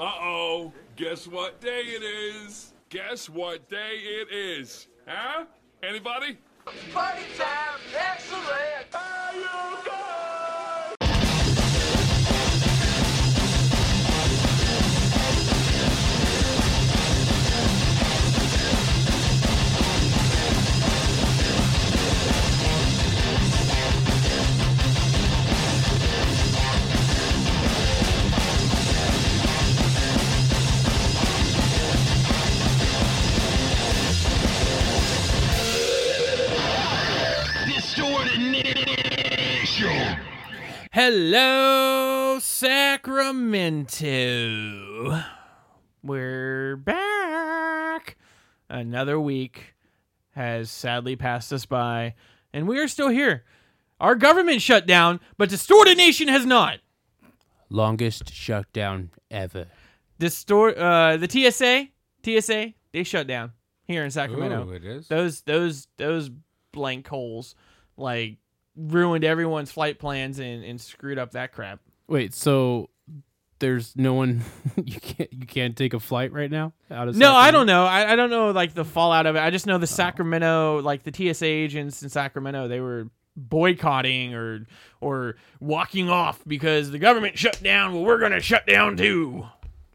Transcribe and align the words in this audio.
Uh 0.00 0.12
oh, 0.22 0.72
guess 0.96 1.28
what 1.28 1.60
day 1.60 1.82
it 1.82 2.02
is? 2.02 2.72
Guess 2.88 3.28
what 3.28 3.68
day 3.68 3.98
it 3.98 4.32
is? 4.32 4.88
Huh? 5.06 5.44
Anybody? 5.82 6.38
Party 6.90 7.20
time, 7.36 7.80
excellent. 7.94 8.94
Are 8.94 9.34
you 9.34 9.84
good? 9.84 9.99
Hello, 40.92 42.40
Sacramento. 42.40 43.22
We're 46.02 46.76
back. 46.78 48.16
Another 48.68 49.20
week 49.20 49.76
has 50.32 50.68
sadly 50.68 51.14
passed 51.14 51.52
us 51.52 51.64
by, 51.64 52.14
and 52.52 52.66
we 52.66 52.80
are 52.80 52.88
still 52.88 53.08
here. 53.08 53.44
Our 54.00 54.16
government 54.16 54.62
shut 54.62 54.84
down, 54.84 55.20
but 55.38 55.48
Distorted 55.48 55.96
Nation 55.96 56.26
has 56.26 56.44
not. 56.44 56.80
Longest 57.68 58.34
shutdown 58.34 59.10
ever. 59.30 59.68
Distort 60.18 60.76
uh 60.76 61.18
the 61.18 61.30
TSA, 61.30 61.86
TSA, 62.24 62.74
they 62.90 63.04
shut 63.04 63.28
down 63.28 63.52
here 63.84 64.04
in 64.04 64.10
Sacramento. 64.10 64.68
Ooh, 64.68 64.72
it 64.72 64.84
is. 64.84 65.06
Those 65.06 65.42
those 65.42 65.86
those 65.98 66.32
blank 66.72 67.06
holes 67.06 67.54
like 67.96 68.38
ruined 68.88 69.24
everyone's 69.24 69.70
flight 69.70 69.98
plans 69.98 70.38
and, 70.38 70.64
and 70.64 70.80
screwed 70.80 71.18
up 71.18 71.32
that 71.32 71.52
crap. 71.52 71.80
Wait, 72.08 72.34
so 72.34 72.90
there's 73.60 73.94
no 73.94 74.14
one 74.14 74.42
you 74.84 74.98
can't 74.98 75.32
you 75.32 75.46
can't 75.46 75.76
take 75.76 75.94
a 75.94 76.00
flight 76.00 76.32
right 76.32 76.50
now 76.50 76.72
out 76.90 77.08
of 77.08 77.16
No, 77.16 77.34
I 77.34 77.50
don't 77.50 77.66
know. 77.66 77.84
I, 77.84 78.12
I 78.12 78.16
don't 78.16 78.30
know 78.30 78.50
like 78.50 78.74
the 78.74 78.84
fallout 78.84 79.26
of 79.26 79.36
it. 79.36 79.40
I 79.40 79.50
just 79.50 79.66
know 79.66 79.78
the 79.78 79.84
oh. 79.84 79.86
Sacramento, 79.86 80.80
like 80.82 81.04
the 81.04 81.12
TSA 81.12 81.46
agents 81.46 82.02
in 82.02 82.08
Sacramento, 82.08 82.68
they 82.68 82.80
were 82.80 83.08
boycotting 83.36 84.34
or 84.34 84.66
or 85.00 85.36
walking 85.60 86.10
off 86.10 86.42
because 86.46 86.90
the 86.90 86.98
government 86.98 87.38
shut 87.38 87.62
down. 87.62 87.94
Well, 87.94 88.04
we're 88.04 88.18
gonna 88.18 88.40
shut 88.40 88.66
down 88.66 88.96
too. 88.96 89.46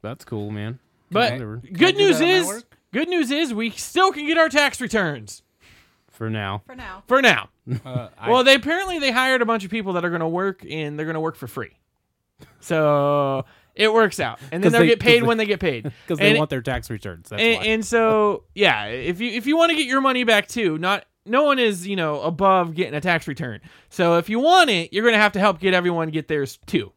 That's 0.01 0.23
cool, 0.23 0.51
man. 0.51 0.79
But 1.11 1.39
good 1.39 1.95
news 1.97 2.19
that 2.19 2.27
at 2.27 2.45
my 2.45 2.53
is, 2.55 2.65
good 2.93 3.09
news 3.09 3.31
is 3.31 3.53
we 3.53 3.71
still 3.71 4.11
can 4.11 4.25
get 4.25 4.37
our 4.37 4.49
tax 4.49 4.79
returns 4.79 5.43
for 6.15 6.29
now. 6.29 6.63
for 6.65 6.75
now. 6.75 7.03
for 7.07 7.21
now. 7.21 7.49
Uh, 7.85 8.09
I, 8.19 8.29
Well, 8.31 8.43
they 8.43 8.55
apparently 8.55 8.99
they 8.99 9.11
hired 9.11 9.41
a 9.41 9.45
bunch 9.45 9.63
of 9.63 9.71
people 9.71 9.93
that 9.93 10.03
are 10.05 10.09
gonna 10.09 10.27
work 10.29 10.65
and 10.69 10.97
they're 10.97 11.05
gonna 11.05 11.19
work 11.21 11.35
for 11.35 11.47
free. 11.47 11.71
So 12.59 13.45
it 13.75 13.91
works 13.93 14.19
out, 14.19 14.39
and 14.51 14.63
then 14.63 14.63
'Cause 14.63 14.71
they'll 14.73 14.81
they- 14.81 14.87
get 14.87 14.99
paid 14.99 15.21
they- 15.23 15.27
when 15.27 15.37
they 15.37 15.45
get 15.45 15.59
paid 15.59 15.83
Because 16.07 16.19
they 16.19 16.29
And- 16.29 16.37
want 16.37 16.49
their 16.49 16.61
tax 16.61 16.89
returns. 16.89 17.29
That's 17.29 17.41
and, 17.41 17.57
why. 17.59 17.65
and 17.65 17.85
so 17.85 18.43
yeah 18.55 18.85
if 18.85 19.19
you 19.21 19.31
if 19.31 19.45
you 19.45 19.57
want 19.57 19.71
to 19.71 19.75
get 19.75 19.85
your 19.85 20.01
money 20.01 20.23
back 20.23 20.47
too 20.47 20.77
not 20.77 21.05
no 21.25 21.43
one 21.43 21.59
is 21.59 21.85
you 21.87 21.95
know 21.95 22.21
above 22.21 22.73
getting 22.75 22.93
a 22.93 23.01
tax 23.01 23.27
return 23.27 23.59
so 23.89 24.17
if 24.17 24.29
you 24.29 24.39
want 24.39 24.69
it 24.69 24.93
you're 24.93 25.03
gonna 25.05 25.17
have 25.17 25.33
to 25.33 25.39
help 25.39 25.59
get 25.59 25.73
everyone 25.73 26.09
get 26.09 26.27
theirs 26.27 26.57
too 26.67 26.91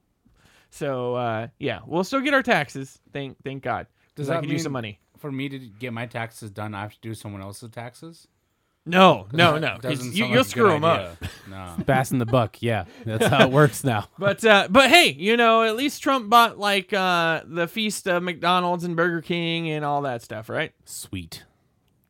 so 0.70 1.14
uh 1.14 1.48
yeah 1.58 1.80
we'll 1.86 2.04
still 2.04 2.20
get 2.20 2.34
our 2.34 2.42
taxes 2.42 2.98
thank 3.12 3.36
thank 3.42 3.62
god 3.62 3.86
Does 4.14 4.26
because 4.26 4.30
i 4.30 4.34
that 4.34 4.40
could 4.42 4.50
use 4.50 4.58
mean- 4.58 4.64
some 4.64 4.72
money 4.72 5.00
for 5.18 5.32
me 5.32 5.48
to 5.48 5.58
get 5.58 5.92
my 5.92 6.06
taxes 6.06 6.48
done, 6.48 6.76
I 6.76 6.82
have 6.82 6.92
to 6.92 7.00
do 7.00 7.12
someone 7.12 7.42
else's 7.42 7.70
taxes. 7.70 8.28
No 8.88 9.26
no 9.32 9.58
no. 9.58 9.78
doesn't 9.80 10.12
you, 10.12 10.12
sound 10.12 10.14
you'll 10.16 10.28
like 10.30 10.40
a 10.40 10.44
screw 10.44 10.62
good 10.64 10.72
them 10.74 10.84
up 10.84 10.98
idea. 11.00 11.30
No. 11.48 11.84
passing 11.84 12.18
the 12.18 12.26
buck. 12.26 12.60
Yeah, 12.60 12.84
that's 13.04 13.26
how 13.26 13.46
it 13.46 13.50
works 13.52 13.84
now. 13.84 14.08
but 14.18 14.44
uh 14.44 14.68
but 14.70 14.90
hey 14.90 15.10
you 15.12 15.36
know 15.36 15.62
at 15.62 15.76
least 15.76 16.02
trump 16.02 16.28
bought 16.28 16.58
like 16.58 16.92
uh 16.92 17.42
the 17.46 17.68
feast 17.68 18.06
of 18.08 18.22
mcdonald's 18.22 18.84
and 18.84 18.96
burger 18.96 19.20
king 19.22 19.68
and 19.70 19.84
all 19.84 20.02
that 20.02 20.22
stuff 20.22 20.48
right 20.48 20.72
Sweet. 20.84 21.44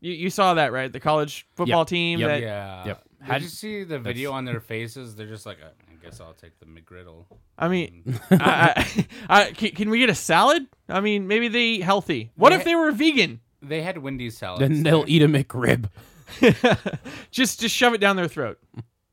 you, 0.00 0.12
you 0.12 0.30
saw 0.30 0.54
that 0.54 0.72
right 0.72 0.92
the 0.92 1.00
college 1.00 1.46
football 1.54 1.84
team 1.84 2.20
Yep. 2.20 2.28
that 2.28 2.40
Yeah. 2.42 2.86
Yep. 2.86 3.04
Did 3.32 3.42
you 3.42 3.48
see 3.48 3.82
the 3.84 3.98
video 3.98 4.30
on 4.32 4.44
their 4.44 4.60
faces? 4.60 5.16
They're 5.16 5.26
just 5.26 5.44
like, 5.44 5.58
I 5.60 6.04
guess 6.04 6.20
I'll 6.20 6.34
take 6.34 6.52
the 6.60 6.66
McGriddle. 6.66 7.24
I 7.58 7.66
mean, 7.66 8.16
I, 8.30 8.72
I, 8.76 9.06
I, 9.46 9.50
can, 9.50 9.70
can 9.72 9.90
we 9.90 9.98
get 9.98 10.08
a 10.08 10.14
salad? 10.14 10.68
I 10.88 11.00
mean, 11.00 11.26
maybe 11.26 11.48
they 11.48 11.62
eat 11.64 11.82
healthy. 11.82 12.30
What 12.36 12.52
if 12.52 12.60
They- 12.62 12.70
they 12.70 12.74
were 12.76 12.92
vegan? 12.92 13.40
They 13.60 13.82
had 13.82 13.98
Wendy's 13.98 14.38
salad. 14.38 14.60
Then 14.60 14.84
they'll 14.84 15.04
eat 15.08 15.20
a 15.20 15.26
McRib. 15.26 15.90
Just 17.30 17.60
just 17.60 17.74
shove 17.74 17.94
it 17.94 17.98
down 18.00 18.16
their 18.16 18.28
throat. 18.28 18.58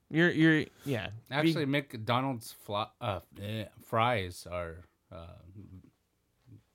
You're 0.10 0.32
you're 0.32 0.66
yeah. 0.86 1.10
Actually, 1.32 1.66
McDonald's 1.66 2.52
fla- 2.52 2.92
uh, 3.02 3.20
eh, 3.42 3.66
fries 3.84 4.48
are 4.50 4.78
uh, 5.12 5.26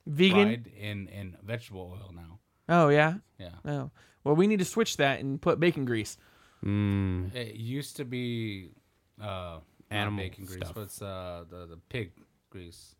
vegan. 0.05 0.47
fried 0.47 0.67
in, 0.77 1.07
in 1.07 1.37
vegetable 1.43 1.97
oil 1.99 2.11
now. 2.13 2.39
Oh 2.69 2.89
yeah. 2.89 3.15
Yeah. 3.39 3.49
Oh 3.65 3.91
well, 4.23 4.35
we 4.35 4.47
need 4.47 4.59
to 4.59 4.65
switch 4.65 4.97
that 4.97 5.19
and 5.19 5.41
put 5.41 5.59
bacon 5.59 5.85
grease. 5.85 6.17
Mm. 6.63 7.33
It 7.33 7.55
used 7.55 7.95
to 7.97 8.05
be 8.05 8.71
uh, 9.21 9.57
Animal 9.89 10.11
not 10.23 10.29
bacon 10.29 10.45
grease, 10.45 10.57
stuff. 10.57 10.73
but 10.75 10.81
it's 10.81 11.01
uh, 11.01 11.45
the, 11.49 11.65
the 11.65 11.77
pig 11.89 12.11
grease. 12.49 12.95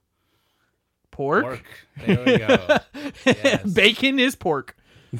Pork. 1.11 1.43
Pork. 1.43 1.63
There 2.05 2.25
we 2.25 2.37
go. 2.37 2.77
Yes. 3.25 3.71
bacon 3.73 4.19
is 4.19 4.35
pork. 4.35 4.75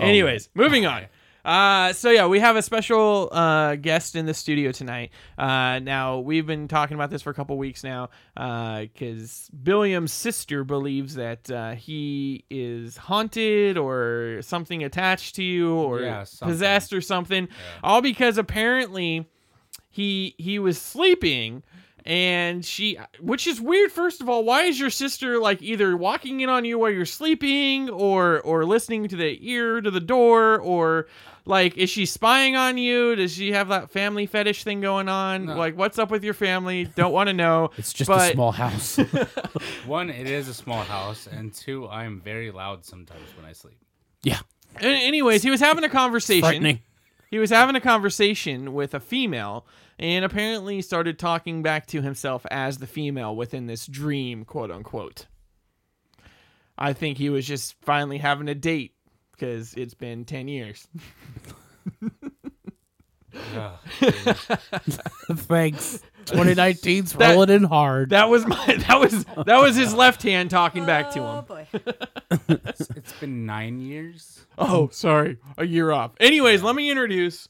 Anyways, 0.00 0.48
moving 0.54 0.86
on. 0.86 1.06
Uh, 1.42 1.90
so 1.94 2.10
yeah, 2.10 2.26
we 2.26 2.38
have 2.38 2.56
a 2.56 2.60
special 2.62 3.30
uh, 3.32 3.74
guest 3.76 4.14
in 4.14 4.26
the 4.26 4.34
studio 4.34 4.72
tonight. 4.72 5.10
Uh, 5.38 5.78
now 5.78 6.18
we've 6.18 6.46
been 6.46 6.68
talking 6.68 6.94
about 6.94 7.08
this 7.08 7.22
for 7.22 7.30
a 7.30 7.34
couple 7.34 7.56
weeks 7.56 7.82
now 7.82 8.10
because 8.34 9.50
Billiam's 9.62 10.12
sister 10.12 10.64
believes 10.64 11.14
that 11.14 11.50
uh, 11.50 11.72
he 11.72 12.44
is 12.50 12.98
haunted 12.98 13.78
or 13.78 14.40
something 14.42 14.84
attached 14.84 15.36
to 15.36 15.42
you 15.42 15.74
or 15.74 16.00
Yeah, 16.00 16.24
something. 16.24 16.52
possessed 16.54 16.92
or 16.92 17.00
something. 17.00 17.48
All 17.82 18.02
because 18.02 18.36
apparently 18.36 19.26
he 19.88 20.34
he 20.36 20.58
was 20.58 20.78
sleeping 20.80 21.62
and 22.06 22.64
she 22.64 22.98
which 23.20 23.46
is 23.46 23.60
weird 23.60 23.92
first 23.92 24.20
of 24.20 24.28
all 24.28 24.44
why 24.44 24.62
is 24.62 24.78
your 24.80 24.90
sister 24.90 25.38
like 25.38 25.60
either 25.62 25.96
walking 25.96 26.40
in 26.40 26.48
on 26.48 26.64
you 26.64 26.78
while 26.78 26.90
you're 26.90 27.04
sleeping 27.06 27.88
or 27.90 28.40
or 28.40 28.64
listening 28.64 29.06
to 29.08 29.16
the 29.16 29.38
ear 29.48 29.80
to 29.80 29.90
the 29.90 30.00
door 30.00 30.58
or 30.60 31.06
like 31.44 31.76
is 31.76 31.90
she 31.90 32.06
spying 32.06 32.56
on 32.56 32.76
you 32.78 33.14
does 33.16 33.32
she 33.32 33.52
have 33.52 33.68
that 33.68 33.90
family 33.90 34.26
fetish 34.26 34.64
thing 34.64 34.80
going 34.80 35.08
on 35.08 35.46
No. 35.46 35.56
like 35.56 35.76
what's 35.76 35.98
up 35.98 36.10
with 36.10 36.22
your 36.24 36.34
family 36.34 36.84
don't 36.84 37.12
want 37.12 37.28
to 37.28 37.32
know 37.34 37.70
It's 37.78 37.92
just 37.92 38.08
But- 38.08 38.30
a 38.30 38.34
small 38.34 38.52
house. 38.52 38.96
One, 39.86 40.10
it 40.10 40.26
is 40.28 40.48
a 40.48 40.54
small 40.54 40.82
house, 40.82 41.26
and 41.26 41.52
two, 41.52 41.88
I'm 41.88 42.20
very 42.20 42.50
loud 42.50 42.84
sometimes 42.84 43.26
when 43.36 43.44
I 43.46 43.52
sleep. 43.52 43.78
yeah. 44.22 44.38
Anyways 44.80 45.42
he 45.42 45.50
was 45.50 45.60
having 45.60 45.82
a 45.84 45.88
conversation 45.88 46.42
Frightening. 46.42 46.80
He 47.30 47.38
was 47.38 47.50
having 47.50 47.76
a 47.76 47.80
conversation 47.80 48.74
with 48.74 48.92
a 48.94 49.00
female 49.00 49.66
and 49.98 50.24
apparently 50.24 50.82
started 50.82 51.18
talking 51.18 51.62
back 51.62 51.86
to 51.86 52.02
himself 52.02 52.44
as 52.50 52.78
the 52.78 52.86
female 52.86 53.36
within 53.36 53.66
this 53.66 53.86
dream, 53.86 54.44
quote 54.44 54.70
unquote. 54.70 55.26
I 56.76 56.92
think 56.92 57.18
he 57.18 57.30
was 57.30 57.46
just 57.46 57.76
finally 57.82 58.18
having 58.18 58.48
a 58.48 58.54
date 58.54 58.94
because 59.32 59.74
it's 59.74 59.94
been 59.94 60.24
10 60.24 60.48
years. 60.48 60.88
Ugh. 63.54 63.78
Thanks. 65.32 66.00
2019's 66.26 67.12
That- 67.14 67.30
rolling 67.32 67.50
in 67.50 67.64
hard. 67.64 68.10
That 68.10 68.28
was 68.28 68.46
my 68.46 68.56
that 68.88 69.00
was 69.00 69.24
that 69.46 69.58
was 69.60 69.76
his 69.76 69.92
left 69.94 70.22
hand 70.22 70.50
talking 70.50 70.84
back 70.86 71.10
to 71.12 71.20
Oh 71.20 71.38
him. 71.38 71.44
boy. 71.46 71.66
it's 72.48 73.12
been 73.20 73.46
nine 73.46 73.80
years. 73.80 74.46
Oh, 74.58 74.88
sorry. 74.88 75.38
A 75.58 75.66
year 75.66 75.90
off. 75.92 76.12
Anyways, 76.20 76.62
let 76.62 76.74
me 76.74 76.90
introduce 76.90 77.48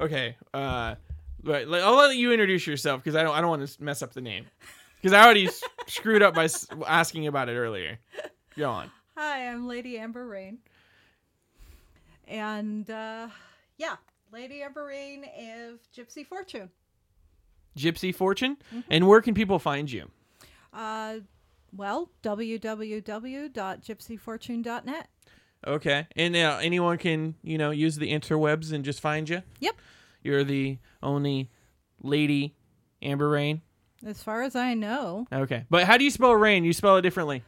Okay, 0.00 0.36
uh 0.54 0.94
but 1.42 1.68
let- 1.68 1.82
I'll 1.82 1.96
let 1.96 2.16
you 2.16 2.32
introduce 2.32 2.66
yourself 2.66 3.02
because 3.02 3.16
I 3.16 3.22
don't 3.22 3.34
I 3.34 3.40
don't 3.40 3.50
want 3.50 3.66
to 3.68 3.82
mess 3.82 4.02
up 4.02 4.12
the 4.12 4.20
name. 4.20 4.46
Because 5.00 5.12
I 5.12 5.22
already 5.24 5.46
s- 5.46 5.62
screwed 5.86 6.22
up 6.22 6.34
by 6.34 6.44
s- 6.44 6.66
asking 6.86 7.26
about 7.26 7.48
it 7.48 7.56
earlier. 7.56 7.98
Go 8.56 8.70
on. 8.70 8.90
Hi, 9.16 9.48
I'm 9.48 9.66
Lady 9.66 9.98
Amber 9.98 10.26
Rain. 10.26 10.58
And 12.28 12.88
uh 12.90 13.28
yeah, 13.78 13.96
Lady 14.32 14.62
Amber 14.62 14.84
Rain 14.86 15.24
of 15.24 15.78
Gypsy 15.96 16.26
Fortune. 16.26 16.68
Gypsy 17.76 18.14
Fortune. 18.14 18.56
And 18.90 19.06
where 19.06 19.20
can 19.20 19.34
people 19.34 19.58
find 19.58 19.90
you? 19.90 20.10
Uh 20.72 21.16
well, 21.72 22.10
www.gypsyfortune.net. 22.22 25.08
Okay. 25.66 26.06
And 26.16 26.36
uh, 26.36 26.58
anyone 26.62 26.96
can, 26.98 27.34
you 27.42 27.58
know, 27.58 27.70
use 27.70 27.96
the 27.96 28.12
interwebs 28.12 28.72
and 28.72 28.84
just 28.84 29.00
find 29.00 29.28
you? 29.28 29.42
Yep. 29.60 29.74
You're 30.22 30.44
the 30.44 30.78
only 31.02 31.50
lady 32.02 32.54
Amber 33.02 33.28
Rain. 33.28 33.62
As 34.04 34.22
far 34.22 34.42
as 34.42 34.54
I 34.54 34.74
know, 34.74 35.26
Okay, 35.32 35.64
but 35.70 35.84
how 35.84 35.96
do 35.96 36.04
you 36.04 36.10
spell 36.10 36.34
rain? 36.34 36.64
You 36.64 36.74
spell 36.74 36.96
it 36.96 37.02
differently. 37.02 37.42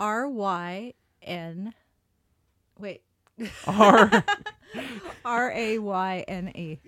R 0.00 0.26
Y 0.28 0.94
N. 1.20 1.74
Wait, 2.78 3.02
R. 3.66 4.24
R 5.24 5.52
A 5.52 5.78
Y 5.78 6.24
N 6.26 6.48
E. 6.56 6.80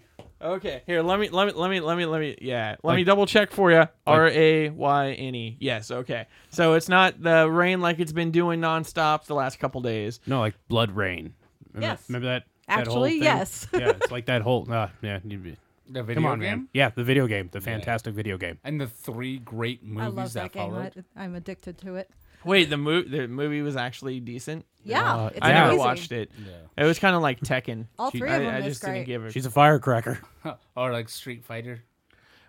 okay, 0.44 0.82
here 0.87 1.02
let 1.02 1.19
me 1.19 1.29
let 1.31 1.46
me 1.46 1.52
let 1.52 1.70
me 1.70 1.81
let 1.81 1.96
me 1.96 2.06
let 2.06 2.20
me 2.20 2.37
yeah 2.41 2.76
let 2.82 2.94
me 2.96 3.05
double 3.05 3.26
check 3.26 3.50
for 3.50 3.70
you. 3.73 3.85
R 4.06 4.29
A 4.29 4.69
Y 4.70 5.11
N 5.12 5.35
E. 5.35 5.56
Yes. 5.61 5.91
Okay. 5.91 6.26
So 6.50 6.75
it's 6.75 6.88
not 6.88 7.20
the 7.23 7.50
rain 7.50 7.81
like 7.81 7.99
it's 7.99 8.12
been 8.12 8.31
doing 8.31 8.61
nonstop 8.61 9.25
the 9.25 9.35
last 9.35 9.58
couple 9.58 9.81
days. 9.81 10.20
No, 10.26 10.41
like 10.41 10.55
BloodRayne. 10.70 11.32
Remember, 11.73 11.81
Yes. 11.81 12.05
Remember 12.08 12.26
that? 12.29 12.44
that 12.69 12.87
whole 12.87 13.05
Actually, 13.05 13.11
thing? 13.12 13.23
yes. 13.25 13.67
yeah, 13.73 13.88
it's 13.91 14.11
like 14.12 14.26
that 14.26 14.43
whole. 14.43 14.70
Uh, 14.70 14.88
yeah. 15.02 15.19
you- 15.25 15.56
The 15.87 16.02
video 16.02 16.23
Come 16.23 16.26
on, 16.32 16.41
game 16.41 16.49
man. 16.61 16.69
Yeah, 16.73 16.91
the 16.94 17.05
video 17.05 17.26
game, 17.26 17.49
the 17.52 17.61
fantastic 17.61 18.14
video 18.14 18.38
game. 18.38 18.58
and 18.64 18.81
the 18.81 18.87
three 18.87 19.38
great 19.38 19.82
movies 19.82 20.00
I 20.00 20.05
movies 20.05 20.17
love 20.17 20.32
that 20.35 20.43
that 20.44 20.52
game. 20.52 20.70
followed. 20.70 21.05
I'm 21.17 21.35
addicted 21.35 21.76
to 21.79 21.96
it. 21.96 22.11
Wait, 22.44 22.70
the 22.70 22.76
movie 22.76 23.08
the 23.08 23.29
movie 23.29 23.62
was 23.62 23.76
actually 23.76 24.20
decent. 24.20 24.64
Yeah, 24.85 25.14
Uh, 25.17 25.26
it's 25.29 25.38
I 25.43 25.49
never 25.52 25.64
amazing. 25.69 25.79
watched 25.79 26.12
it. 26.12 26.31
Yeah. 26.46 26.85
It 26.85 26.87
was 26.87 26.99
kind 26.99 27.17
of 27.17 27.23
like 27.23 27.41
Tekken. 27.41 27.87
All 27.99 28.11
She- 28.11 28.19
three 28.19 28.29
I, 28.31 28.37
of 28.37 28.43
them 28.43 28.55
I 28.55 28.58
is 28.58 28.64
just 28.67 28.82
great. 28.82 28.93
didn't 28.94 29.06
give 29.06 29.25
it. 29.25 29.32
She's 29.32 29.46
a 29.46 29.50
firecracker. 29.50 30.19
or 30.76 30.93
like 30.93 31.08
Street 31.08 31.44
Fighter. 31.44 31.82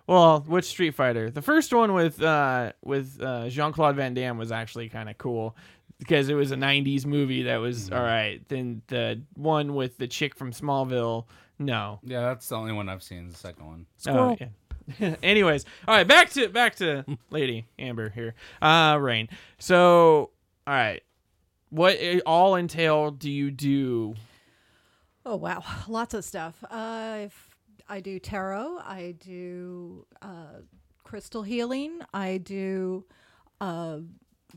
Well, 0.07 0.41
which 0.41 0.65
Street 0.65 0.91
Fighter? 0.95 1.31
The 1.31 1.41
first 1.41 1.73
one 1.73 1.93
with 1.93 2.21
uh, 2.21 2.73
with 2.83 3.19
uh, 3.21 3.49
Jean 3.49 3.71
Claude 3.71 3.95
Van 3.95 4.13
Damme 4.13 4.37
was 4.37 4.51
actually 4.51 4.89
kind 4.89 5.09
of 5.09 5.17
cool 5.17 5.55
because 5.97 6.29
it 6.29 6.35
was 6.35 6.51
a 6.51 6.55
'90s 6.55 7.05
movie 7.05 7.43
that 7.43 7.57
was 7.57 7.89
all 7.91 8.03
right. 8.03 8.41
Then 8.47 8.81
the 8.87 9.21
one 9.35 9.73
with 9.73 9.97
the 9.97 10.07
chick 10.07 10.35
from 10.35 10.51
Smallville, 10.51 11.25
no. 11.57 11.99
Yeah, 12.03 12.21
that's 12.21 12.47
the 12.49 12.55
only 12.55 12.73
one 12.73 12.87
I've 12.89 13.01
seen. 13.01 13.29
The 13.29 13.35
second 13.35 13.65
one. 13.65 13.85
Oh, 14.07 14.35
yeah. 14.39 14.47
Anyways, 15.23 15.65
all 15.87 15.95
right, 15.95 16.07
back 16.07 16.29
to 16.31 16.49
back 16.49 16.75
to 16.75 17.05
Lady 17.29 17.65
Amber 17.79 18.09
here. 18.09 18.35
Uh, 18.61 18.97
Rain. 18.99 19.29
So, 19.57 20.31
all 20.67 20.73
right, 20.73 21.01
what 21.69 21.97
all 22.25 22.55
entail 22.55 23.11
do 23.11 23.29
you 23.31 23.51
do? 23.51 24.15
Oh 25.25 25.35
wow, 25.35 25.63
lots 25.87 26.13
of 26.13 26.23
stuff. 26.23 26.63
Uh, 26.69 27.17
if 27.21 27.55
I 27.87 27.99
do 27.99 28.19
tarot. 28.19 28.79
I 28.79 29.15
do 29.19 30.05
uh, 30.21 30.61
crystal 31.03 31.43
healing. 31.43 32.01
I 32.13 32.37
do 32.37 33.05
uh, 33.61 33.99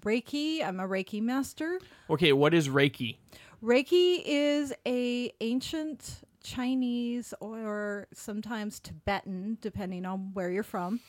Reiki. 0.00 0.64
I'm 0.64 0.80
a 0.80 0.88
Reiki 0.88 1.22
master. 1.22 1.78
Okay, 2.08 2.32
what 2.32 2.54
is 2.54 2.68
Reiki? 2.68 3.16
Reiki 3.62 4.22
is 4.24 4.72
a 4.86 5.32
ancient 5.40 6.22
Chinese 6.48 7.34
or 7.40 8.06
sometimes 8.12 8.80
Tibetan, 8.80 9.58
depending 9.60 10.06
on 10.06 10.30
where 10.32 10.50
you're 10.50 10.62
from, 10.62 11.00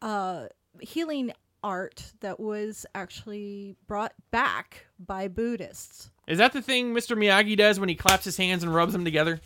uh, 0.00 0.46
healing 0.80 1.32
art 1.62 2.12
that 2.20 2.38
was 2.38 2.86
actually 2.94 3.76
brought 3.86 4.12
back 4.30 4.86
by 4.98 5.28
Buddhists. 5.28 6.10
Is 6.26 6.38
that 6.38 6.52
the 6.52 6.62
thing 6.62 6.94
Mr. 6.94 7.16
Miyagi 7.16 7.56
does 7.56 7.80
when 7.80 7.88
he 7.88 7.94
claps 7.94 8.24
his 8.24 8.36
hands 8.36 8.62
and 8.62 8.72
rubs 8.72 8.92
them 8.92 9.04
together? 9.04 9.40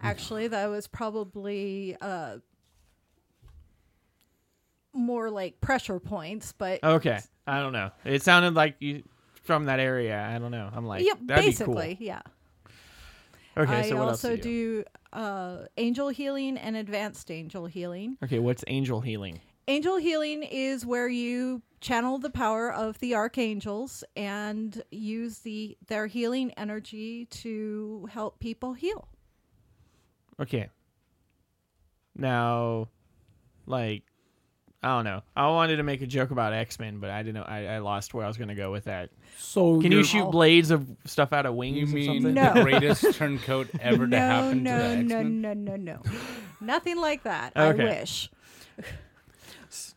Actually, 0.00 0.46
that 0.46 0.66
was 0.66 0.86
probably 0.86 1.96
uh, 2.00 2.38
more 4.92 5.28
like 5.28 5.60
pressure 5.60 5.98
points, 5.98 6.52
but 6.52 6.82
Okay, 6.84 7.18
I 7.48 7.60
don't 7.60 7.72
know. 7.72 7.90
It 8.04 8.22
sounded 8.22 8.54
like 8.54 8.76
you 8.78 9.02
from 9.42 9.64
that 9.64 9.80
area. 9.80 10.24
I 10.32 10.38
don't 10.38 10.52
know. 10.52 10.70
I'm 10.72 10.86
like, 10.86 11.04
yeah, 11.04 11.14
basically, 11.14 11.96
yeah. 11.98 12.22
Okay, 13.58 13.80
I 13.80 13.88
so 13.88 13.96
what 13.96 14.08
else 14.08 14.24
also 14.24 14.36
do 14.36 14.48
you 14.48 14.82
do 14.82 14.84
uh, 15.12 15.58
angel 15.76 16.08
healing 16.08 16.56
and 16.56 16.76
advanced 16.76 17.30
angel 17.30 17.66
healing. 17.66 18.16
Okay, 18.22 18.38
what's 18.38 18.64
angel 18.66 19.00
healing? 19.00 19.40
Angel 19.66 19.96
healing 19.96 20.42
is 20.42 20.86
where 20.86 21.08
you 21.08 21.62
channel 21.80 22.18
the 22.18 22.30
power 22.30 22.72
of 22.72 22.98
the 22.98 23.14
archangels 23.14 24.02
and 24.16 24.82
use 24.90 25.40
the 25.40 25.76
their 25.86 26.06
healing 26.06 26.52
energy 26.52 27.26
to 27.26 28.08
help 28.10 28.40
people 28.40 28.74
heal. 28.74 29.08
Okay. 30.40 30.68
Now, 32.16 32.88
like, 33.66 34.04
I 34.80 34.88
don't 34.94 35.04
know. 35.04 35.22
I 35.34 35.48
wanted 35.48 35.76
to 35.78 35.82
make 35.82 36.02
a 36.02 36.06
joke 36.06 36.30
about 36.30 36.52
X 36.52 36.78
Men, 36.78 36.98
but 37.00 37.10
I 37.10 37.22
didn't 37.24 37.34
know. 37.34 37.42
I, 37.42 37.66
I 37.66 37.78
lost 37.78 38.14
where 38.14 38.24
I 38.24 38.28
was 38.28 38.36
going 38.36 38.48
to 38.48 38.54
go 38.54 38.70
with 38.70 38.84
that. 38.84 39.10
So 39.36 39.80
Can 39.80 39.90
you 39.90 39.98
you're- 39.98 40.04
shoot 40.08 40.30
blades 40.30 40.70
of 40.70 40.86
stuff 41.04 41.32
out 41.32 41.46
of 41.46 41.54
wings 41.54 41.76
You 41.76 41.84
or 41.84 41.88
mean 41.88 42.06
something? 42.22 42.34
No. 42.34 42.54
the 42.54 42.62
greatest 42.62 43.14
turncoat 43.14 43.68
ever 43.80 44.04
to 44.04 44.06
no, 44.06 44.16
happen 44.18 44.62
no, 44.62 44.78
to 44.78 44.82
the 44.84 45.02
no, 45.02 45.16
X-Men? 45.16 45.40
no, 45.40 45.52
no, 45.54 45.76
no, 45.76 46.02
Nothing 46.60 46.96
like 46.98 47.24
that. 47.24 47.56
Okay. 47.56 47.82
I 47.82 48.00
wish. 48.00 48.30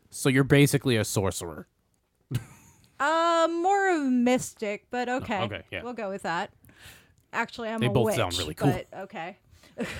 So 0.10 0.30
you're 0.30 0.44
basically 0.44 0.98
a 0.98 1.06
sorcerer. 1.06 1.68
Uh, 3.00 3.48
more 3.50 3.96
of 3.96 4.02
a 4.04 4.06
mystic, 4.12 4.86
but 4.92 5.10
okay. 5.10 5.40
okay, 5.42 5.64
yeah. 5.72 5.82
We'll 5.82 5.94
go 5.94 6.12
with 6.12 6.22
that. 6.22 6.52
Actually, 7.34 7.70
I'm 7.70 7.80
They 7.80 7.88
a 7.88 7.90
both 7.90 8.06
witch, 8.06 8.16
sound 8.16 8.38
really 8.38 8.54
cool. 8.54 8.70
But 8.72 8.86
okay. 9.06 9.38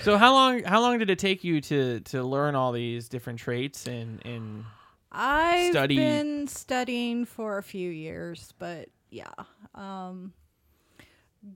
So 0.02 0.16
how 0.18 0.32
long? 0.32 0.62
How 0.64 0.80
long 0.80 0.98
did 0.98 1.10
it 1.10 1.18
take 1.18 1.44
you 1.44 1.60
to 1.62 2.00
to 2.00 2.22
learn 2.22 2.54
all 2.54 2.72
these 2.72 3.08
different 3.08 3.38
traits 3.38 3.86
and 3.86 4.24
and 4.24 4.64
I've 5.10 5.70
Study- 5.70 5.96
been 5.96 6.48
studying 6.48 7.24
for 7.24 7.58
a 7.58 7.62
few 7.62 7.90
years, 7.90 8.54
but 8.58 8.88
yeah. 9.10 9.32
Um 9.74 10.32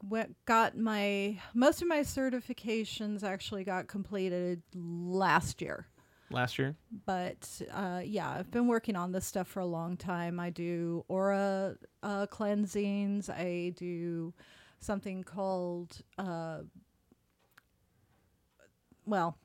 went, 0.08 0.34
got 0.46 0.76
my 0.76 1.38
most 1.54 1.80
of 1.80 1.88
my 1.88 2.00
certifications 2.00 3.22
actually 3.22 3.64
got 3.64 3.86
completed 3.86 4.62
last 4.74 5.62
year. 5.62 5.86
last 6.30 6.58
year? 6.58 6.74
But 7.06 7.48
uh, 7.72 8.00
yeah, 8.04 8.28
I've 8.30 8.50
been 8.50 8.66
working 8.66 8.96
on 8.96 9.12
this 9.12 9.24
stuff 9.26 9.46
for 9.46 9.60
a 9.60 9.66
long 9.66 9.96
time. 9.96 10.40
I 10.40 10.50
do 10.50 11.04
aura 11.08 11.76
uh, 12.02 12.26
cleansings. 12.26 13.30
I 13.30 13.72
do 13.76 14.34
something 14.80 15.22
called, 15.22 15.98
uh, 16.18 16.58
well, 19.06 19.38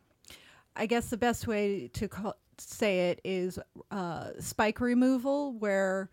I 0.76 0.86
guess 0.86 1.10
the 1.10 1.18
best 1.18 1.48
way 1.48 1.90
to 1.94 2.08
call, 2.08 2.36
say 2.58 3.10
it 3.10 3.22
is 3.24 3.60
uh, 3.92 4.30
spike 4.40 4.80
removal, 4.82 5.54
where 5.54 6.10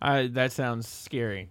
Uh, 0.00 0.24
that 0.30 0.52
sounds 0.52 0.88
scary. 0.88 1.50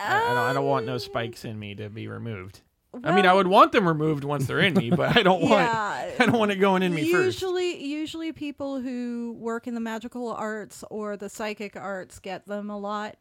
I, 0.00 0.16
I 0.16 0.28
don't. 0.28 0.38
I 0.38 0.52
don't 0.52 0.66
want 0.66 0.86
no 0.86 0.98
spikes 0.98 1.44
in 1.44 1.58
me 1.58 1.74
to 1.76 1.88
be 1.88 2.06
removed. 2.08 2.60
I 3.04 3.14
mean, 3.14 3.26
I 3.26 3.34
would 3.34 3.46
want 3.46 3.72
them 3.72 3.86
removed 3.86 4.24
once 4.24 4.46
they're 4.46 4.60
in 4.60 4.74
me, 4.74 4.90
but 4.96 5.16
I 5.16 5.22
don't 5.22 5.42
want. 5.42 5.52
Yeah. 5.54 6.10
I 6.18 6.26
don't 6.26 6.38
want 6.38 6.50
it 6.50 6.56
going 6.56 6.82
in 6.82 6.94
me 6.94 7.12
first. 7.12 7.42
usually, 7.42 7.84
usually 7.84 8.32
people 8.32 8.80
who 8.80 9.36
work 9.38 9.66
in 9.66 9.74
the 9.74 9.80
magical 9.80 10.32
arts 10.32 10.82
or 10.90 11.16
the 11.16 11.28
psychic 11.28 11.76
arts 11.76 12.18
get 12.18 12.46
them 12.46 12.70
a 12.70 12.78
lot. 12.78 13.16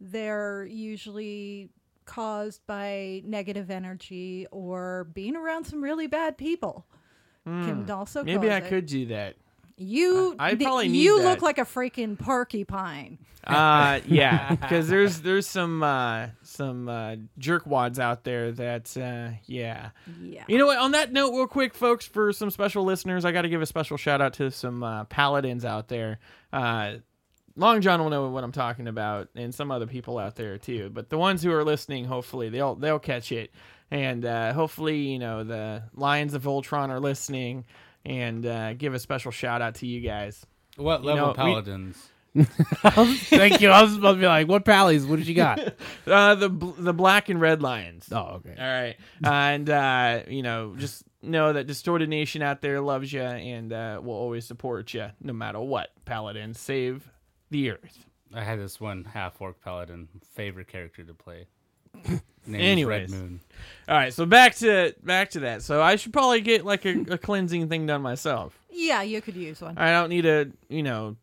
They're 0.00 0.64
usually 0.64 1.70
caused 2.04 2.66
by 2.66 3.22
negative 3.24 3.70
energy 3.70 4.46
or 4.50 5.08
being 5.12 5.36
around 5.36 5.64
some 5.64 5.82
really 5.82 6.06
bad 6.06 6.38
people. 6.38 6.86
Can 7.46 7.90
also 7.90 8.20
Hmm. 8.20 8.26
Maybe 8.26 8.48
cause 8.48 8.54
I 8.54 8.56
it. 8.58 8.68
could 8.68 8.86
do 8.86 9.06
that. 9.06 9.36
You, 9.78 10.34
I 10.38 10.54
probably 10.54 10.88
need 10.88 10.98
you 10.98 11.18
that. 11.22 11.24
look 11.28 11.42
like 11.42 11.58
a 11.58 11.62
freaking 11.64 12.18
porcupine. 12.18 13.18
Uh, 13.46 14.00
yeah, 14.08 14.56
because 14.56 14.88
there's 14.88 15.20
there's 15.20 15.46
some 15.46 15.80
uh, 15.80 16.26
some 16.42 16.88
uh, 16.88 17.14
jerkwads 17.38 18.00
out 18.00 18.24
there 18.24 18.50
that 18.50 18.96
uh, 18.96 19.36
yeah. 19.44 19.90
Yeah. 20.20 20.42
You 20.48 20.58
know 20.58 20.66
what? 20.66 20.78
On 20.78 20.90
that 20.90 21.12
note, 21.12 21.30
real 21.30 21.46
quick, 21.46 21.72
folks, 21.72 22.04
for 22.04 22.32
some 22.32 22.50
special 22.50 22.82
listeners, 22.82 23.24
I 23.24 23.30
got 23.30 23.42
to 23.42 23.48
give 23.48 23.62
a 23.62 23.66
special 23.66 23.96
shout 23.98 24.20
out 24.20 24.32
to 24.34 24.50
some 24.50 24.82
uh, 24.82 25.04
paladins 25.04 25.64
out 25.64 25.86
there. 25.86 26.18
Uh, 26.52 26.94
Long 27.54 27.80
John 27.82 28.02
will 28.02 28.10
know 28.10 28.28
what 28.30 28.42
I'm 28.42 28.50
talking 28.50 28.88
about, 28.88 29.28
and 29.36 29.54
some 29.54 29.70
other 29.70 29.86
people 29.86 30.18
out 30.18 30.34
there 30.34 30.58
too. 30.58 30.90
But 30.92 31.08
the 31.08 31.16
ones 31.18 31.40
who 31.40 31.52
are 31.52 31.62
listening, 31.62 32.06
hopefully 32.06 32.48
they'll 32.48 32.74
they'll 32.74 32.98
catch 32.98 33.30
it, 33.30 33.52
and 33.90 34.24
uh, 34.24 34.52
hopefully 34.52 34.98
you 34.98 35.18
know 35.18 35.44
the 35.44 35.82
Lions 35.94 36.34
of 36.34 36.42
Voltron 36.42 36.88
are 36.90 37.00
listening, 37.00 37.64
and 38.04 38.44
uh, 38.46 38.74
give 38.74 38.94
a 38.94 38.98
special 38.98 39.30
shout 39.30 39.62
out 39.62 39.76
to 39.76 39.86
you 39.86 40.00
guys. 40.00 40.44
What 40.76 41.02
You 41.02 41.08
level 41.08 41.26
know, 41.26 41.30
we- 41.32 41.36
paladins? 41.36 42.08
Thank 42.36 43.62
you. 43.62 43.70
I 43.70 43.80
was 43.82 43.94
supposed 43.94 44.16
to 44.16 44.20
be 44.20 44.26
like, 44.26 44.46
what 44.46 44.64
pallies? 44.66 45.06
What 45.06 45.16
did 45.18 45.26
you 45.26 45.34
got? 45.34 45.58
Uh, 46.06 46.36
the 46.36 46.48
the 46.78 46.92
black 46.94 47.28
and 47.30 47.40
red 47.40 47.62
lions. 47.62 48.08
oh, 48.12 48.40
okay. 48.44 48.54
All 48.56 48.64
right, 48.64 48.96
and 49.24 49.68
uh, 49.68 50.20
you 50.28 50.42
know, 50.42 50.74
just 50.76 51.02
know 51.20 51.52
that 51.54 51.66
Distorted 51.66 52.08
Nation 52.08 52.42
out 52.42 52.60
there 52.60 52.80
loves 52.80 53.12
you 53.12 53.22
and 53.22 53.72
uh, 53.72 54.00
will 54.02 54.14
always 54.14 54.44
support 54.46 54.94
you 54.94 55.08
no 55.20 55.32
matter 55.32 55.58
what. 55.60 55.88
Paladins 56.04 56.60
save 56.60 57.10
the 57.50 57.70
earth. 57.72 58.04
I 58.32 58.44
had 58.44 58.60
this 58.60 58.80
one 58.80 59.02
half 59.04 59.40
orc 59.40 59.60
paladin 59.64 60.08
favorite 60.34 60.68
character 60.68 61.02
to 61.02 61.14
play. 61.14 61.46
Name 62.48 62.60
Anyways. 62.60 63.10
Red 63.10 63.20
Moon. 63.20 63.40
All 63.88 63.96
right, 63.96 64.12
so 64.12 64.26
back 64.26 64.56
to 64.56 64.94
back 65.02 65.30
to 65.30 65.40
that. 65.40 65.62
So 65.62 65.80
I 65.80 65.96
should 65.96 66.12
probably 66.12 66.40
get 66.40 66.64
like 66.64 66.84
a, 66.84 67.00
a 67.10 67.18
cleansing 67.18 67.68
thing 67.68 67.86
done 67.86 68.02
myself. 68.02 68.58
Yeah, 68.70 69.02
you 69.02 69.20
could 69.20 69.36
use 69.36 69.60
one. 69.60 69.78
I 69.78 69.92
don't 69.92 70.08
need 70.08 70.26
a 70.26 70.48
you 70.68 70.82
know, 70.82 71.16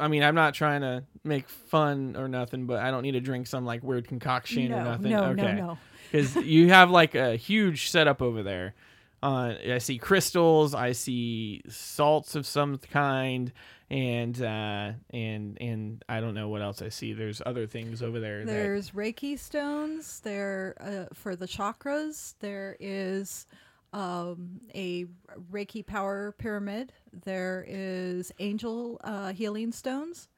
I 0.00 0.08
mean, 0.08 0.22
I'm 0.22 0.34
not 0.34 0.54
trying 0.54 0.80
to 0.80 1.04
make 1.24 1.48
fun 1.48 2.16
or 2.16 2.28
nothing, 2.28 2.66
but 2.66 2.80
I 2.80 2.90
don't 2.90 3.02
need 3.02 3.12
to 3.12 3.20
drink 3.20 3.46
some 3.46 3.64
like 3.64 3.82
weird 3.82 4.08
concoction 4.08 4.72
or 4.72 4.82
nothing. 4.82 5.10
no, 5.10 5.24
okay. 5.24 5.42
no, 5.42 5.52
no. 5.52 5.78
because 6.10 6.36
you 6.36 6.68
have 6.68 6.90
like 6.90 7.14
a 7.14 7.36
huge 7.36 7.90
setup 7.90 8.22
over 8.22 8.42
there. 8.42 8.74
Uh, 9.22 9.54
I 9.72 9.78
see 9.78 9.98
crystals, 9.98 10.74
I 10.74 10.92
see 10.92 11.62
salts 11.68 12.36
of 12.36 12.46
some 12.46 12.78
kind, 12.78 13.52
and 13.90 14.40
uh, 14.42 14.92
and 15.10 15.56
and 15.60 16.04
I 16.08 16.20
don't 16.20 16.34
know 16.34 16.48
what 16.48 16.62
else 16.62 16.82
I 16.82 16.90
see. 16.90 17.12
There's 17.12 17.40
other 17.44 17.66
things 17.66 18.02
over 18.02 18.20
there. 18.20 18.40
that, 18.40 18.46
There's 18.46 18.90
Reiki 18.90 19.38
stones. 19.38 20.20
There 20.20 20.76
uh, 20.80 21.14
for 21.14 21.36
the 21.36 21.46
chakras. 21.46 22.34
There 22.40 22.76
is 22.80 23.46
um, 23.92 24.60
a 24.74 25.06
Reiki 25.50 25.86
power 25.86 26.34
pyramid. 26.36 26.92
There 27.24 27.64
is 27.66 28.30
angel 28.38 29.00
uh, 29.04 29.32
healing 29.32 29.72
stones 29.72 30.28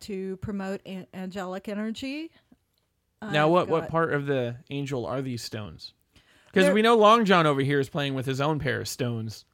to 0.00 0.36
promote 0.38 0.80
an- 0.84 1.06
angelic 1.14 1.68
energy. 1.68 2.30
now, 3.22 3.46
I've 3.46 3.52
what 3.52 3.68
what 3.68 3.88
part 3.88 4.12
of 4.12 4.26
the 4.26 4.56
angel 4.68 5.06
are 5.06 5.22
these 5.22 5.42
stones? 5.42 5.94
Because 6.52 6.74
we 6.74 6.82
know 6.82 6.96
Long 6.96 7.24
John 7.24 7.46
over 7.46 7.60
here 7.60 7.78
is 7.78 7.88
playing 7.88 8.14
with 8.14 8.26
his 8.26 8.40
own 8.40 8.58
pair 8.58 8.80
of 8.80 8.88
stones. 8.88 9.44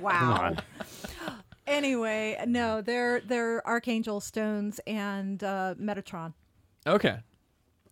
Wow. 0.00 0.56
Anyway, 1.70 2.42
no, 2.46 2.82
they're 2.82 3.20
they're 3.20 3.66
archangel 3.66 4.20
stones 4.20 4.80
and 4.86 5.42
uh, 5.42 5.74
Metatron. 5.80 6.34
Okay. 6.86 7.18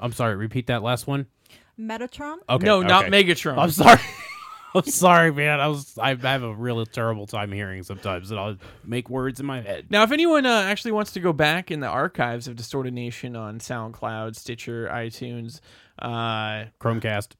I'm 0.00 0.12
sorry. 0.12 0.36
Repeat 0.36 0.66
that 0.68 0.82
last 0.82 1.06
one. 1.06 1.26
Metatron. 1.78 2.36
Okay. 2.48 2.66
no, 2.66 2.82
not 2.82 3.06
okay. 3.06 3.24
Megatron. 3.24 3.58
I'm 3.58 3.70
sorry. 3.70 4.00
I'm 4.74 4.84
sorry, 4.84 5.32
man. 5.32 5.60
I 5.60 5.68
was 5.68 5.96
I 5.98 6.14
have 6.14 6.42
a 6.42 6.54
really 6.54 6.84
terrible 6.86 7.26
time 7.26 7.52
hearing 7.52 7.82
sometimes, 7.82 8.30
and 8.30 8.38
I'll 8.38 8.56
make 8.84 9.08
words 9.08 9.40
in 9.40 9.46
my 9.46 9.62
head. 9.62 9.86
Now, 9.90 10.02
if 10.02 10.12
anyone 10.12 10.44
uh, 10.44 10.62
actually 10.62 10.92
wants 10.92 11.12
to 11.12 11.20
go 11.20 11.32
back 11.32 11.70
in 11.70 11.80
the 11.80 11.86
archives 11.86 12.48
of 12.48 12.56
Distorted 12.56 12.92
Nation 12.92 13.34
on 13.34 13.60
SoundCloud, 13.60 14.36
Stitcher, 14.36 14.88
iTunes, 14.92 15.60
uh, 16.00 16.66
Chromecast. 16.80 17.32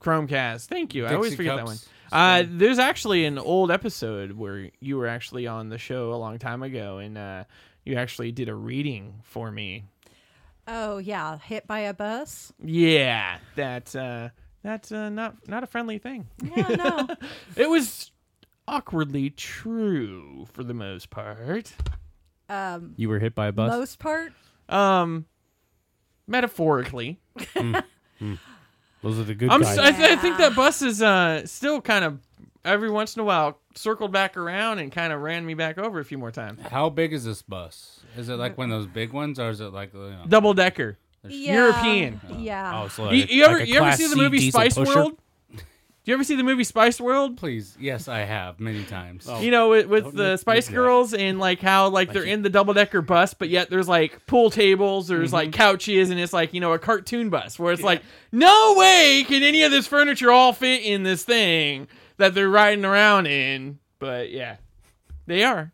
Chromecast, 0.00 0.66
thank 0.66 0.94
you. 0.94 1.06
I 1.06 1.14
always 1.14 1.32
Dixie 1.32 1.36
forget 1.36 1.56
that 1.56 1.66
one. 1.66 1.76
Cups. 2.10 2.12
Uh, 2.12 2.44
there's 2.48 2.78
actually 2.78 3.24
an 3.24 3.38
old 3.38 3.70
episode 3.70 4.32
where 4.32 4.70
you 4.80 4.96
were 4.96 5.06
actually 5.06 5.46
on 5.46 5.68
the 5.68 5.78
show 5.78 6.12
a 6.12 6.16
long 6.16 6.38
time 6.38 6.62
ago, 6.62 6.98
and 6.98 7.16
uh, 7.16 7.44
you 7.84 7.96
actually 7.96 8.32
did 8.32 8.48
a 8.48 8.54
reading 8.54 9.20
for 9.24 9.50
me. 9.50 9.84
Oh 10.68 10.98
yeah, 10.98 11.38
hit 11.38 11.66
by 11.66 11.80
a 11.80 11.94
bus. 11.94 12.52
Yeah, 12.62 13.38
that 13.56 13.94
uh, 13.96 14.28
that's 14.62 14.92
uh, 14.92 15.08
not 15.08 15.48
not 15.48 15.64
a 15.64 15.66
friendly 15.66 15.98
thing. 15.98 16.26
Yeah, 16.56 16.68
no. 16.68 17.08
It 17.56 17.68
was 17.68 18.12
awkwardly 18.68 19.30
true 19.30 20.46
for 20.52 20.62
the 20.62 20.74
most 20.74 21.10
part. 21.10 21.72
um, 22.48 22.94
You 22.96 23.08
were 23.08 23.18
hit 23.18 23.34
by 23.34 23.46
a 23.48 23.52
bus. 23.52 23.70
most 23.72 23.98
part. 23.98 24.32
Um, 24.68 25.26
metaphorically. 26.28 27.18
Those 29.02 29.18
are 29.18 29.24
the 29.24 29.34
good 29.34 29.50
I'm. 29.50 29.62
guys. 29.62 29.78
s- 29.78 29.78
I, 29.78 29.92
th- 29.92 30.10
I 30.10 30.16
think 30.16 30.38
that 30.38 30.54
bus 30.54 30.82
is 30.82 31.00
uh 31.02 31.46
still 31.46 31.80
kind 31.80 32.04
of 32.04 32.18
every 32.64 32.90
once 32.90 33.16
in 33.16 33.20
a 33.20 33.24
while 33.24 33.58
circled 33.74 34.12
back 34.12 34.36
around 34.36 34.78
and 34.78 34.92
kind 34.92 35.12
of 35.12 35.20
ran 35.20 35.46
me 35.46 35.54
back 35.54 35.78
over 35.78 36.00
a 36.00 36.04
few 36.04 36.18
more 36.18 36.30
times. 36.30 36.60
How 36.70 36.90
big 36.90 37.12
is 37.12 37.24
this 37.24 37.40
bus? 37.42 38.00
Is 38.16 38.28
it 38.28 38.34
like 38.34 38.58
one 38.58 38.70
of 38.70 38.78
those 38.78 38.86
big 38.92 39.12
ones, 39.12 39.38
or 39.38 39.48
is 39.50 39.60
it 39.60 39.72
like 39.72 39.94
you 39.94 40.00
know, 40.00 40.24
Double 40.28 40.52
decker. 40.54 40.98
Yeah, 41.28 41.54
European. 41.54 42.20
Yeah. 42.38 42.82
oh, 42.82 42.88
so 42.88 43.10
You, 43.10 43.20
like, 43.22 43.30
you 43.32 43.44
ever 43.44 43.54
like 43.58 43.62
a 43.62 43.66
you 43.68 43.74
ever 43.76 43.84
Class 43.86 43.98
see 43.98 44.06
the 44.06 44.14
C 44.14 44.20
movie 44.20 44.38
diesel 44.38 44.60
Spice 44.60 44.74
pusher? 44.74 44.94
World? 44.96 45.18
Do 46.02 46.10
you 46.10 46.14
ever 46.14 46.24
see 46.24 46.34
the 46.34 46.42
movie 46.42 46.64
Spice 46.64 46.98
World? 46.98 47.36
Please, 47.36 47.76
yes, 47.78 48.08
I 48.08 48.20
have 48.20 48.58
many 48.58 48.84
times. 48.84 49.26
Oh. 49.28 49.38
You 49.40 49.50
know, 49.50 49.68
with, 49.68 49.86
with 49.86 50.14
the 50.14 50.30
make- 50.30 50.40
Spice 50.40 50.66
make 50.68 50.74
that. 50.74 50.80
Girls 50.80 51.12
and 51.14 51.38
like 51.38 51.60
how 51.60 51.90
like 51.90 52.10
they're 52.12 52.22
in 52.24 52.40
the 52.40 52.48
double 52.48 52.72
decker 52.72 53.02
bus, 53.02 53.34
but 53.34 53.50
yet 53.50 53.68
there's 53.68 53.86
like 53.88 54.26
pool 54.26 54.50
tables, 54.50 55.08
there's 55.08 55.32
like 55.32 55.50
Mm-hmm. 55.50 55.56
couches, 55.58 56.08
and 56.10 56.18
it's 56.18 56.32
like 56.32 56.54
you 56.54 56.60
know 56.60 56.72
a 56.72 56.78
cartoon 56.78 57.28
bus 57.28 57.58
where 57.58 57.72
it's 57.72 57.82
like 57.82 58.02
no 58.32 58.74
way 58.78 59.24
can 59.28 59.42
any 59.42 59.62
of 59.62 59.70
this 59.70 59.86
furniture 59.86 60.30
all 60.32 60.54
fit 60.54 60.82
in 60.82 61.02
this 61.02 61.22
thing 61.22 61.86
that 62.16 62.34
they're 62.34 62.48
riding 62.48 62.84
around 62.86 63.26
in. 63.26 63.78
But 63.98 64.30
yeah, 64.30 64.56
they 65.26 65.44
are. 65.44 65.70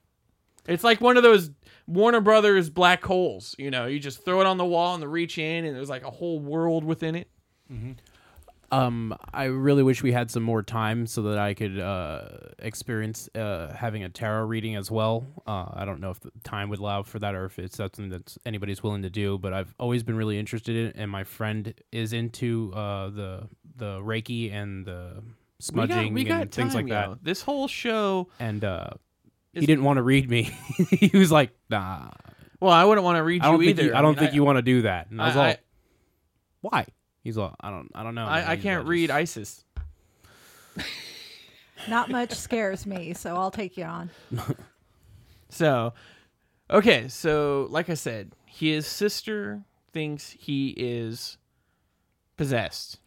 It's 0.66 0.83
like 0.83 1.00
one 1.00 1.16
of 1.16 1.23
those 1.23 1.50
Warner 1.87 2.21
Brothers 2.21 2.68
black 2.68 3.04
holes. 3.04 3.54
You 3.59 3.71
know, 3.71 3.87
you 3.87 4.00
just 4.00 4.25
throw 4.25 4.40
it 4.40 4.47
on 4.49 4.56
the 4.59 4.64
wall 4.64 4.95
and 4.95 5.02
the 5.02 5.06
reach 5.09 5.38
in, 5.38 5.64
and 5.64 5.76
there's 5.76 5.88
like 5.88 6.02
a 6.02 6.11
whole 6.11 6.40
world 6.40 6.83
within 6.83 7.14
it. 7.14 7.28
Um, 8.73 9.16
I 9.32 9.44
really 9.44 9.82
wish 9.82 10.02
we 10.02 10.11
had 10.12 10.30
some 10.30 10.42
more 10.42 10.62
time 10.62 11.06
so 11.06 11.23
that 11.23 11.38
I 11.38 11.54
could 11.54 11.78
uh, 11.78 12.23
experience 12.58 13.28
uh, 13.35 13.73
having 13.73 14.02
a 14.02 14.08
tarot 14.08 14.46
reading 14.46 14.75
as 14.76 14.90
well. 14.90 15.25
Uh, 15.46 15.66
I 15.73 15.85
don't 15.85 16.00
know 16.00 16.11
if 16.11 16.20
the 16.20 16.32
time 16.42 16.68
would 16.70 16.80
allow 16.80 17.02
for 17.04 17.18
that 17.20 17.35
or 17.35 17.44
if 17.44 17.58
it's 17.58 17.76
something 17.76 18.08
that 18.08 18.37
anybody's 18.44 18.82
willing 18.82 19.02
to 19.02 19.11
do. 19.11 19.38
But 19.38 19.52
I've 19.52 19.73
always 19.78 20.02
been 20.02 20.16
really 20.16 20.38
interested 20.38 20.75
in, 20.76 20.87
it, 20.87 20.94
and 20.99 21.11
my 21.11 21.23
friend 21.25 21.75
is 21.92 22.12
into 22.12 22.73
uh, 22.75 23.11
the 23.11 23.49
the 23.76 24.00
Reiki 24.00 24.52
and 24.52 24.85
the 24.85 25.23
smudging 25.61 26.12
we 26.12 26.25
got, 26.25 26.25
we 26.25 26.25
got 26.25 26.42
and 26.42 26.52
things 26.52 26.73
time, 26.73 26.82
like 26.87 26.90
that. 26.90 27.08
yo. 27.11 27.18
This 27.23 27.42
whole 27.42 27.68
show. 27.68 28.28
And 28.40 28.64
uh, 28.64 28.90
he 29.52 29.64
didn't 29.64 29.85
want 29.85 29.99
to 29.99 30.02
read 30.02 30.28
me. 30.28 30.50
he 30.90 31.16
was 31.16 31.30
like, 31.30 31.50
"Nah, 31.70 32.11
Well, 32.61 32.73
I 32.73 32.85
wouldn't 32.85 33.04
want 33.04 33.16
to 33.16 33.23
read 33.23 33.44
you 33.44 33.50
think 33.58 33.62
either. 33.70 33.82
you, 33.85 33.94
I 33.94 34.02
don't 34.02 34.16
mean, 34.16 34.18
think 34.25 34.35
you 34.35 34.42
want 34.44 34.56
to 34.56 34.62
do 34.62 34.82
that." 34.82 35.11
And 35.11 35.23
I 35.23 35.26
was 35.28 35.37
I- 35.37 35.49
I- 35.50 35.58
"Why?" 36.62 36.87
He's 37.26 37.37
all, 37.38 37.54
"I 37.61 37.71
don't, 37.71 37.90
I 37.95 38.02
don't 38.04 38.14
know." 38.14 38.25
I, 38.26 38.52
I 38.52 38.56
can't 38.56 38.85
all 38.85 38.88
read 38.90 39.09
just- 39.09 39.37
ISIS. 39.37 39.64
Not 41.88 42.11
much 42.11 42.33
scares 42.33 42.87
me, 42.87 43.14
so 43.14 43.37
I'll 43.37 43.50
take 43.50 43.76
you 43.76 43.85
on. 43.85 44.11
So, 45.49 45.95
okay, 46.68 47.06
so 47.06 47.68
like 47.71 47.88
I 47.88 47.95
said, 47.95 48.33
his 48.47 48.85
sister 48.87 49.62
thinks 49.92 50.30
he 50.30 50.71
is 50.76 51.38
possessed. 52.37 52.99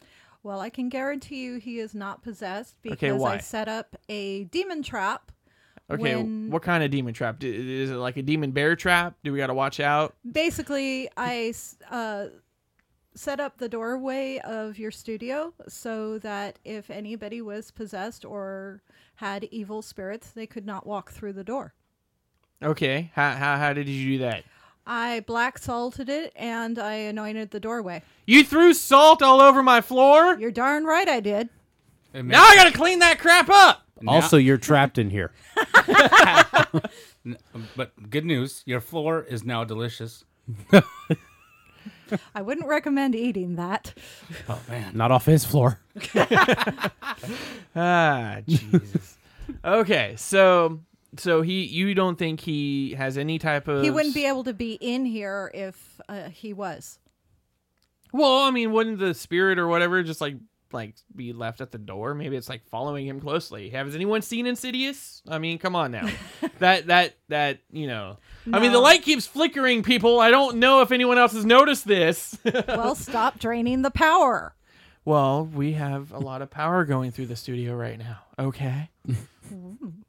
Well, 0.42 0.58
I 0.58 0.70
can 0.70 0.88
guarantee 0.88 1.42
you 1.42 1.58
he 1.58 1.78
is 1.78 1.94
not 1.94 2.22
possessed 2.22 2.76
because 2.80 3.20
Okay. 3.22 3.24
I 3.34 3.38
set 3.38 3.68
up 3.68 3.94
a 4.08 4.44
demon 4.44 4.82
trap. 4.82 5.30
Okay, 5.90 6.16
when- 6.16 6.50
what 6.50 6.62
kind 6.62 6.82
of 6.82 6.90
demon 6.90 7.12
trap? 7.12 7.44
Is 7.44 7.90
it 7.90 7.96
like 7.96 8.16
a 8.16 8.22
demon 8.22 8.52
bear 8.52 8.74
trap? 8.74 9.16
Do 9.22 9.32
we 9.32 9.38
got 9.38 9.48
to 9.48 9.54
watch 9.54 9.78
out? 9.78 10.14
Basically, 10.32 11.10
I 11.18 11.52
uh, 11.90 12.28
set 13.20 13.38
up 13.38 13.58
the 13.58 13.68
doorway 13.68 14.38
of 14.38 14.78
your 14.78 14.90
studio 14.90 15.52
so 15.68 16.18
that 16.18 16.58
if 16.64 16.88
anybody 16.88 17.42
was 17.42 17.70
possessed 17.70 18.24
or 18.24 18.82
had 19.16 19.44
evil 19.50 19.82
spirits, 19.82 20.30
they 20.30 20.46
could 20.46 20.64
not 20.64 20.86
walk 20.86 21.10
through 21.10 21.34
the 21.34 21.44
door. 21.44 21.74
Okay, 22.62 23.10
how 23.14 23.32
how, 23.32 23.58
how 23.58 23.72
did 23.74 23.88
you 23.88 24.12
do 24.12 24.24
that? 24.24 24.44
I 24.86 25.20
black 25.20 25.58
salted 25.58 26.08
it 26.08 26.32
and 26.34 26.78
I 26.78 26.94
anointed 26.94 27.50
the 27.50 27.60
doorway. 27.60 28.02
You 28.26 28.42
threw 28.42 28.72
salt 28.72 29.22
all 29.22 29.42
over 29.42 29.62
my 29.62 29.82
floor. 29.82 30.38
You're 30.40 30.50
darn 30.50 30.84
right 30.84 31.08
I 31.08 31.20
did. 31.20 31.50
It 32.14 32.24
Now 32.24 32.42
I 32.42 32.56
gotta 32.56 32.72
clean 32.72 33.00
that 33.00 33.18
crap 33.18 33.50
up. 33.50 33.82
Also, 34.08 34.38
you're 34.38 34.56
trapped 34.56 34.96
in 34.96 35.10
here. 35.10 35.32
But 37.76 38.08
good 38.08 38.24
news, 38.24 38.62
your 38.64 38.80
floor 38.80 39.22
is 39.22 39.44
now 39.44 39.62
delicious. 39.62 40.24
I 42.34 42.42
wouldn't 42.42 42.66
recommend 42.66 43.14
eating 43.14 43.56
that. 43.56 43.94
Oh 44.48 44.60
man, 44.68 44.92
Not 44.94 45.10
off 45.10 45.26
his 45.26 45.44
floor. 45.44 45.80
Ah, 47.76 48.38
Jesus. 48.46 49.16
okay, 49.64 50.14
so 50.16 50.80
so 51.16 51.42
he 51.42 51.64
you 51.64 51.94
don't 51.94 52.18
think 52.18 52.40
he 52.40 52.92
has 52.94 53.16
any 53.18 53.38
type 53.38 53.68
of 53.68 53.82
He 53.82 53.90
wouldn't 53.90 54.14
be 54.14 54.26
able 54.26 54.44
to 54.44 54.52
be 54.52 54.74
in 54.74 55.04
here 55.04 55.50
if 55.54 56.00
uh, 56.08 56.30
he 56.30 56.52
was. 56.52 56.98
Well, 58.12 58.38
I 58.42 58.50
mean, 58.50 58.72
wouldn't 58.72 58.98
the 58.98 59.14
spirit 59.14 59.58
or 59.58 59.68
whatever 59.68 60.02
just 60.02 60.20
like 60.20 60.36
like 60.72 60.94
be 61.14 61.32
left 61.32 61.60
at 61.60 61.70
the 61.70 61.78
door? 61.78 62.14
Maybe 62.14 62.36
it's 62.36 62.48
like 62.48 62.66
following 62.68 63.06
him 63.06 63.20
closely. 63.20 63.70
Has 63.70 63.94
anyone 63.94 64.22
seen 64.22 64.46
Insidious? 64.46 65.22
I 65.28 65.38
mean, 65.38 65.58
come 65.58 65.74
on 65.76 65.90
now. 65.92 66.08
that 66.58 66.86
that 66.88 67.16
that 67.28 67.58
you 67.70 67.86
know. 67.86 68.18
I 68.52 68.58
mean, 68.60 68.72
the 68.72 68.78
light 68.78 69.02
keeps 69.02 69.26
flickering. 69.26 69.82
People, 69.82 70.18
I 70.20 70.30
don't 70.30 70.56
know 70.56 70.80
if 70.82 70.92
anyone 70.92 71.18
else 71.18 71.32
has 71.32 71.44
noticed 71.44 71.86
this. 71.86 72.38
well, 72.68 72.94
stop 72.94 73.38
draining 73.38 73.82
the 73.82 73.90
power. 73.90 74.54
well, 75.04 75.44
we 75.46 75.72
have 75.72 76.12
a 76.12 76.18
lot 76.18 76.42
of 76.42 76.50
power 76.50 76.84
going 76.84 77.10
through 77.10 77.26
the 77.26 77.36
studio 77.36 77.74
right 77.74 77.98
now. 77.98 78.18
Okay. 78.38 78.90
Mm. 79.52 80.04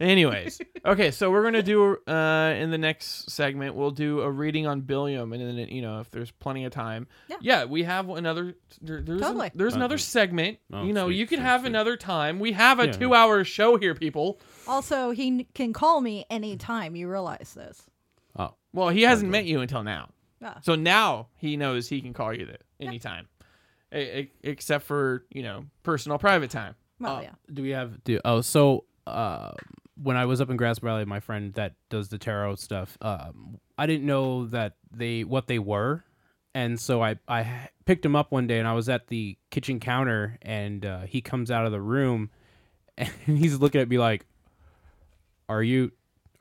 Anyways, 0.00 0.60
okay, 0.84 1.12
so 1.12 1.30
we're 1.30 1.44
gonna 1.44 1.62
do 1.62 1.96
uh 2.08 2.54
in 2.58 2.70
the 2.72 2.78
next 2.78 3.30
segment 3.30 3.76
we'll 3.76 3.92
do 3.92 4.20
a 4.22 4.30
reading 4.30 4.66
on 4.66 4.80
Billiam, 4.80 5.32
and 5.32 5.40
then 5.58 5.68
you 5.68 5.82
know 5.82 6.00
if 6.00 6.10
there's 6.10 6.32
plenty 6.32 6.64
of 6.64 6.72
time, 6.72 7.06
Yeah. 7.40 7.64
we 7.66 7.84
have 7.84 8.08
another. 8.08 8.56
There, 8.82 9.00
there's 9.00 9.20
an- 9.20 9.26
Totally. 9.26 9.50
there's 9.54 9.74
another 9.76 9.96
segment. 9.98 10.58
Oh, 10.72 10.82
you 10.84 10.92
know, 10.92 11.06
sweet, 11.06 11.16
you 11.18 11.26
could 11.28 11.38
sweet, 11.38 11.44
have 11.44 11.60
sweet. 11.60 11.68
another 11.68 11.96
time. 11.96 12.40
We 12.40 12.52
have 12.52 12.80
a 12.80 12.86
Yeah. 12.86 12.92
two-hour 12.92 13.44
show 13.44 13.76
here, 13.76 13.94
people. 13.94 14.40
Also, 14.66 15.12
he 15.12 15.28
n- 15.28 15.46
can 15.54 15.72
call 15.72 16.00
me 16.00 16.24
anytime. 16.28 16.96
You 16.96 17.08
realize 17.08 17.54
this. 17.54 17.82
Oh, 18.36 18.54
Well, 18.72 18.88
he 18.88 19.02
hasn't 19.02 19.30
met 19.30 19.44
you 19.44 19.60
until 19.60 19.84
now, 19.84 20.08
Yeah. 20.42 20.58
so 20.62 20.74
now 20.74 21.28
he 21.36 21.56
knows 21.56 21.88
he 21.88 22.00
can 22.00 22.12
call 22.12 22.34
you 22.34 22.46
that 22.46 22.62
anytime, 22.80 23.28
E- 23.94 23.98
e- 24.00 24.32
except 24.42 24.86
for 24.86 25.24
you 25.30 25.44
know 25.44 25.66
personal 25.84 26.18
private 26.18 26.50
time. 26.50 26.74
Well, 26.98 27.18
Uh, 27.18 27.22
yeah. 27.22 27.34
Do 27.52 27.62
we 27.62 27.70
have? 27.70 28.02
Do, 28.02 28.20
oh, 28.24 28.40
so 28.40 28.84
uh, 29.06 29.52
when 29.96 30.16
I 30.16 30.26
was 30.26 30.40
up 30.40 30.50
in 30.50 30.56
Grass 30.56 30.78
Valley, 30.78 31.04
my 31.04 31.20
friend 31.20 31.52
that 31.54 31.74
does 31.88 32.08
the 32.08 32.18
tarot 32.18 32.56
stuff, 32.56 32.98
um, 33.00 33.58
I 33.78 33.86
didn't 33.86 34.06
know 34.06 34.46
that 34.46 34.74
they 34.90 35.24
what 35.24 35.46
they 35.46 35.58
were, 35.58 36.04
and 36.54 36.78
so 36.78 37.02
I 37.02 37.16
I 37.28 37.68
picked 37.84 38.04
him 38.04 38.16
up 38.16 38.32
one 38.32 38.46
day, 38.46 38.58
and 38.58 38.68
I 38.68 38.72
was 38.72 38.88
at 38.88 39.08
the 39.08 39.36
kitchen 39.50 39.80
counter, 39.80 40.38
and 40.42 40.84
uh, 40.84 41.00
he 41.02 41.20
comes 41.20 41.50
out 41.50 41.66
of 41.66 41.72
the 41.72 41.80
room, 41.80 42.30
and 42.98 43.10
he's 43.26 43.58
looking 43.58 43.80
at 43.80 43.88
me 43.88 43.98
like, 43.98 44.26
are 45.48 45.62
you 45.62 45.92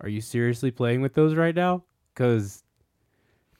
are 0.01 0.09
you 0.09 0.21
seriously 0.21 0.71
playing 0.71 1.01
with 1.01 1.13
those 1.13 1.35
right 1.35 1.55
now? 1.55 1.83
Cuz 2.15 2.63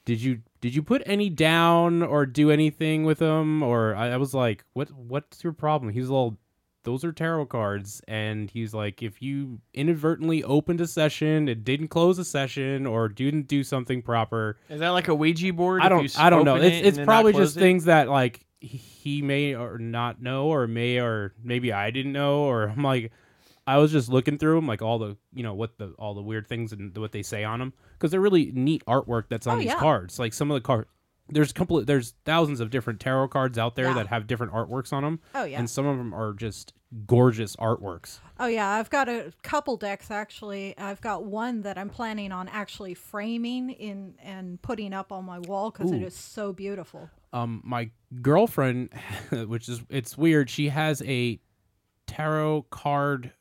did 0.04 0.20
you 0.20 0.40
did 0.60 0.74
you 0.74 0.82
put 0.82 1.02
any 1.06 1.30
down 1.30 2.02
or 2.02 2.26
do 2.26 2.50
anything 2.50 3.04
with 3.04 3.18
them 3.18 3.62
or 3.62 3.94
I, 3.94 4.10
I 4.10 4.16
was 4.16 4.34
like, 4.34 4.64
"What 4.74 4.90
what's 4.92 5.42
your 5.42 5.52
problem?" 5.52 5.92
He's 5.92 6.10
all 6.10 6.36
those 6.84 7.04
are 7.04 7.12
tarot 7.12 7.46
cards 7.46 8.00
and 8.08 8.50
he's 8.50 8.72
like 8.74 9.02
if 9.02 9.20
you 9.20 9.58
inadvertently 9.72 10.44
opened 10.44 10.80
a 10.80 10.86
session 10.86 11.48
it 11.48 11.64
didn't 11.64 11.88
close 11.88 12.18
a 12.18 12.24
session 12.24 12.86
or 12.86 13.08
didn't 13.08 13.48
do 13.48 13.64
something 13.64 14.00
proper 14.02 14.56
Is 14.68 14.80
that 14.80 14.90
like 14.90 15.08
a 15.08 15.14
Ouija 15.14 15.52
board? 15.52 15.82
I 15.82 15.88
don't. 15.88 16.18
I 16.20 16.30
don't 16.30 16.44
know. 16.44 16.56
open 16.56 16.64
It's 16.66 16.98
it's 16.98 17.04
probably 17.04 17.32
just 17.32 17.56
it? 17.56 17.60
things 17.60 17.86
that 17.86 18.08
like 18.08 18.44
he 18.60 19.20
may 19.20 19.54
or 19.54 19.76
not 19.78 20.22
know, 20.22 20.46
or 20.46 20.66
may 20.66 20.98
or 20.98 21.34
maybe 21.42 21.72
I 21.72 21.90
didn't 21.90 22.12
know, 22.12 22.38
or 22.44 22.68
I'm 22.76 22.82
like, 22.82 23.12
I 23.66 23.76
was 23.78 23.92
just 23.92 24.08
looking 24.08 24.38
through 24.38 24.54
them, 24.56 24.66
like 24.66 24.80
all 24.82 24.98
the 24.98 25.16
you 25.34 25.42
know 25.42 25.54
what 25.54 25.76
the 25.78 25.88
all 25.98 26.14
the 26.14 26.22
weird 26.22 26.46
things 26.46 26.72
and 26.72 26.96
what 26.96 27.12
they 27.12 27.22
say 27.22 27.44
on 27.44 27.58
them, 27.58 27.72
because 27.92 28.10
they're 28.10 28.20
really 28.20 28.52
neat 28.54 28.82
artwork 28.86 29.24
that's 29.28 29.46
on 29.46 29.56
Oh, 29.56 29.58
these 29.58 29.66
yeah. 29.68 29.78
cards. 29.78 30.18
Like 30.18 30.32
some 30.32 30.50
of 30.50 30.54
the 30.54 30.60
cards. 30.60 30.88
There's 31.28 31.50
a 31.50 31.54
couple. 31.54 31.78
Of, 31.78 31.86
there's 31.86 32.14
thousands 32.24 32.60
of 32.60 32.70
different 32.70 33.00
tarot 33.00 33.28
cards 33.28 33.56
out 33.58 33.76
there 33.76 33.86
Yeah. 33.86 33.94
that 33.94 34.08
have 34.08 34.26
different 34.26 34.52
artworks 34.52 34.92
on 34.92 35.02
them. 35.02 35.20
Oh, 35.34 35.44
yeah. 35.44 35.58
and 35.58 35.68
some 35.70 35.86
of 35.86 35.96
them 35.96 36.12
are 36.14 36.32
just 36.34 36.74
gorgeous 37.06 37.56
artworks. 37.56 38.20
Oh 38.38 38.46
yeah, 38.46 38.68
I've 38.68 38.90
got 38.90 39.08
a 39.08 39.32
couple 39.42 39.76
decks 39.76 40.10
actually. 40.10 40.76
I've 40.78 41.00
got 41.00 41.24
one 41.24 41.62
that 41.62 41.76
I'm 41.78 41.88
planning 41.88 42.30
on 42.30 42.48
actually 42.48 42.94
framing 42.94 43.70
in 43.70 44.14
and 44.22 44.60
putting 44.62 44.92
up 44.92 45.10
on 45.12 45.24
my 45.24 45.38
wall 45.40 45.70
because 45.70 45.90
it 45.90 46.02
is 46.02 46.14
so 46.14 46.52
beautiful. 46.52 47.08
um 47.32 47.60
my 47.64 47.90
girlfriend 48.22 48.90
which 49.48 49.68
is 49.68 49.82
it's 49.88 50.16
weird 50.16 50.48
she 50.48 50.68
has 50.68 51.02
a 51.02 51.40
tarot 52.06 52.66
card 52.70 53.32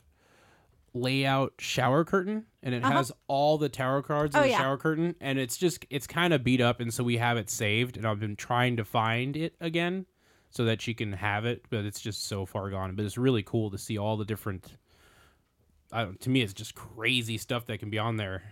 layout 0.93 1.53
shower 1.59 2.03
curtain 2.05 2.45
and 2.61 2.75
it 2.75 2.83
has 2.83 3.11
all 3.27 3.57
the 3.57 3.67
tarot 3.69 4.03
cards 4.03 4.35
in 4.35 4.39
Uh-huh. 4.39 4.45
Oh, 4.45 4.47
the 4.47 4.51
yeah. 4.51 4.57
shower 4.59 4.77
curtain 4.77 5.15
and 5.19 5.39
it's 5.39 5.57
just 5.57 5.85
it's 5.89 6.05
kind 6.05 6.33
of 6.33 6.43
beat 6.43 6.61
up 6.61 6.79
and 6.79 6.93
so 6.93 7.03
we 7.03 7.17
have 7.17 7.35
it 7.37 7.49
saved 7.49 7.97
and 7.97 8.05
I've 8.05 8.19
been 8.19 8.35
trying 8.35 8.77
to 8.77 8.85
find 8.85 9.35
it 9.35 9.55
again 9.59 10.05
so 10.51 10.65
that 10.65 10.81
she 10.81 10.93
can 10.93 11.13
have 11.13 11.45
it 11.45 11.65
but 11.71 11.83
it's 11.85 11.99
just 11.99 12.25
so 12.27 12.45
far 12.45 12.69
gone 12.69 12.95
but 12.95 13.05
it's 13.05 13.17
really 13.17 13.41
cool 13.41 13.71
to 13.71 13.77
see 13.77 13.97
all 13.97 14.17
the 14.17 14.25
different 14.25 14.77
I 15.91 16.03
don't, 16.03 16.19
to 16.21 16.29
me 16.29 16.41
it's 16.41 16.53
just 16.53 16.75
crazy 16.75 17.37
stuff 17.37 17.65
that 17.67 17.79
can 17.79 17.89
be 17.89 17.97
on 17.99 18.17
there 18.17 18.43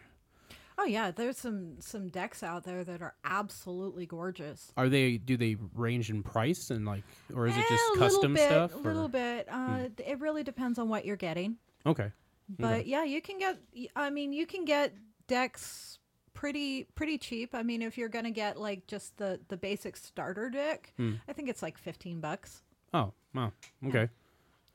Oh 0.78 0.86
yeah, 0.86 1.12
there's 1.12 1.38
some 1.38 1.76
some 1.80 2.08
decks 2.10 2.42
out 2.42 2.64
there 2.64 2.84
that 2.84 3.04
are 3.04 3.14
absolutely 3.24 4.08
gorgeous. 4.08 4.72
are 4.76 4.90
they 4.90 5.18
do 5.18 5.38
they 5.38 5.56
range 5.76 6.10
in 6.10 6.24
price 6.24 6.72
and 6.72 6.88
like 6.88 7.04
or 7.36 7.46
is 7.46 7.56
it 7.56 7.60
Eh, 7.60 7.66
just 7.70 7.84
custom 8.00 8.34
bit, 8.34 8.48
stuff 8.48 8.72
A 8.74 8.78
or- 8.78 8.80
Hmm. 8.80 8.88
little 8.88 9.08
bit. 9.08 9.48
Uh, 9.52 9.90
It 10.04 10.20
really 10.20 10.42
depends 10.44 10.80
on 10.80 10.90
what 10.90 11.06
you're 11.06 11.18
getting. 11.18 11.58
okay 11.86 12.12
But 12.60 12.86
yeah, 12.88 13.04
you 13.04 13.22
can 13.22 13.38
get. 13.40 13.58
I 13.96 14.10
mean, 14.10 14.34
you 14.34 14.46
can 14.46 14.66
get 14.66 14.94
decks 15.28 16.00
pretty 16.34 16.86
pretty 16.96 17.18
cheap. 17.18 17.54
I 17.54 17.64
mean, 17.64 17.82
if 17.82 17.98
you're 17.98 18.10
gonna 18.10 18.32
get 18.32 18.58
like 18.60 18.88
just 18.88 19.18
the 19.18 19.40
the 19.48 19.58
basic 19.58 19.96
starter 19.98 20.50
deck, 20.50 20.94
Hmm. 20.98 21.14
I 21.28 21.34
think 21.34 21.50
it's 21.50 21.62
like 21.62 21.78
fifteen 21.78 22.20
bucks. 22.20 22.62
Oh, 22.94 23.14
wow. 23.34 23.52
Okay. 23.88 24.10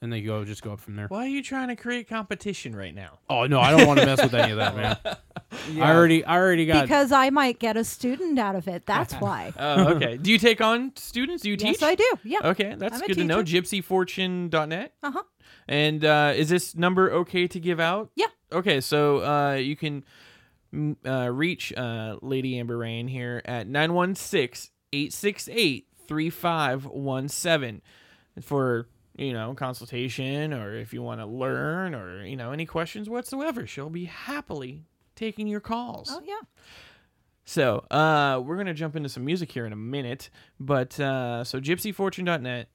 And 0.03 0.13
then 0.13 0.21
you 0.21 0.27
go 0.27 0.45
just 0.45 0.63
go 0.63 0.73
up 0.73 0.81
from 0.81 0.97
there. 0.97 1.07
Why 1.09 1.25
are 1.25 1.29
you 1.29 1.43
trying 1.43 1.69
to 1.69 1.77
create 1.77 2.09
competition 2.09 2.75
right 2.77 2.95
now? 2.95 3.19
Oh 3.31 3.47
no, 3.47 3.61
I 3.61 3.71
don't 3.71 3.87
want 3.87 3.99
to 4.01 4.07
mess 4.07 4.23
with 4.23 4.35
any 4.35 4.53
of 4.53 4.59
that, 4.59 4.77
man. 4.77 4.97
I 5.81 5.95
already 5.95 6.25
I 6.25 6.37
already 6.37 6.67
got 6.67 6.83
Because 6.83 7.13
I 7.13 7.31
might 7.31 7.59
get 7.59 7.77
a 7.77 7.85
student 7.85 8.39
out 8.39 8.55
of 8.57 8.69
it. 8.69 8.87
That's 8.87 9.15
why. 9.21 9.53
Oh, 9.59 9.89
okay. 9.95 10.17
do 10.17 10.31
you 10.31 10.39
take 10.39 10.61
on 10.61 10.93
students? 10.97 11.43
Do 11.43 11.51
you 11.51 11.57
teach? 11.57 11.81
yes, 11.81 11.83
I 11.83 11.95
do. 11.95 12.11
Yeah. 12.25 12.39
Okay, 12.45 12.75
that's 12.77 12.97
I'm 12.97 13.03
a 13.03 13.07
good 13.07 13.19
to 13.19 13.25
know. 13.25 13.43
teacher. 13.43 13.63
GypsyFortune.net. 13.63 14.95
Uh 15.03 15.11
huh. 15.11 15.23
And 15.69 16.05
uh, 16.05 16.33
is 16.37 16.49
this 16.49 16.75
number 16.77 17.11
okay 17.13 17.47
to 17.49 17.59
give 17.61 17.81
out? 17.81 18.11
Yeah. 18.15 18.27
Okay, 18.53 18.81
so 18.81 19.19
uh, 19.25 19.55
you 19.55 19.75
can 19.77 20.05
mm, 20.73 20.97
uh, 21.05 21.31
reach 21.33 21.73
uh, 21.77 22.17
Lady 22.23 22.59
Amber 22.59 22.79
Rain 22.79 23.09
here 23.09 23.43
at 23.45 23.67
916 23.67 24.71
868 24.93 25.87
3517 26.07 27.83
for, 28.43 28.87
you 29.17 29.33
know, 29.33 29.55
consultation 29.55 30.53
or 30.53 30.77
if 30.77 30.93
you 30.93 31.03
want 31.03 31.21
to 31.21 31.27
learn 31.27 31.95
or, 31.95 32.25
you 32.25 32.37
know, 32.37 32.53
any 32.53 32.67
questions 32.67 33.09
whatsoever. 33.11 33.67
She'll 33.67 33.91
be 33.91 34.05
happily 34.05 34.85
taking 35.17 35.47
your 35.49 35.61
calls. 35.61 36.09
Oh 36.13 36.21
yeah. 36.25 36.41
So, 37.49 37.85
uh, 37.93 38.41
we're 38.45 38.57
gonna 38.57 38.75
jump 38.75 38.97
into 38.97 39.09
some 39.09 39.25
music 39.25 39.53
here 39.53 39.67
in 39.67 39.73
a 39.73 39.77
minute, 39.77 40.31
but 40.59 40.99
uh, 40.99 41.45
so 41.45 41.61
GypsyFortune.net, 41.61 42.69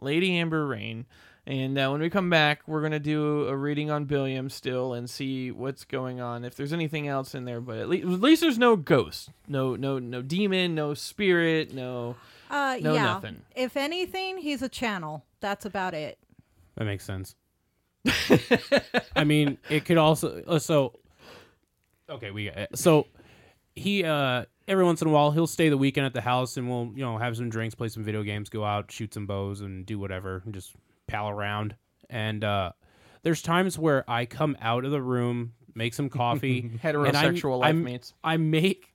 Lady 0.00 0.36
Amber 0.38 0.66
Rain, 0.66 1.06
and 1.46 1.78
uh, 1.78 1.88
when 1.88 2.02
we 2.02 2.10
come 2.10 2.28
back, 2.28 2.60
we're 2.66 2.82
gonna 2.82 3.00
do 3.00 3.46
a 3.48 3.56
reading 3.56 3.90
on 3.90 4.04
Billiam 4.04 4.50
still 4.50 4.92
and 4.92 5.08
see 5.08 5.50
what's 5.50 5.84
going 5.84 6.20
on. 6.20 6.44
If 6.44 6.56
there's 6.56 6.74
anything 6.74 7.08
else 7.08 7.34
in 7.34 7.46
there, 7.46 7.60
but 7.62 7.78
at 7.78 7.88
least, 7.88 8.04
at 8.04 8.20
least 8.20 8.42
there's 8.42 8.58
no 8.58 8.76
ghost, 8.76 9.30
no 9.48 9.76
no 9.76 9.98
no 9.98 10.20
demon, 10.20 10.74
no 10.74 10.92
spirit, 10.94 11.72
no. 11.72 12.16
Uh, 12.50 12.76
No, 12.82 12.92
yeah. 12.92 13.04
nothing. 13.04 13.40
If 13.56 13.78
anything, 13.78 14.36
he's 14.36 14.60
a 14.60 14.68
channel. 14.68 15.24
That's 15.40 15.64
about 15.64 15.94
it. 15.94 16.18
that 16.76 16.84
makes 16.84 17.02
sense. 17.02 17.34
I 19.16 19.24
mean, 19.24 19.56
it 19.70 19.86
could 19.86 19.96
also 19.96 20.42
uh, 20.46 20.58
so 20.58 20.98
okay, 22.12 22.30
we 22.30 22.50
uh, 22.50 22.66
so 22.74 23.06
he 23.74 24.04
uh 24.04 24.44
every 24.68 24.84
once 24.84 25.02
in 25.02 25.08
a 25.08 25.10
while 25.10 25.30
he'll 25.30 25.46
stay 25.46 25.68
the 25.68 25.76
weekend 25.76 26.06
at 26.06 26.14
the 26.14 26.20
house 26.20 26.56
and 26.56 26.68
we'll, 26.68 26.92
you 26.94 27.04
know, 27.04 27.18
have 27.18 27.36
some 27.36 27.48
drinks, 27.50 27.74
play 27.74 27.88
some 27.88 28.04
video 28.04 28.22
games, 28.22 28.48
go 28.48 28.64
out, 28.64 28.90
shoot 28.90 29.12
some 29.14 29.26
bows 29.26 29.60
and 29.60 29.84
do 29.86 29.98
whatever 29.98 30.42
and 30.44 30.54
just 30.54 30.72
pal 31.06 31.28
around. 31.28 31.74
And 32.10 32.44
uh 32.44 32.72
there's 33.22 33.40
times 33.42 33.78
where 33.78 34.08
I 34.10 34.26
come 34.26 34.56
out 34.60 34.84
of 34.84 34.90
the 34.90 35.00
room, 35.02 35.52
make 35.74 35.94
some 35.94 36.08
coffee, 36.08 36.60
and 36.72 36.80
Heterosexual 36.80 37.58
life 37.60 37.66
I'm- 37.66 37.84
mates. 37.84 38.14
I 38.22 38.36
make 38.36 38.92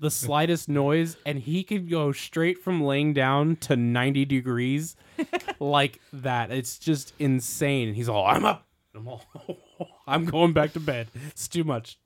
the 0.00 0.10
slightest 0.10 0.68
noise 0.68 1.16
and 1.26 1.38
he 1.38 1.64
could 1.64 1.90
go 1.90 2.12
straight 2.12 2.62
from 2.62 2.82
laying 2.82 3.12
down 3.12 3.56
to 3.56 3.76
90 3.76 4.24
degrees 4.26 4.94
like 5.60 6.00
that. 6.12 6.50
It's 6.50 6.78
just 6.78 7.12
insane. 7.18 7.94
He's 7.94 8.08
all, 8.08 8.24
I'm 8.26 8.44
up. 8.44 8.66
I'm 8.94 9.08
all, 9.08 9.22
I'm 10.12 10.24
going 10.24 10.52
back 10.52 10.72
to 10.72 10.80
bed. 10.80 11.08
It's 11.28 11.48
too 11.48 11.64
much. 11.64 11.98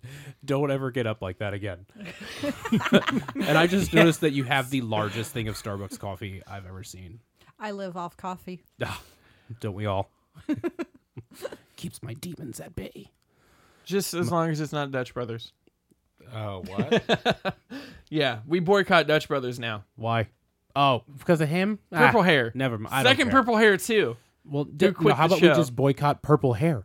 Don't 0.45 0.71
ever 0.71 0.91
get 0.91 1.07
up 1.07 1.23
like 1.23 1.39
that 1.39 1.55
again. 1.55 1.87
and 3.47 3.57
I 3.59 3.67
just 3.67 3.95
noticed 3.95 4.21
that 4.23 4.33
you 4.33 4.45
have 4.45 4.71
the 4.71 4.81
largest 4.81 5.33
thing 5.33 5.49
of 5.49 5.55
Starbucks 5.55 5.99
coffee 5.99 6.43
I've 6.47 6.67
ever 6.67 6.83
seen. 6.83 7.21
I 7.59 7.71
live 7.71 7.97
off 7.97 8.17
coffee. 8.17 8.63
Ah, 8.85 9.01
Don't 9.61 9.75
we 9.75 9.87
all? 9.87 10.11
Keeps 11.77 12.03
my 12.03 12.15
demons 12.15 12.61
at 12.61 12.75
bay. 12.75 13.11
Just 13.85 14.15
as 14.15 14.31
long 14.31 14.51
as 14.51 14.61
it's 14.61 14.73
not 14.73 14.91
Dutch 14.91 15.15
Brothers. 15.15 15.53
Oh, 16.35 16.63
what? 16.67 17.55
Yeah, 18.09 18.39
we 18.47 18.61
boycott 18.61 19.07
Dutch 19.07 19.29
Brothers 19.29 19.59
now. 19.59 19.85
Why? 19.97 20.29
Oh, 20.77 21.03
because 21.19 21.41
of 21.41 21.49
him? 21.49 21.79
Purple 21.91 22.21
Ah, 22.21 22.25
hair. 22.25 22.53
Never 22.55 22.79
mind. 22.79 22.95
I 22.95 23.03
don't 23.03 23.11
Second 23.11 23.31
care. 23.31 23.41
purple 23.41 23.57
hair 23.57 23.77
too. 23.77 24.17
Well, 24.45 24.65
d- 24.65 24.93
quit 24.93 25.09
no, 25.11 25.15
how 25.15 25.27
the 25.29 25.35
about 25.35 25.43
we 25.43 25.49
show. 25.49 25.55
just 25.55 25.75
boycott 25.77 26.23
purple 26.23 26.53
hair? 26.55 26.85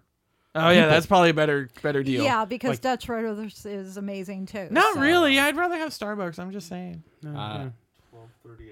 Oh 0.57 0.69
yeah, 0.69 0.87
that's 0.87 1.05
probably 1.05 1.29
a 1.29 1.33
better 1.33 1.69
better 1.81 2.03
deal. 2.03 2.23
Yeah, 2.23 2.45
because 2.45 2.71
Like- 2.71 2.81
Dutch 2.81 3.07
Brothers 3.07 3.65
is 3.65 3.97
amazing 3.97 4.45
too. 4.47 4.67
Not 4.71 4.95
so- 4.95 5.01
really. 5.01 5.39
I'd 5.39 5.55
rather 5.55 5.75
have 5.77 5.89
Starbucks. 5.89 6.39
I'm 6.39 6.51
just 6.51 6.67
saying. 6.67 7.03
Uh, 7.25 7.69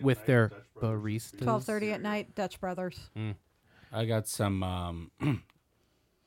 With 0.02 0.26
their 0.26 0.52
baristas. 0.82 1.42
Twelve 1.44 1.64
thirty 1.64 1.92
at 1.92 2.02
night, 2.02 2.36
Dutch 2.36 2.60
Brothers. 2.60 3.00
I 3.94 4.06
got 4.06 4.28
some 4.28 4.62
um, 4.64 5.12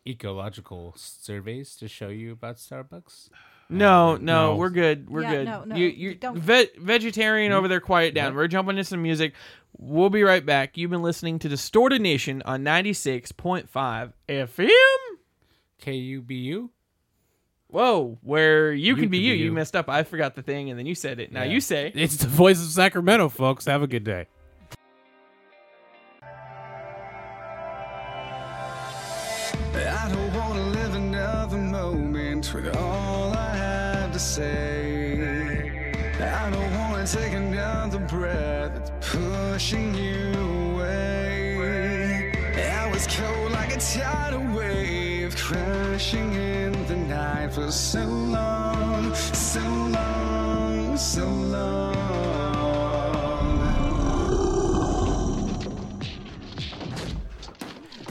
ecological 0.07 0.95
surveys 0.97 1.77
to 1.77 1.89
show 1.89 2.09
you 2.09 2.33
about 2.33 2.57
Starbucks. 2.57 3.29
No, 3.71 4.17
no, 4.17 4.53
no. 4.53 4.57
we're 4.57 4.71
good. 4.71 5.11
We're 5.11 5.23
Yeah, 5.23 5.31
good. 5.33 5.45
no, 5.45 5.65
no, 5.65 5.77
you, 5.77 5.87
you 5.89 6.15
don't- 6.15 6.39
ve- 6.39 6.71
vegetarian 6.79 7.53
over 7.53 7.69
there. 7.69 7.81
Quiet 7.81 8.15
down. 8.15 8.35
We're 8.35 8.49
jumping 8.49 8.79
into 8.79 8.85
some 8.85 9.03
music. 9.03 9.35
We'll 9.77 10.09
be 10.09 10.23
right 10.23 10.45
back. 10.45 10.79
You've 10.79 10.91
been 10.91 11.03
listening 11.03 11.39
to 11.41 11.49
Distorted 11.51 12.01
Nation 12.01 12.41
on 12.47 12.65
96.5 12.65 14.13
FM. 14.29 14.69
KUBU? 15.83 16.69
Whoa, 17.69 18.19
where 18.23 18.73
you, 18.73 18.95
can 18.95 19.03
be 19.11 19.19
be 19.19 19.19
you. 19.19 19.35
You 19.35 19.45
you. 19.47 19.53
messed 19.53 19.77
up. 19.77 19.89
I 19.91 20.03
forgot 20.03 20.35
the 20.35 20.43
thing, 20.43 20.71
and 20.71 20.79
then 20.79 20.87
you 20.87 20.95
said 20.95 21.21
it. 21.21 21.31
Now 21.33 21.43
Yeah. 21.43 21.53
you 21.53 21.61
say. 21.61 21.93
It's 21.95 22.17
the 22.17 22.27
voice 22.29 22.61
of 22.63 22.69
Sacramento, 22.69 23.29
folks. 23.29 23.67
Have 23.67 23.83
a 23.83 23.87
good 23.87 24.05
day. 24.05 24.27
I 29.75 30.09
don't 30.13 30.35
wanna 30.35 30.63
live 30.71 30.95
another 30.95 31.57
moment 31.59 32.53
with 32.55 32.75
all 32.77 33.33
I 33.33 33.55
have 33.57 34.13
to 34.13 34.19
say. 34.19 35.93
I 36.21 36.51
don't 36.51 36.75
wanna 36.75 37.07
take 37.07 37.33
another 37.33 37.99
breath 38.01 38.73
that's 38.75 38.91
pushing 39.01 39.95
you 39.95 40.33
away. 40.73 42.33
I 42.81 42.87
was 42.91 43.07
cold 43.07 43.53
like 43.53 43.75
a 43.75 43.79
tidal 43.79 43.97
wave, 44.11 44.28
crashing 45.49 46.35
in 46.35 46.73
the 46.89 46.97
night 46.97 47.51
for 47.55 47.71
so 47.71 48.05
long, 48.05 49.15
so 49.15 49.61
long, 49.61 50.95
so 50.99 51.27
long. 51.27 51.95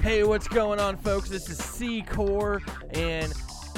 Hey, 0.02 0.24
what's 0.24 0.48
going 0.48 0.80
on, 0.80 0.98
folks? 0.98 1.30
This 1.30 1.48
is 1.48 1.60
C 1.60 2.02
Core, 2.02 2.60
and 2.90 3.32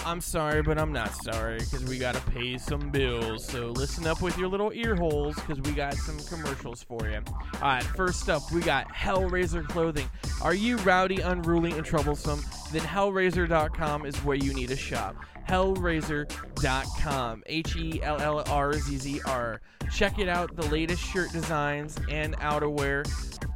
I'm 0.06 0.22
sorry, 0.22 0.62
but 0.62 0.78
I'm 0.78 0.92
not 0.92 1.14
sorry 1.24 1.60
because 1.60 1.84
we 1.86 1.98
got 1.98 2.16
to 2.16 2.22
pay 2.32 2.58
some 2.58 2.90
bills. 2.90 3.46
So 3.46 3.68
listen 3.68 4.08
up 4.08 4.22
with 4.22 4.38
your 4.38 4.48
little 4.48 4.72
ear 4.74 4.96
holes 4.96 5.36
because 5.36 5.60
we 5.62 5.72
got 5.72 5.94
some 5.96 6.18
commercials 6.20 6.84
for 6.84 7.08
you. 7.08 7.22
All 7.56 7.62
right, 7.62 7.84
first 7.84 8.30
up, 8.30 8.52
we 8.52 8.62
got 8.62 8.88
Hellraiser 8.90 9.68
Clothing. 9.68 10.10
Are 10.42 10.54
you 10.54 10.78
rowdy, 10.78 11.22
unruly, 11.22 11.72
and 11.72 11.86
troublesome? 11.86 12.44
Then 12.72 12.82
Hellraiser.com 12.82 14.06
is 14.06 14.16
where 14.24 14.38
you 14.38 14.54
need 14.54 14.70
to 14.70 14.76
shop. 14.76 15.16
Hellraiser.com. 15.48 17.44
H 17.46 17.76
E 17.76 18.02
L 18.04 18.20
L 18.20 18.44
R 18.48 18.74
Z 18.74 18.98
Z 18.98 19.22
R. 19.26 19.62
Check 19.92 20.20
it 20.20 20.30
out, 20.30 20.56
the 20.56 20.66
latest 20.68 21.04
shirt 21.04 21.32
designs 21.32 21.98
and 22.10 22.36
outerwear 22.38 23.08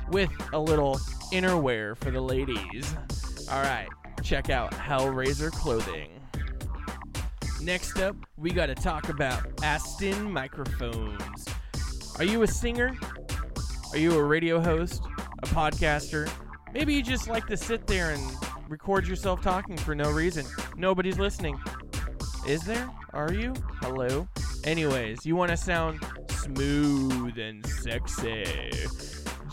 with 0.09 0.31
a 0.51 0.59
little 0.59 0.95
innerwear 1.31 1.95
for 1.97 2.11
the 2.11 2.21
ladies. 2.21 2.95
All 3.51 3.61
right, 3.61 3.87
check 4.23 4.49
out 4.49 4.71
Hellraiser 4.71 5.51
Clothing. 5.51 6.09
Next 7.63 7.97
up, 7.99 8.17
we 8.35 8.51
got 8.51 8.65
to 8.65 8.75
talk 8.75 9.07
about 9.07 9.41
Aston 9.63 10.29
Microphones. 10.29 11.47
Are 12.17 12.25
you 12.25 12.43
a 12.43 12.47
singer? 12.47 12.93
Are 13.93 13.97
you 13.97 14.19
a 14.19 14.23
radio 14.23 14.59
host? 14.59 15.01
A 15.43 15.47
podcaster? 15.47 16.29
Maybe 16.73 16.93
you 16.93 17.01
just 17.01 17.29
like 17.29 17.47
to 17.47 17.55
sit 17.55 17.87
there 17.87 18.11
and 18.11 18.21
record 18.67 19.07
yourself 19.07 19.41
talking 19.41 19.77
for 19.77 19.95
no 19.95 20.11
reason. 20.11 20.45
Nobody's 20.75 21.17
listening. 21.17 21.57
Is 22.45 22.63
there? 22.63 22.89
Are 23.13 23.31
you? 23.31 23.53
Hello? 23.81 24.27
Anyways, 24.65 25.25
you 25.25 25.37
want 25.37 25.51
to 25.51 25.57
sound 25.57 26.05
smooth 26.31 27.37
and 27.37 27.65
sexy. 27.65 28.71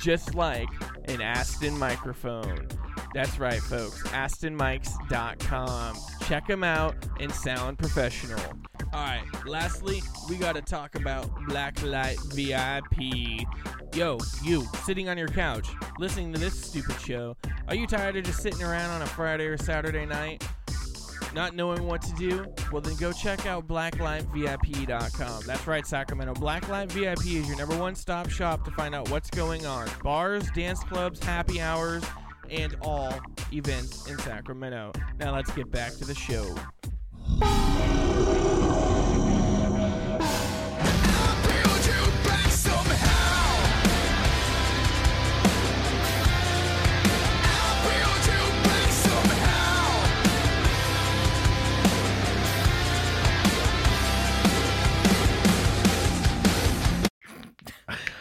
Just 0.00 0.34
like 0.34 0.68
an 1.06 1.20
Aston 1.20 1.78
microphone. 1.78 2.68
That's 3.14 3.38
right, 3.38 3.60
folks. 3.60 4.02
AstonMics.com. 4.04 5.96
Check 6.26 6.46
them 6.46 6.64
out 6.64 6.94
and 7.18 7.32
sound 7.32 7.78
professional. 7.78 8.40
All 8.92 9.04
right, 9.04 9.22
lastly, 9.46 10.02
we 10.28 10.36
got 10.36 10.54
to 10.54 10.62
talk 10.62 10.94
about 10.94 11.32
Blacklight 11.48 12.18
VIP. 12.34 13.46
Yo, 13.94 14.18
you, 14.42 14.66
sitting 14.84 15.08
on 15.08 15.18
your 15.18 15.28
couch, 15.28 15.68
listening 15.98 16.32
to 16.32 16.40
this 16.40 16.60
stupid 16.60 16.98
show, 17.00 17.36
are 17.68 17.74
you 17.74 17.86
tired 17.86 18.16
of 18.16 18.24
just 18.24 18.40
sitting 18.40 18.62
around 18.62 18.90
on 18.90 19.02
a 19.02 19.06
Friday 19.06 19.46
or 19.46 19.58
Saturday 19.58 20.06
night? 20.06 20.46
Not 21.34 21.54
knowing 21.54 21.86
what 21.86 22.02
to 22.02 22.12
do? 22.14 22.44
Well, 22.72 22.80
then 22.80 22.96
go 22.96 23.12
check 23.12 23.46
out 23.46 23.68
blacklightvip.com. 23.68 25.42
That's 25.46 25.66
right, 25.66 25.86
Sacramento. 25.86 26.34
Blacklight 26.34 26.90
VIP 26.90 27.26
is 27.26 27.48
your 27.48 27.56
number 27.56 27.76
one 27.76 27.94
stop 27.94 28.28
shop 28.28 28.64
to 28.64 28.70
find 28.72 28.94
out 28.94 29.10
what's 29.10 29.30
going 29.30 29.66
on. 29.66 29.88
Bars, 30.02 30.50
dance 30.52 30.82
clubs, 30.84 31.22
happy 31.22 31.60
hours, 31.60 32.04
and 32.50 32.76
all 32.82 33.14
events 33.52 34.08
in 34.08 34.18
Sacramento. 34.18 34.92
Now 35.18 35.34
let's 35.34 35.50
get 35.52 35.70
back 35.70 35.92
to 35.94 36.04
the 36.04 36.14
show. 36.14 36.54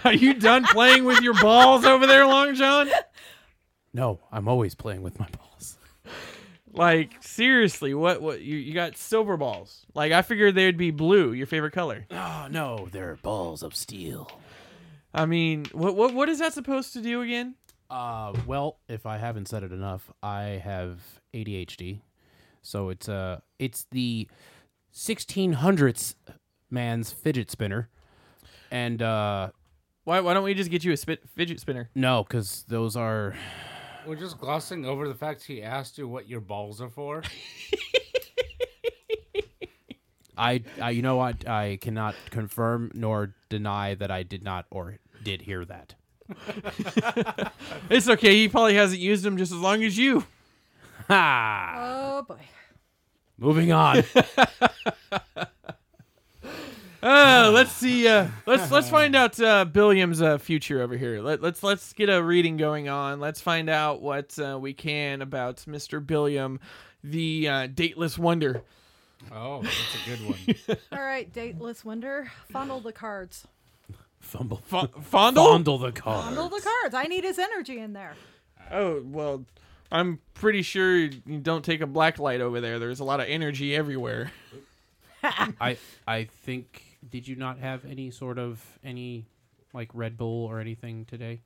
Are 0.04 0.14
you 0.14 0.34
done 0.34 0.64
playing 0.66 1.06
with 1.06 1.22
your 1.22 1.34
balls 1.42 1.86
over 1.86 2.08
there, 2.08 2.26
Long 2.26 2.56
John? 2.56 2.90
No, 3.94 4.20
I'm 4.32 4.48
always 4.48 4.76
playing 4.76 5.02
with 5.02 5.20
my 5.20 5.28
balls. 5.30 5.78
Like 6.72 7.22
seriously, 7.22 7.94
what 7.94 8.22
what 8.22 8.42
you, 8.42 8.56
you 8.56 8.74
got 8.74 8.96
silver 8.96 9.36
balls? 9.38 9.86
Like 9.96 10.12
I 10.12 10.22
figured 10.22 10.56
they'd 10.56 10.78
be 10.78 10.92
blue, 10.92 11.34
your 11.34 11.48
favorite 11.48 11.72
color. 11.72 12.06
Oh 12.12 12.48
no, 12.50 12.88
they're 12.92 13.18
balls 13.22 13.64
of 13.64 13.76
steel. 13.76 14.30
I 15.14 15.26
mean, 15.26 15.66
what 15.74 15.96
what 15.96 16.14
what 16.14 16.30
is 16.30 16.40
that 16.40 16.54
supposed 16.54 16.94
to 16.94 17.02
do 17.02 17.22
again? 17.22 17.56
Uh, 17.90 18.34
well, 18.46 18.78
if 18.88 19.08
I 19.08 19.18
haven't 19.18 19.48
said 19.48 19.64
it 19.64 19.72
enough, 19.72 20.12
I 20.22 20.62
have 20.64 21.00
ADHD, 21.34 22.02
so 22.62 22.90
it's 22.90 23.10
uh, 23.10 23.40
it's 23.58 23.88
the 23.92 24.28
1600s 24.94 26.14
man's 26.70 27.12
fidget 27.12 27.50
spinner, 27.50 27.90
and 28.70 29.02
uh, 29.02 29.50
Why 30.04 30.20
why 30.22 30.34
don't 30.34 30.44
we 30.44 30.54
just 30.54 30.72
get 30.72 30.84
you 30.84 30.92
a 30.92 30.98
spit, 30.98 31.22
fidget 31.36 31.60
spinner? 31.60 31.90
no, 31.96 32.24
because 32.24 32.64
those 32.68 32.96
are 32.96 33.36
We're 34.08 34.16
just 34.16 34.40
glossing 34.40 34.86
over 34.86 35.08
the 35.08 35.14
fact 35.16 35.44
he 35.44 35.62
asked 35.62 35.98
you 35.98 36.08
what 36.08 36.28
your 36.28 36.42
balls 36.42 36.82
are 36.82 36.90
for. 36.90 37.24
I, 40.38 40.64
I 40.82 40.92
you 40.92 41.02
know 41.02 41.18
what 41.18 41.48
I 41.48 41.78
cannot 41.82 42.16
confirm 42.30 42.92
nor 42.94 43.36
deny 43.50 43.94
that 43.96 44.10
I 44.10 44.24
did 44.24 44.42
not 44.44 44.66
or 44.72 44.98
did 45.24 45.42
hear 45.42 45.66
that. 45.66 45.96
It's 47.90 48.08
okay. 48.08 48.36
He 48.36 48.48
probably 48.48 48.76
hasn't 48.76 49.02
used 49.02 49.24
them 49.24 49.36
just 49.38 49.52
as 49.52 49.58
long 49.58 49.84
as 49.84 49.98
you. 49.98 50.24
Ha! 51.08 51.74
Oh 51.78 52.22
boy. 52.22 52.40
Moving 53.38 53.72
on. 53.72 54.04
Uh, 57.02 57.52
let's 57.54 57.72
see. 57.72 58.08
Uh, 58.08 58.28
let's 58.46 58.70
let's 58.72 58.90
find 58.98 59.16
out 59.16 59.40
uh, 59.40 59.66
Billiam's 59.66 60.22
uh, 60.22 60.38
future 60.38 60.82
over 60.82 60.98
here. 60.98 61.22
Let, 61.22 61.42
let's 61.42 61.64
let's 61.64 61.94
get 61.94 62.10
a 62.10 62.22
reading 62.22 62.58
going 62.58 62.90
on. 62.90 63.20
Let's 63.20 63.40
find 63.42 63.70
out 63.70 64.02
what 64.02 64.38
uh, 64.38 64.58
we 64.60 64.74
can 64.74 65.22
about 65.22 65.58
Mr. 65.68 66.06
Billiam, 66.06 66.60
the 67.04 67.48
uh, 67.48 67.68
dateless 67.68 68.18
wonder. 68.18 68.64
Oh, 69.32 69.62
that's 69.62 69.96
a 69.96 70.10
good 70.10 70.20
one. 70.28 70.78
All 70.92 71.04
right, 71.04 71.32
dateless 71.32 71.84
wonder. 71.86 72.32
Fondle 72.52 72.80
the 72.82 72.94
cards. 72.94 73.48
Fumble. 74.20 74.62
F- 74.72 74.90
fondle? 75.04 75.46
Fondle 75.46 75.78
the 75.78 75.92
car. 75.92 76.24
Fondle 76.24 76.50
the 76.50 76.62
cards. 76.62 76.94
I 76.94 77.06
need 77.06 77.24
his 77.24 77.40
energy 77.40 77.80
in 77.80 77.94
there. 77.94 78.16
Oh 78.72 79.02
well, 79.06 79.46
I'm 79.92 80.20
pretty 80.34 80.62
sure 80.62 80.98
you 80.98 81.40
don't 81.42 81.64
take 81.64 81.82
a 81.82 81.88
black 81.88 82.20
light 82.20 82.42
over 82.42 82.60
there. 82.60 82.78
There's 82.78 83.00
a 83.00 83.06
lot 83.06 83.20
of 83.20 83.28
energy 83.28 83.76
everywhere. 83.76 84.32
I 85.24 85.78
I 86.08 86.26
think 86.26 86.84
did 87.08 87.28
you 87.28 87.36
not 87.36 87.60
have 87.60 87.86
any 87.86 88.12
sort 88.12 88.38
of 88.38 88.64
any 88.84 89.26
like 89.74 89.90
Red 89.94 90.18
Bull 90.18 90.46
or 90.46 90.60
anything 90.60 91.06
today? 91.06 91.42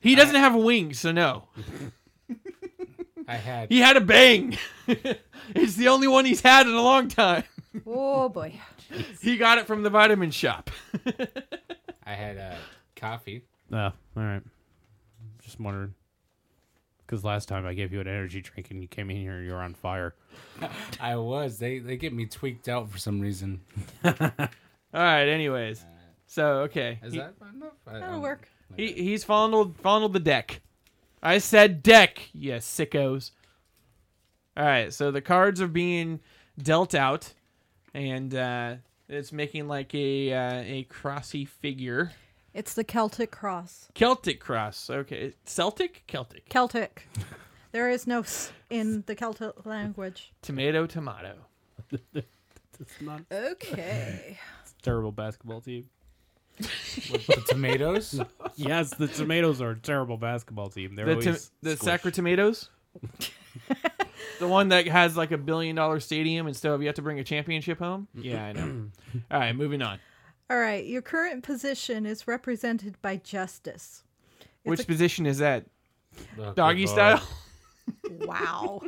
He 0.00 0.14
doesn't 0.14 0.34
have 0.34 0.54
wings, 0.54 1.00
so 1.00 1.12
no. 1.12 1.44
I 3.28 3.36
had 3.36 3.70
He 3.70 3.80
had 3.80 3.96
a 3.96 4.00
bang. 4.00 4.56
it's 4.86 5.74
the 5.74 5.88
only 5.88 6.06
one 6.06 6.24
he's 6.24 6.42
had 6.42 6.66
in 6.66 6.74
a 6.74 6.82
long 6.82 7.08
time. 7.08 7.44
Oh 7.86 8.28
boy. 8.28 8.60
He 9.20 9.36
got 9.36 9.58
it 9.58 9.66
from 9.66 9.82
the 9.82 9.90
vitamin 9.90 10.30
shop. 10.30 10.70
I 12.04 12.12
had 12.12 12.38
uh, 12.38 12.54
coffee. 12.94 13.42
Oh, 13.72 13.76
all 13.78 13.92
right. 14.14 14.42
Just 15.42 15.58
wondering. 15.58 15.92
Because 17.06 17.22
last 17.24 17.46
time 17.48 17.64
I 17.66 17.74
gave 17.74 17.92
you 17.92 18.00
an 18.00 18.08
energy 18.08 18.40
drink 18.42 18.70
and 18.72 18.82
you 18.82 18.88
came 18.88 19.10
in 19.10 19.16
here 19.16 19.34
and 19.34 19.46
you're 19.46 19.62
on 19.62 19.74
fire. 19.74 20.14
I 21.00 21.16
was. 21.16 21.58
They 21.58 21.78
they 21.78 21.96
get 21.96 22.12
me 22.12 22.26
tweaked 22.26 22.68
out 22.68 22.90
for 22.90 22.98
some 22.98 23.20
reason. 23.20 23.60
All 24.04 24.12
right. 24.92 25.28
Anyways, 25.28 25.84
so 26.26 26.46
okay, 26.62 26.98
Is 27.04 27.12
he, 27.12 27.18
that 27.20 27.34
enough? 27.54 27.72
I 27.86 27.92
That'll 27.94 28.08
don't- 28.14 28.22
work. 28.22 28.48
he 28.76 28.92
he's 28.92 29.22
fondled 29.24 29.76
fondled 29.78 30.12
the 30.14 30.20
deck. 30.20 30.60
I 31.22 31.38
said 31.38 31.82
deck, 31.82 32.28
you 32.32 32.52
sickos. 32.54 33.30
All 34.56 34.64
right. 34.64 34.92
So 34.92 35.10
the 35.10 35.20
cards 35.20 35.60
are 35.60 35.68
being 35.68 36.20
dealt 36.60 36.94
out, 36.94 37.32
and 37.94 38.34
uh, 38.34 38.74
it's 39.08 39.32
making 39.32 39.68
like 39.68 39.94
a 39.94 40.32
uh, 40.32 40.60
a 40.66 40.84
crossy 40.90 41.46
figure. 41.46 42.12
It's 42.56 42.72
the 42.72 42.84
Celtic 42.84 43.30
cross. 43.30 43.88
Celtic 43.94 44.40
cross. 44.40 44.88
Okay. 44.88 45.34
Celtic? 45.44 46.04
Celtic. 46.06 46.48
Celtic. 46.48 47.06
There 47.72 47.90
is 47.90 48.06
no 48.06 48.20
s 48.20 48.52
in 48.70 49.04
the 49.06 49.14
Celtic 49.14 49.66
language. 49.66 50.32
Tomato, 50.40 50.86
tomato. 50.86 51.34
It's 52.80 53.00
not 53.02 53.20
Okay. 53.30 54.38
terrible 54.82 55.12
basketball 55.12 55.60
team. 55.60 55.84
The 56.58 57.42
tomatoes. 57.48 58.18
yes, 58.56 58.94
the 58.94 59.08
tomatoes 59.08 59.60
are 59.60 59.72
a 59.72 59.78
terrible 59.78 60.16
basketball 60.16 60.70
team. 60.70 60.94
They're 60.94 61.04
The, 61.04 61.12
always 61.12 61.26
to- 61.44 61.50
the 61.62 61.70
squished. 61.76 61.82
Sacra 61.84 62.10
Tomatoes? 62.12 62.70
the 64.38 64.48
one 64.48 64.68
that 64.70 64.86
has 64.88 65.14
like 65.16 65.30
a 65.32 65.38
billion 65.38 65.76
dollar 65.76 66.00
stadium 66.00 66.46
and 66.46 66.56
still 66.56 66.72
have 66.72 66.82
yet 66.82 66.94
to 66.96 67.02
bring 67.02 67.18
a 67.18 67.24
championship 67.24 67.78
home? 67.78 68.08
Yeah, 68.14 68.42
I 68.46 68.52
know. 68.52 68.86
All 69.30 69.38
right, 69.40 69.54
moving 69.54 69.82
on. 69.82 69.98
All 70.48 70.58
right. 70.58 70.84
Your 70.84 71.02
current 71.02 71.42
position 71.42 72.06
is 72.06 72.28
represented 72.28 73.00
by 73.02 73.16
justice. 73.16 74.02
Which 74.64 74.80
a- 74.80 74.84
position 74.86 75.26
is 75.26 75.38
that? 75.38 75.66
Oh, 76.38 76.52
Doggy 76.54 76.86
style? 76.86 77.22
Wow. 78.10 78.82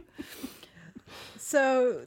so, 1.38 2.04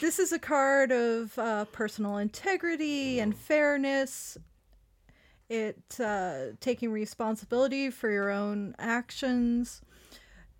this 0.00 0.18
is 0.18 0.32
a 0.32 0.38
card 0.38 0.90
of 0.90 1.38
uh, 1.38 1.64
personal 1.66 2.16
integrity 2.16 3.20
and 3.20 3.36
fairness. 3.36 4.36
It 5.48 6.00
uh, 6.00 6.56
taking 6.60 6.90
responsibility 6.90 7.90
for 7.90 8.10
your 8.10 8.30
own 8.30 8.74
actions, 8.80 9.80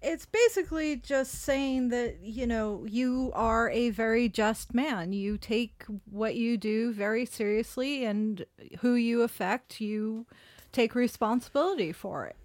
it's 0.05 0.27
basically 0.27 0.97
just 0.97 1.33
saying 1.43 1.89
that 1.89 2.19
you 2.23 2.47
know 2.47 2.85
you 2.89 3.31
are 3.35 3.71
a 3.71 3.91
very 3.91 4.29
just 4.29 4.75
man 4.75 5.13
you 5.13 5.39
take 5.39 5.85
what 6.11 6.35
you 6.37 6.57
do 6.59 6.93
very 6.93 7.25
seriously 7.25 8.05
and 8.05 8.45
who 8.81 8.95
you 8.95 9.23
affect 9.23 9.81
you 9.81 10.27
take 10.73 10.95
responsibility 10.95 11.93
for 11.93 12.27
it 12.27 12.37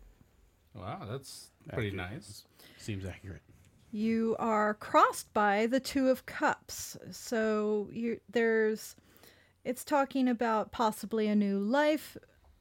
Wow, 0.75 1.01
that's 1.09 1.49
pretty 1.73 1.91
nice. 1.91 2.45
Seems 2.77 3.03
accurate. 3.03 3.41
you 3.91 4.35
are 4.39 4.75
crossed 4.75 5.33
by 5.33 5.65
the 5.65 5.79
two 5.79 6.07
of 6.09 6.25
cups 6.25 6.95
so 7.11 7.89
you 7.91 8.19
there's 8.31 8.95
it's 9.65 9.83
talking 9.83 10.27
about 10.29 10.71
possibly 10.71 11.27
a 11.27 11.35
new 11.35 11.59
life 11.59 12.15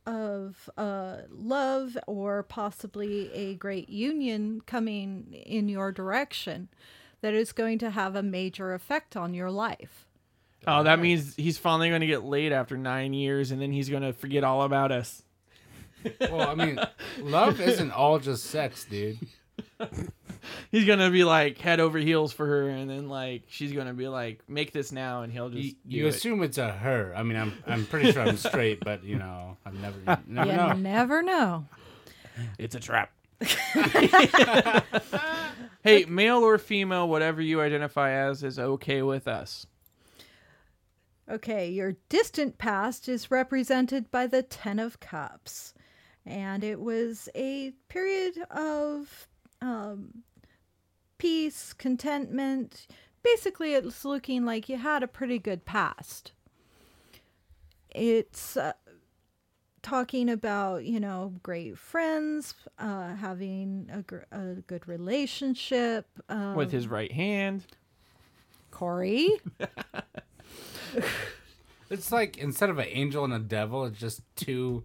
of 0.08 0.70
uh, 0.76 1.18
love 1.30 1.96
or 2.06 2.42
possibly 2.42 3.30
a 3.32 3.54
great 3.54 3.88
union 3.88 4.62
coming 4.66 5.32
in 5.46 5.68
your 5.68 5.92
direction 5.92 6.68
that 7.20 7.34
is 7.34 7.52
going 7.52 7.78
to 7.78 7.90
have 7.90 8.16
a 8.16 8.22
major 8.22 8.72
effect 8.74 9.16
on 9.16 9.34
your 9.34 9.50
life 9.50 10.08
Oh, 10.66 10.82
that 10.82 10.98
means 10.98 11.34
he's 11.36 11.56
finally 11.56 11.88
going 11.88 12.00
to 12.00 12.06
get 12.06 12.24
laid 12.24 12.52
after 12.52 12.76
nine 12.76 13.12
years, 13.12 13.52
and 13.52 13.62
then 13.62 13.72
he's 13.72 13.88
going 13.88 14.02
to 14.02 14.12
forget 14.12 14.44
all 14.44 14.62
about 14.62 14.90
us. 14.92 15.22
Well, 16.20 16.48
I 16.48 16.54
mean, 16.54 16.78
love 17.20 17.60
isn't 17.60 17.90
all 17.90 18.18
just 18.18 18.44
sex, 18.44 18.84
dude. 18.84 19.18
He's 20.70 20.84
going 20.84 20.98
to 20.98 21.10
be 21.10 21.24
like 21.24 21.58
head 21.58 21.80
over 21.80 21.98
heels 21.98 22.32
for 22.32 22.46
her, 22.46 22.68
and 22.68 22.90
then 22.90 23.08
like 23.08 23.44
she's 23.48 23.72
going 23.72 23.86
to 23.86 23.94
be 23.94 24.06
like, 24.08 24.42
"Make 24.48 24.72
this 24.72 24.92
now," 24.92 25.22
and 25.22 25.32
he'll 25.32 25.48
just 25.48 25.64
You, 25.64 25.70
do 25.72 25.96
you 25.96 26.06
it. 26.06 26.10
assume 26.10 26.42
it's 26.42 26.58
a 26.58 26.70
her. 26.70 27.14
I 27.16 27.22
mean, 27.22 27.38
I'm 27.38 27.52
I'm 27.66 27.86
pretty 27.86 28.12
sure 28.12 28.22
I'm 28.22 28.36
straight, 28.36 28.80
but 28.84 29.02
you 29.04 29.16
know, 29.16 29.56
I've 29.64 29.80
never 29.80 29.98
you 29.98 30.16
never 30.26 30.50
you 30.50 30.56
know. 30.56 30.72
never 30.74 31.22
know 31.22 31.66
It's 32.58 32.74
a 32.74 32.80
trap. 32.80 33.10
Hey, 35.84 36.04
male 36.06 36.38
or 36.44 36.58
female, 36.58 37.08
whatever 37.08 37.40
you 37.40 37.60
identify 37.60 38.10
as, 38.10 38.42
is 38.42 38.58
okay 38.58 39.00
with 39.00 39.28
us. 39.28 39.64
Okay, 41.30 41.70
your 41.70 41.94
distant 42.08 42.58
past 42.58 43.08
is 43.08 43.30
represented 43.30 44.10
by 44.10 44.26
the 44.26 44.42
Ten 44.42 44.78
of 44.80 44.98
Cups. 45.00 45.72
And 46.26 46.64
it 46.64 46.80
was 46.80 47.28
a 47.34 47.72
period 47.88 48.38
of 48.50 49.28
um, 49.62 50.24
peace, 51.18 51.72
contentment. 51.72 52.86
Basically, 53.22 53.74
it's 53.74 54.04
looking 54.04 54.44
like 54.44 54.68
you 54.68 54.76
had 54.76 55.02
a 55.02 55.08
pretty 55.08 55.38
good 55.38 55.64
past. 55.64 56.32
It's 57.90 58.56
uh, 58.56 58.72
talking 59.82 60.30
about, 60.30 60.84
you 60.84 61.00
know, 61.00 61.34
great 61.42 61.76
friends, 61.76 62.54
uh, 62.78 63.14
having 63.16 63.90
a, 63.92 64.02
gr- 64.02 64.18
a 64.30 64.54
good 64.66 64.86
relationship. 64.86 66.06
Um, 66.28 66.54
With 66.54 66.70
his 66.70 66.88
right 66.88 67.12
hand. 67.12 67.64
Corey. 68.70 69.30
It's 71.90 72.12
like 72.12 72.36
instead 72.36 72.70
of 72.70 72.78
an 72.78 72.86
angel 72.88 73.24
and 73.24 73.32
a 73.32 73.38
devil, 73.38 73.84
it's 73.84 73.98
just 73.98 74.20
two 74.36 74.84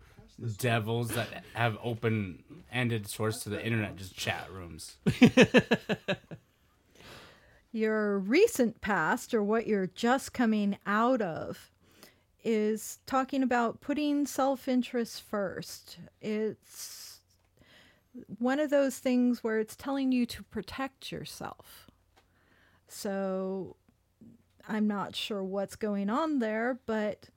devils 0.57 1.09
that 1.09 1.43
have 1.53 1.77
open-ended 1.83 3.07
source 3.07 3.43
to 3.43 3.49
the 3.49 3.63
internet, 3.63 3.95
just 3.95 4.15
chat 4.15 4.47
rooms. 4.51 4.97
your 7.71 8.19
recent 8.19 8.81
past 8.81 9.33
or 9.33 9.43
what 9.43 9.67
you're 9.67 9.87
just 9.87 10.33
coming 10.33 10.77
out 10.85 11.21
of 11.21 11.71
is 12.43 12.99
talking 13.05 13.41
about 13.41 13.81
putting 13.81 14.25
self-interest 14.25 15.21
first. 15.21 15.97
It's 16.21 17.21
one 18.37 18.59
of 18.59 18.69
those 18.69 18.99
things 18.99 19.43
where 19.43 19.59
it's 19.59 19.75
telling 19.75 20.11
you 20.11 20.25
to 20.27 20.43
protect 20.43 21.11
yourself. 21.11 21.89
So 22.87 23.75
i'm 24.67 24.87
not 24.87 25.15
sure 25.15 25.43
what's 25.43 25.75
going 25.75 26.09
on 26.09 26.39
there 26.39 26.79
but 26.85 27.29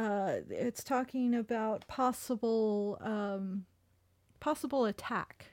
uh, 0.00 0.40
it's 0.48 0.82
talking 0.82 1.34
about 1.34 1.86
possible 1.86 2.98
um, 3.02 3.66
possible 4.40 4.84
attack 4.86 5.46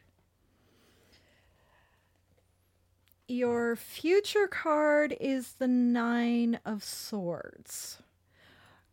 Your 3.30 3.76
future 3.76 4.48
card 4.48 5.14
is 5.20 5.56
the 5.56 5.68
Nine 5.68 6.62
of 6.66 6.82
Swords. 6.82 7.98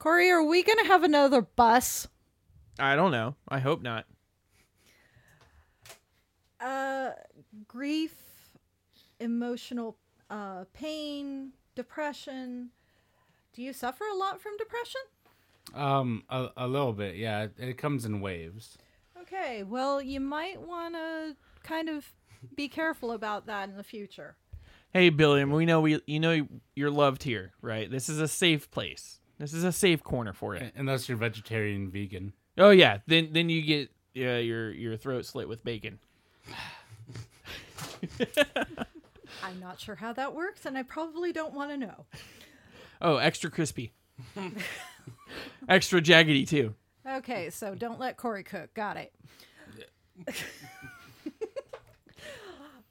Corey, 0.01 0.29
are 0.29 0.43
we 0.43 0.64
going 0.64 0.79
to 0.79 0.87
have 0.87 1.05
another 1.05 1.40
bus? 1.40 2.09
I 2.77 2.97
don't 2.97 3.12
know. 3.12 3.37
I 3.49 3.61
hope 3.61 3.81
not. 3.81 4.07
Uh, 6.61 7.11
grief, 7.69 8.17
emotional 9.21 9.97
uh, 10.29 10.64
pain, 10.73 11.53
depression. 11.77 12.71
Do 13.53 13.62
you 13.62 13.73
suffer 13.73 14.03
a 14.12 14.17
lot 14.17 14.40
from 14.40 14.57
depression? 14.57 15.03
Um, 15.72 16.24
a, 16.29 16.48
a 16.57 16.68
little 16.68 16.92
bit, 16.92 17.16
yeah. 17.16 17.44
It, 17.44 17.53
it 17.59 17.79
comes 17.79 18.05
in 18.05 18.20
waves. 18.20 18.77
Okay, 19.20 19.62
well, 19.62 20.03
you 20.03 20.20
might 20.20 20.61
want 20.61 20.94
to 20.94 21.37
kind 21.62 21.88
of 21.88 22.12
be 22.55 22.68
careful 22.68 23.12
about 23.12 23.46
that 23.46 23.68
in 23.68 23.77
the 23.77 23.83
future. 23.83 24.37
Hey, 24.92 25.09
Billiam, 25.09 25.50
we 25.50 25.66
know 25.66 25.81
we 25.81 26.00
you 26.07 26.20
know 26.20 26.46
you're 26.77 26.90
loved 26.90 27.24
here, 27.24 27.53
right? 27.61 27.90
This 27.90 28.09
is 28.09 28.20
a 28.20 28.29
safe 28.29 28.70
place. 28.70 29.18
This 29.38 29.53
is 29.53 29.64
a 29.64 29.72
safe 29.72 30.05
corner 30.05 30.33
for 30.33 30.55
you. 30.55 30.70
Unless 30.77 31.09
you're 31.09 31.18
vegetarian, 31.18 31.90
vegan. 31.90 32.33
Oh 32.57 32.70
yeah, 32.70 32.98
then 33.07 33.31
then 33.33 33.48
you 33.48 33.62
get 33.62 33.90
yeah, 34.14 34.38
your 34.38 34.70
your 34.70 34.96
throat 34.96 35.27
slit 35.27 35.48
with 35.48 35.64
bacon. 35.64 35.98
I'm 39.42 39.59
not 39.61 39.81
sure 39.81 39.96
how 39.96 40.12
that 40.12 40.35
works, 40.35 40.64
and 40.64 40.79
I 40.79 40.85
probably 40.85 41.33
don't 41.33 41.55
want 41.55 41.72
to 41.72 41.77
know. 41.77 42.07
Oh, 43.03 43.16
extra 43.16 43.50
crispy, 43.50 43.92
extra 45.69 46.01
jaggedy 46.01 46.47
too. 46.49 46.75
Okay, 47.07 47.51
so 47.51 47.75
don't 47.75 48.01
let 48.01 48.17
Corey 48.17 48.43
cook. 48.43 48.73
Got 48.75 48.97
it. 48.97 49.12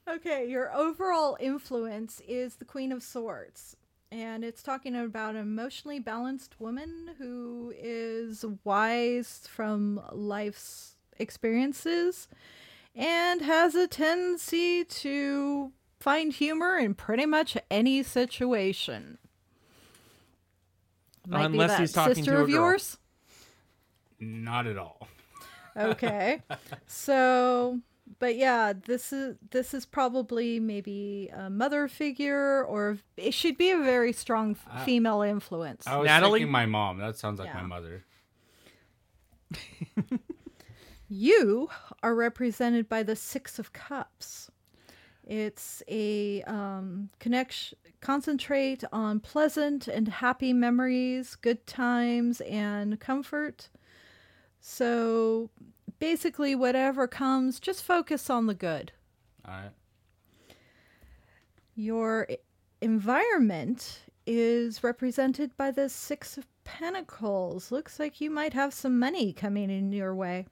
okay, 0.08 0.48
your 0.48 0.72
overall 0.74 1.36
influence 1.40 2.20
is 2.28 2.56
the 2.56 2.64
Queen 2.64 2.92
of 2.92 3.02
Swords. 3.02 3.76
And 4.12 4.44
it's 4.44 4.62
talking 4.62 4.94
about 4.94 5.34
an 5.34 5.40
emotionally 5.40 5.98
balanced 5.98 6.60
woman 6.60 7.16
who 7.18 7.72
is 7.76 8.44
wise 8.62 9.48
from 9.50 10.00
life's 10.12 10.94
experiences 11.18 12.28
and 12.94 13.42
has 13.42 13.74
a 13.74 13.88
tendency 13.88 14.84
to 14.84 15.72
find 15.98 16.32
humor 16.32 16.76
in 16.76 16.94
pretty 16.94 17.26
much 17.26 17.56
any 17.70 18.02
situation. 18.04 19.18
Might 21.26 21.48
be 21.48 21.54
Unless 21.54 21.70
that 21.70 21.80
he's 21.80 21.92
talking 21.92 22.14
sister 22.16 22.32
to 22.32 22.38
a 22.38 22.40
of 22.42 22.46
girl. 22.48 22.54
yours. 22.54 22.98
Not 24.20 24.66
at 24.66 24.78
all. 24.78 25.08
okay 25.76 26.40
so 26.86 27.80
but 28.20 28.36
yeah 28.36 28.72
this 28.86 29.12
is 29.12 29.36
this 29.50 29.74
is 29.74 29.84
probably 29.84 30.60
maybe 30.60 31.28
a 31.34 31.50
mother 31.50 31.88
figure 31.88 32.62
or 32.64 32.98
it 33.16 33.34
should 33.34 33.56
be 33.58 33.70
a 33.72 33.78
very 33.78 34.12
strong 34.12 34.52
f- 34.52 34.66
Uh, 34.70 34.84
female 34.84 35.22
influence 35.22 35.84
I 35.86 35.96
was 35.96 36.06
Natalie? 36.06 36.40
thinking 36.40 36.52
my 36.52 36.66
mom. 36.66 36.98
That 36.98 37.16
sounds 37.16 37.40
like 37.40 37.48
Yeah. 37.48 37.62
my 37.62 37.66
mother. 37.66 38.04
you 41.08 41.68
are 42.02 42.14
represented 42.14 42.88
by 42.88 43.02
the 43.02 43.16
six 43.16 43.58
of 43.58 43.72
cups 43.72 44.50
it's 45.26 45.82
a 45.88 46.42
um, 46.42 47.08
connection 47.18 47.78
concentrate 48.00 48.84
on 48.92 49.18
pleasant 49.18 49.88
and 49.88 50.08
happy 50.08 50.52
memories 50.52 51.36
good 51.36 51.66
times 51.66 52.42
and 52.42 53.00
comfort 53.00 53.70
so 54.60 55.48
basically 55.98 56.54
whatever 56.54 57.06
comes 57.08 57.58
just 57.58 57.82
focus 57.82 58.28
on 58.28 58.46
the 58.46 58.54
good 58.54 58.92
All 59.48 59.54
right. 59.54 59.70
Your 61.74 62.28
environment 62.80 64.02
is 64.26 64.84
represented 64.84 65.56
by 65.56 65.70
the 65.70 65.88
Six 65.88 66.38
of 66.38 66.46
Pentacles. 66.62 67.72
Looks 67.72 67.98
like 67.98 68.20
you 68.20 68.30
might 68.30 68.52
have 68.52 68.72
some 68.72 68.98
money 68.98 69.32
coming 69.32 69.70
in 69.70 69.92
your 69.92 70.14
way. 70.14 70.46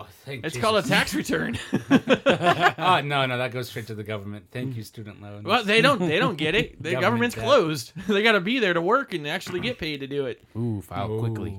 Oh, 0.00 0.06
thank 0.24 0.44
It's 0.44 0.54
Jesus. 0.54 0.64
called 0.64 0.84
a 0.84 0.88
tax 0.88 1.12
return. 1.14 1.58
oh 1.90 3.00
no, 3.04 3.26
no, 3.26 3.38
that 3.38 3.50
goes 3.52 3.68
straight 3.68 3.88
to 3.88 3.94
the 3.94 4.04
government. 4.04 4.46
Thank 4.52 4.76
you, 4.76 4.82
student 4.84 5.20
loans. 5.20 5.44
well, 5.44 5.64
they 5.64 5.80
don't 5.80 5.98
they 5.98 6.18
don't 6.18 6.36
get 6.36 6.54
it. 6.54 6.76
The 6.82 6.92
Government 6.92 7.02
government's 7.02 7.34
debt. 7.34 7.44
closed. 7.44 7.92
they 8.08 8.22
got 8.22 8.32
to 8.32 8.40
be 8.40 8.58
there 8.60 8.74
to 8.74 8.80
work 8.80 9.12
and 9.14 9.26
actually 9.26 9.60
get 9.60 9.78
paid 9.78 10.00
to 10.00 10.06
do 10.06 10.26
it. 10.26 10.42
Ooh, 10.56 10.80
file 10.82 11.18
quickly. 11.18 11.58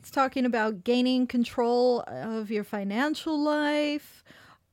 It's 0.00 0.10
talking 0.10 0.46
about 0.46 0.84
gaining 0.84 1.26
control 1.26 2.02
of 2.06 2.50
your 2.50 2.64
financial 2.64 3.38
life. 3.38 4.24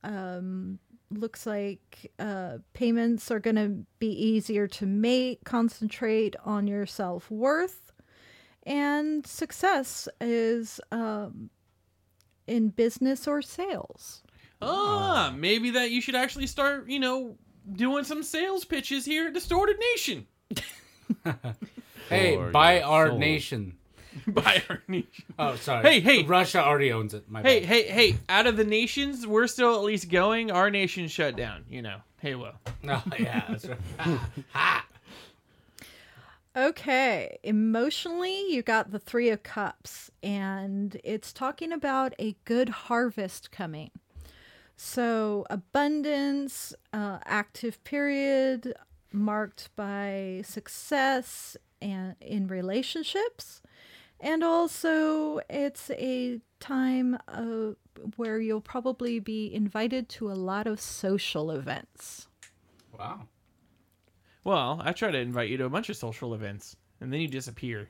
Um, 0.04 0.80
looks 1.12 1.46
like 1.46 2.12
uh, 2.20 2.60
payments 2.74 3.30
are 3.32 3.40
going 3.40 3.56
to 3.58 3.86
be 4.00 4.10
easier 4.12 4.68
to 4.68 4.86
make. 4.86 5.44
Concentrate 5.44 6.36
on 6.46 6.68
your 6.68 6.86
self 6.86 7.30
worth. 7.30 7.92
And 8.66 9.28
success 9.28 10.08
is 10.22 10.80
um, 10.92 11.50
in 12.48 12.70
business 12.70 13.28
or 13.28 13.42
sales. 13.42 14.22
Ah, 14.62 15.34
maybe 15.36 15.72
that 15.72 15.92
you 15.92 16.00
should 16.02 16.16
actually 16.16 16.48
start, 16.48 16.88
you 16.90 17.00
know, 17.00 17.36
doing 17.72 18.04
some 18.04 18.24
sales 18.24 18.64
pitches 18.66 19.06
here 19.06 19.28
at 19.28 19.34
Distorted 19.34 19.78
Nation. 19.94 20.28
Hey, 22.10 22.36
For 22.36 22.52
buy 22.52 22.80
your 22.80 22.86
our 22.86 23.08
soul. 23.10 23.18
nation. 23.20 23.78
By 24.28 24.62
our 24.70 24.84
nation. 24.88 25.24
Oh, 25.40 25.56
sorry. 25.56 25.84
Hey, 25.84 26.00
hey. 26.02 26.24
Russia 26.24 26.64
already 26.64 26.92
owns 26.92 27.14
it. 27.14 27.30
My 27.30 27.42
Hey, 27.42 27.62
bad. 27.62 27.70
hey, 27.70 27.84
hey! 27.88 28.18
Out 28.30 28.46
of 28.46 28.58
the 28.58 28.64
nations, 28.66 29.26
we're 29.26 29.48
still 29.48 29.74
at 29.76 29.82
least 29.84 30.10
going. 30.10 30.52
Our 30.52 30.70
nation 30.70 31.08
shut 31.08 31.36
down. 31.36 31.64
You 31.70 31.82
know, 31.82 31.98
Halo. 32.22 32.54
Oh, 32.88 33.02
yeah, 33.18 33.44
that's 33.50 33.66
right. 33.66 34.82
Okay, 36.56 37.40
emotionally, 37.42 38.54
you 38.54 38.62
got 38.62 38.92
the 38.92 39.00
Three 39.00 39.30
of 39.30 39.42
Cups, 39.42 40.12
and 40.22 40.96
it's 41.04 41.34
talking 41.34 41.72
about 41.72 42.14
a 42.20 42.36
good 42.46 42.70
harvest 42.70 43.50
coming. 43.50 43.90
So, 44.78 45.48
abundance, 45.50 46.76
uh, 46.92 47.18
active 47.26 47.84
period 47.84 48.76
marked 49.12 49.76
by 49.76 50.44
success 50.46 51.58
and 51.82 52.16
in 52.22 52.46
relationships, 52.48 53.64
and 54.20 54.44
also 54.44 55.40
it's 55.50 55.90
a 55.90 56.40
time 56.60 57.18
uh, 57.28 57.72
where 58.16 58.40
you'll 58.40 58.62
probably 58.62 59.20
be 59.20 59.52
invited 59.52 60.08
to 60.10 60.32
a 60.32 60.34
lot 60.34 60.68
of 60.68 60.80
social 60.80 61.50
events. 61.50 62.28
Wow. 62.96 63.28
Well, 64.44 64.82
I 64.84 64.92
try 64.92 65.12
to 65.12 65.18
invite 65.18 65.50
you 65.50 65.58
to 65.58 65.66
a 65.66 65.70
bunch 65.70 65.90
of 65.90 65.96
social 65.96 66.34
events, 66.34 66.76
and 67.02 67.12
then 67.14 67.20
you 67.22 67.28
disappear. 67.28 67.88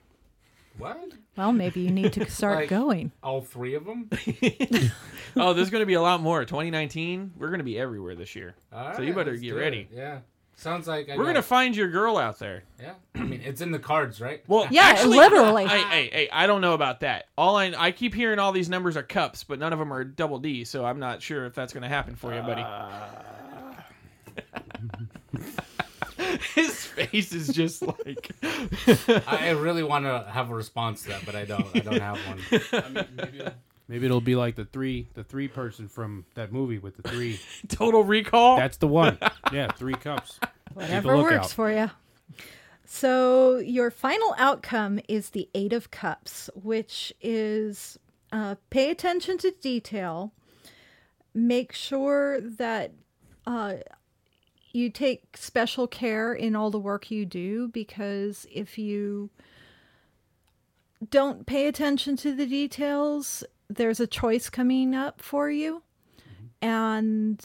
What? 0.77 0.97
Well, 1.37 1.51
maybe 1.53 1.81
you 1.81 1.91
need 1.91 2.13
to 2.13 2.29
start 2.29 2.57
Like- 2.61 2.69
going. 2.69 3.11
All 3.23 3.41
three 3.41 3.75
of 3.75 3.85
them? 3.85 4.09
oh, 5.35 5.53
there's 5.53 5.69
going 5.69 5.81
to 5.81 5.85
be 5.87 5.93
a 5.95 6.01
lot 6.01 6.21
more. 6.21 6.45
2019, 6.45 7.33
we're 7.37 7.47
going 7.47 7.59
to 7.59 7.63
be 7.63 7.79
everywhere 7.79 8.15
this 8.15 8.35
year. 8.35 8.55
All 8.71 8.93
So 8.95 9.01
you 9.01 9.13
better 9.13 9.35
get 9.35 9.51
ready. 9.51 9.87
it. 9.91 9.95
Yeah. 9.95 10.19
Sounds 10.55 10.87
like 10.87 11.09
I 11.09 11.17
We're 11.17 11.23
going 11.23 11.35
to 11.35 11.41
find 11.41 11.75
your 11.75 11.89
girl 11.89 12.15
out 12.17 12.37
there. 12.37 12.63
Yeah. 12.79 12.93
I 13.15 13.23
mean, 13.23 13.41
it's 13.43 13.61
in 13.61 13.71
the 13.71 13.79
cards, 13.79 14.21
right? 14.21 14.43
Well, 14.47 14.67
Yeah, 14.69 14.83
actually, 14.83 15.17
literally. 15.17 15.65
Hey, 15.65 15.81
hey, 15.81 16.09
hey! 16.11 16.29
I 16.31 16.45
don't 16.45 16.61
know 16.61 16.73
about 16.75 16.99
that. 16.99 17.25
All 17.35 17.55
I 17.57 17.73
I 17.75 17.91
keep 17.91 18.13
hearing 18.13 18.37
all 18.37 18.51
these 18.51 18.69
numbers 18.69 18.95
are 18.95 19.01
cups, 19.01 19.43
but 19.43 19.57
none 19.57 19.73
of 19.73 19.79
them 19.79 19.91
are 19.91 20.03
double 20.03 20.37
D. 20.37 20.63
So 20.63 20.85
I'm 20.85 20.99
not 20.99 21.23
sure 21.23 21.47
if 21.47 21.55
that's 21.55 21.73
going 21.73 21.81
to 21.81 21.89
happen 21.89 22.15
for 22.15 22.33
you, 22.35 22.41
buddy. 22.43 22.61
Uh, 22.61 22.93
His 26.55 26.85
face 26.85 27.33
is 27.33 27.47
just 27.49 27.81
like. 27.81 28.31
I 29.07 29.47
I 29.47 29.49
really 29.51 29.83
want 29.83 30.05
to 30.05 30.25
have 30.31 30.49
a 30.49 30.55
response 30.55 31.03
to 31.03 31.09
that, 31.09 31.25
but 31.25 31.35
I 31.35 31.45
don't. 31.45 31.67
I 31.75 31.79
don't 31.79 31.99
have 31.99 32.19
one. 32.27 33.53
Maybe 33.87 34.05
it'll 34.05 34.21
be 34.21 34.35
like 34.35 34.55
the 34.55 34.65
three, 34.65 35.09
the 35.13 35.23
three 35.23 35.47
person 35.47 35.87
from 35.89 36.25
that 36.35 36.51
movie 36.51 36.79
with 36.79 36.95
the 36.95 37.07
three. 37.07 37.39
Total 37.67 38.03
Recall. 38.03 38.57
That's 38.57 38.77
the 38.77 38.87
one. 38.87 39.17
Yeah, 39.51 39.67
three 39.71 39.93
cups. 39.93 40.39
Whatever 40.73 41.15
lookout. 41.15 41.41
works 41.41 41.53
for 41.53 41.71
you. 41.71 41.91
So 42.85 43.57
your 43.57 43.91
final 43.91 44.33
outcome 44.39 44.99
is 45.07 45.29
the 45.29 45.47
Eight 45.53 45.73
of 45.73 45.91
Cups, 45.91 46.49
which 46.55 47.13
is 47.21 47.99
uh, 48.31 48.55
pay 48.71 48.89
attention 48.89 49.37
to 49.39 49.51
detail. 49.51 50.33
Make 51.35 51.71
sure 51.71 52.41
that 52.41 52.93
uh, 53.45 53.75
you 54.73 54.89
take 54.89 55.37
special 55.37 55.87
care 55.87 56.33
in 56.33 56.55
all 56.55 56.71
the 56.71 56.79
work 56.79 57.11
you 57.11 57.25
do 57.25 57.67
because 57.67 58.47
if 58.51 58.77
you 58.77 59.29
don't 61.09 61.45
pay 61.45 61.67
attention 61.67 62.17
to 62.17 62.35
the 62.35 62.47
details, 62.47 63.43
there's 63.69 63.99
a 63.99 64.07
choice 64.07 64.49
coming 64.49 64.95
up 64.95 65.21
for 65.21 65.49
you. 65.49 65.83
And 66.61 67.43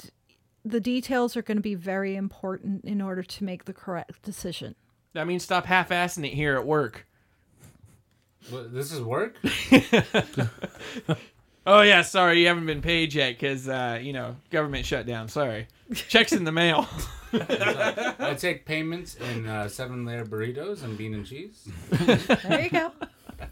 the 0.65 0.81
details 0.81 1.37
are 1.37 1.43
going 1.43 1.59
to 1.59 1.63
be 1.63 1.75
very 1.75 2.17
important 2.17 2.85
in 2.85 3.03
order 3.03 3.23
to 3.23 3.45
make 3.45 3.67
the 3.67 3.75
correct 3.75 4.23
decision. 4.23 4.75
That 5.13 5.27
means 5.27 5.43
stop 5.43 5.67
half-assing 5.67 6.27
it 6.27 6.35
here 6.35 6.57
at 6.57 6.65
work. 6.65 7.07
What, 8.51 8.73
this 8.73 8.93
is 8.93 9.03
work? 9.03 9.37
Oh 11.71 11.83
yeah, 11.83 12.01
sorry, 12.01 12.41
you 12.41 12.47
haven't 12.47 12.65
been 12.65 12.81
paid 12.81 13.13
yet 13.13 13.35
because 13.35 13.69
uh, 13.69 14.01
you 14.03 14.15
know 14.15 14.37
government 14.51 14.87
shutdown. 14.87 15.29
Sorry, 15.29 15.67
checks 15.93 16.33
in 16.33 16.45
the 16.45 16.53
mail. 16.53 16.89
I 17.35 18.35
take 18.39 18.65
payments 18.65 19.17
in 19.17 19.47
uh, 19.47 19.69
seven 19.69 20.07
layer 20.07 20.25
burritos 20.25 20.83
and 20.83 20.97
bean 20.97 21.13
and 21.13 21.27
cheese. 21.27 21.69
There 21.91 22.63
you 22.63 22.71
go. 22.71 22.91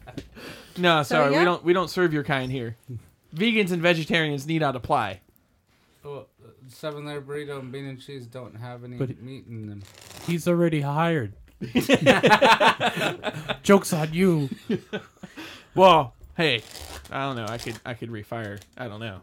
no, 0.78 1.02
sorry, 1.02 1.32
yeah. 1.32 1.40
we 1.40 1.44
don't 1.44 1.62
we 1.62 1.74
don't 1.74 1.90
serve 1.90 2.14
your 2.14 2.24
kind 2.24 2.50
here. 2.50 2.78
Vegans 3.34 3.70
and 3.70 3.82
vegetarians 3.82 4.46
need 4.46 4.62
not 4.62 4.76
apply. 4.76 5.20
Oh, 6.02 6.24
uh, 6.42 6.48
seven 6.68 7.04
layer 7.04 7.20
burrito 7.20 7.60
and 7.60 7.70
bean 7.70 7.84
and 7.84 8.00
cheese 8.00 8.26
don't 8.26 8.56
have 8.56 8.82
any 8.82 8.96
But- 8.96 9.20
meat 9.20 9.44
in 9.46 9.68
them. 9.68 9.82
He's 10.26 10.48
already 10.48 10.80
hired. 10.80 11.34
Joke's 13.62 13.92
on 13.92 14.14
you. 14.14 14.48
Well, 15.74 16.14
hey, 16.36 16.62
I 17.10 17.22
don't 17.22 17.36
know. 17.36 17.46
I 17.48 17.58
could 17.58 17.78
I 17.84 17.94
could 17.94 18.10
refire. 18.10 18.60
I 18.76 18.88
don't 18.88 19.00
know. 19.00 19.20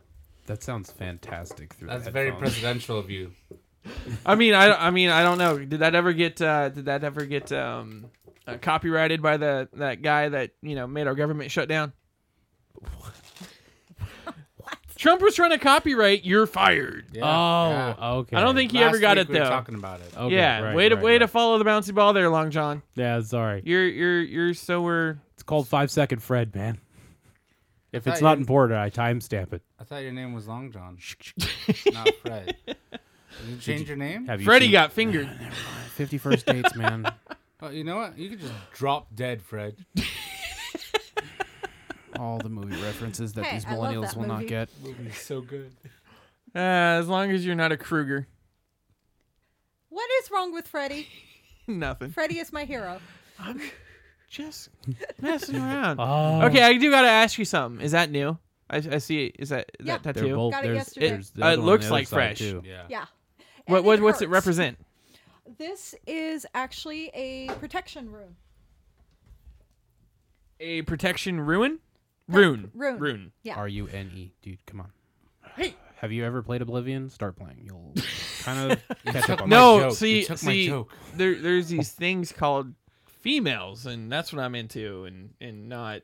That 0.47 0.62
sounds 0.63 0.91
fantastic. 0.91 1.73
Through 1.73 1.88
That's 1.89 2.06
the 2.06 2.12
very 2.12 2.26
headphones. 2.32 2.52
presidential 2.54 2.99
of 2.99 3.10
you. 3.10 3.32
I 4.26 4.36
mean, 4.36 4.54
I, 4.54 4.88
I 4.88 4.89
mean, 4.91 5.10
I 5.10 5.23
don't 5.23 5.38
know. 5.38 5.58
Did 5.58 5.80
that 5.80 5.95
ever 5.95 6.13
get 6.13 6.41
uh, 6.41 6.69
did 6.69 6.86
that 6.86 7.04
ever 7.04 7.26
get 7.26 7.52
um, 7.52 8.06
uh, 8.47 8.58
copyrighted 8.62 9.21
by 9.21 9.38
the 9.38 9.69
that 9.73 10.02
guy 10.02 10.30
that 10.30 10.52
you 10.62 10.76
know 10.76 10.88
made 10.88 11.08
our 11.08 11.15
government 11.15 11.52
shut 11.52 11.67
down? 11.69 11.93
What 14.58 14.78
Trump 14.95 15.21
was 15.21 15.36
trying 15.36 15.49
to 15.52 15.58
copyright 15.58 16.23
"You're 16.23 16.47
fired." 16.47 17.08
Yeah, 17.12 17.23
Oh, 17.26 17.69
yeah. 17.69 18.10
okay. 18.19 18.38
I 18.38 18.41
don't 18.41 18.56
think 18.56 18.71
he 18.71 18.80
Last 18.80 18.89
ever 18.89 18.99
got 18.99 19.17
week 19.17 19.26
it 19.28 19.30
we 19.34 19.39
were 19.39 19.43
though. 19.45 19.49
talking 19.49 19.76
about 19.76 19.99
it. 19.99 20.13
Okay, 20.17 20.36
yeah, 20.36 20.60
right, 20.62 20.76
way 20.76 20.88
to 20.88 20.95
right, 20.95 21.04
way 21.04 21.17
to 21.19 21.28
follow 21.28 21.58
the 21.58 21.65
bouncy 21.65 21.93
ball 21.93 22.13
there, 22.13 22.30
Long 22.30 22.52
John. 22.52 22.82
Yeah, 22.95 23.19
sorry. 23.21 23.62
You're 23.65 23.86
you're 23.88 24.21
you're 24.21 24.54
so 24.54 24.82
we're 24.82 25.17
It's 25.34 25.43
called 25.43 25.67
five 25.67 25.91
second 25.91 26.19
Fred, 26.23 26.56
man. 26.56 26.78
If 27.93 28.08
it's 28.08 28.21
not 28.21 28.38
important, 28.39 28.79
I 28.79 28.89
timestamp 28.89 29.53
it. 29.53 29.62
I 29.79 29.84
thought 29.84 30.01
your 30.03 30.12
name 30.12 30.34
was 30.34 30.47
Long 30.47 30.71
John, 30.71 30.97
not 31.93 32.10
Fred. 32.21 32.56
Did 32.65 32.75
you 33.47 33.58
change 33.58 33.88
your 33.88 33.97
name? 33.97 34.25
Have 34.27 34.41
you 34.41 34.45
Freddie 34.45 34.65
seen 34.65 34.71
got 34.73 34.91
fingered. 34.91 35.29
Fifty 35.95 36.17
First 36.17 36.45
Dates, 36.45 36.75
man? 36.75 37.06
Oh, 37.62 37.69
you 37.69 37.86
know 37.86 37.95
what? 37.95 38.17
You 38.17 38.29
could 38.32 38.41
just 38.41 38.51
drop 38.73 39.15
dead, 39.15 39.41
Fred. 39.41 39.77
All 42.19 42.38
the 42.38 42.49
movie 42.49 42.75
references 42.82 43.32
that 43.34 43.45
Hey, 43.45 43.56
these 43.56 43.65
I 43.65 43.75
love 43.75 43.93
millennials 43.93 44.08
that 44.10 44.17
will 44.17 44.27
not 44.27 44.39
movie. 44.39 44.49
get. 44.49 44.69
Movie's 44.84 45.17
so 45.21 45.39
good. 45.39 45.71
Uh, 46.53 46.60
as 46.60 47.08
long 47.08 47.32
as 47.32 47.45
you're 47.45 47.56
not 47.56 47.71
a 47.71 47.77
Krueger, 47.77 48.27
What 49.88 50.10
is 50.21 50.29
wrong 50.29 50.53
with 50.53 50.67
Freddy? 50.67 51.08
nothing. 51.65 52.12
Freddy 52.12 52.38
is 52.39 52.51
my 52.51 52.65
hero. 52.65 52.99
Just 54.34 54.69
messing 55.22 55.58
around. 55.58 55.98
Oh, 56.00 56.41
Okay, 56.48 56.62
I 56.63 56.76
do 56.78 56.89
gotta 56.89 57.08
ask 57.08 57.38
you 57.38 57.46
something. 57.46 57.86
Is 57.86 57.91
that 57.91 58.10
new? 58.10 58.36
I, 58.67 58.78
I 58.78 58.98
see. 58.98 59.32
Is 59.38 59.50
that 59.50 59.69
is 59.80 59.86
Yeah. 59.86 59.98
that 60.00 60.04
They're 60.04 60.13
tattoo? 60.24 60.36
both. 60.36 60.52
Got 60.54 60.63
it 60.63 60.67
there's, 60.69 60.78
yesterday. 60.78 61.10
there's 61.10 61.30
the 61.30 61.43
Uh, 61.43 61.46
other 61.46 61.54
it 61.54 61.58
one 61.58 61.60
on 61.60 61.65
looks 61.72 61.84
the 61.84 61.88
other 61.89 61.93
like 61.96 62.08
side, 62.08 62.15
fresh. 62.15 62.38
Too. 62.39 62.63
Yeah. 62.65 62.84
Yeah. 62.89 63.06
What 63.67 63.78
And 63.78 63.86
what 63.86 64.00
it 64.00 64.02
what's 64.02 64.22
it 64.22 64.26
hurts. 64.26 64.34
represent? 64.34 64.78
This 65.60 65.93
is 66.08 66.48
actually 66.56 67.10
a 67.13 67.50
protection 67.60 68.12
rune. 68.12 68.36
A 70.60 70.82
protection 70.84 71.39
ruin? 71.41 71.80
Rune. 72.28 72.72
rune. 72.74 72.98
Rune. 73.00 73.32
Yeah. 73.43 73.56
R 73.56 73.67
U 73.67 73.88
N 73.88 74.12
E, 74.15 74.34
dude. 74.41 74.65
Come 74.65 74.82
on. 74.82 74.91
Hey. 75.56 75.76
Have 75.98 76.12
you 76.12 76.26
ever 76.26 76.41
played 76.41 76.62
Oblivion? 76.62 77.10
Start 77.10 77.36
playing. 77.38 77.60
You'll 77.63 77.93
kind 78.41 78.72
of 78.72 78.84
catch 79.06 79.30
up 79.30 79.41
on 79.41 79.50
my 79.50 79.56
that. 79.56 79.62
No, 79.62 79.80
joke. 79.82 79.93
see, 79.98 80.19
You 80.19 80.26
took 80.26 80.43
my 80.43 80.52
see, 80.52 80.67
joke. 80.67 80.91
there 81.15 81.36
there's 81.39 81.67
these 81.69 81.91
things 81.91 82.32
called 82.32 82.74
females, 83.24 83.88
and 83.88 84.12
that's 84.12 84.32
what 84.32 84.40
I'm 84.44 84.54
into, 84.54 85.06
and 85.06 85.32
and 85.42 85.68
not 85.70 86.02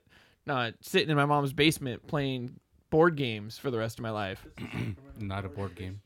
not 0.47 0.73
sitting 0.81 1.09
in 1.09 1.15
my 1.17 1.25
mom's 1.25 1.53
basement 1.53 2.07
playing 2.07 2.59
board 2.89 3.15
games 3.15 3.57
for 3.59 3.69
the 3.69 3.77
rest 3.77 3.99
of 3.99 4.03
my 4.03 4.09
life. 4.09 4.43
Not 5.19 5.45
a 5.45 5.49
board 5.49 5.75
game. 5.75 6.01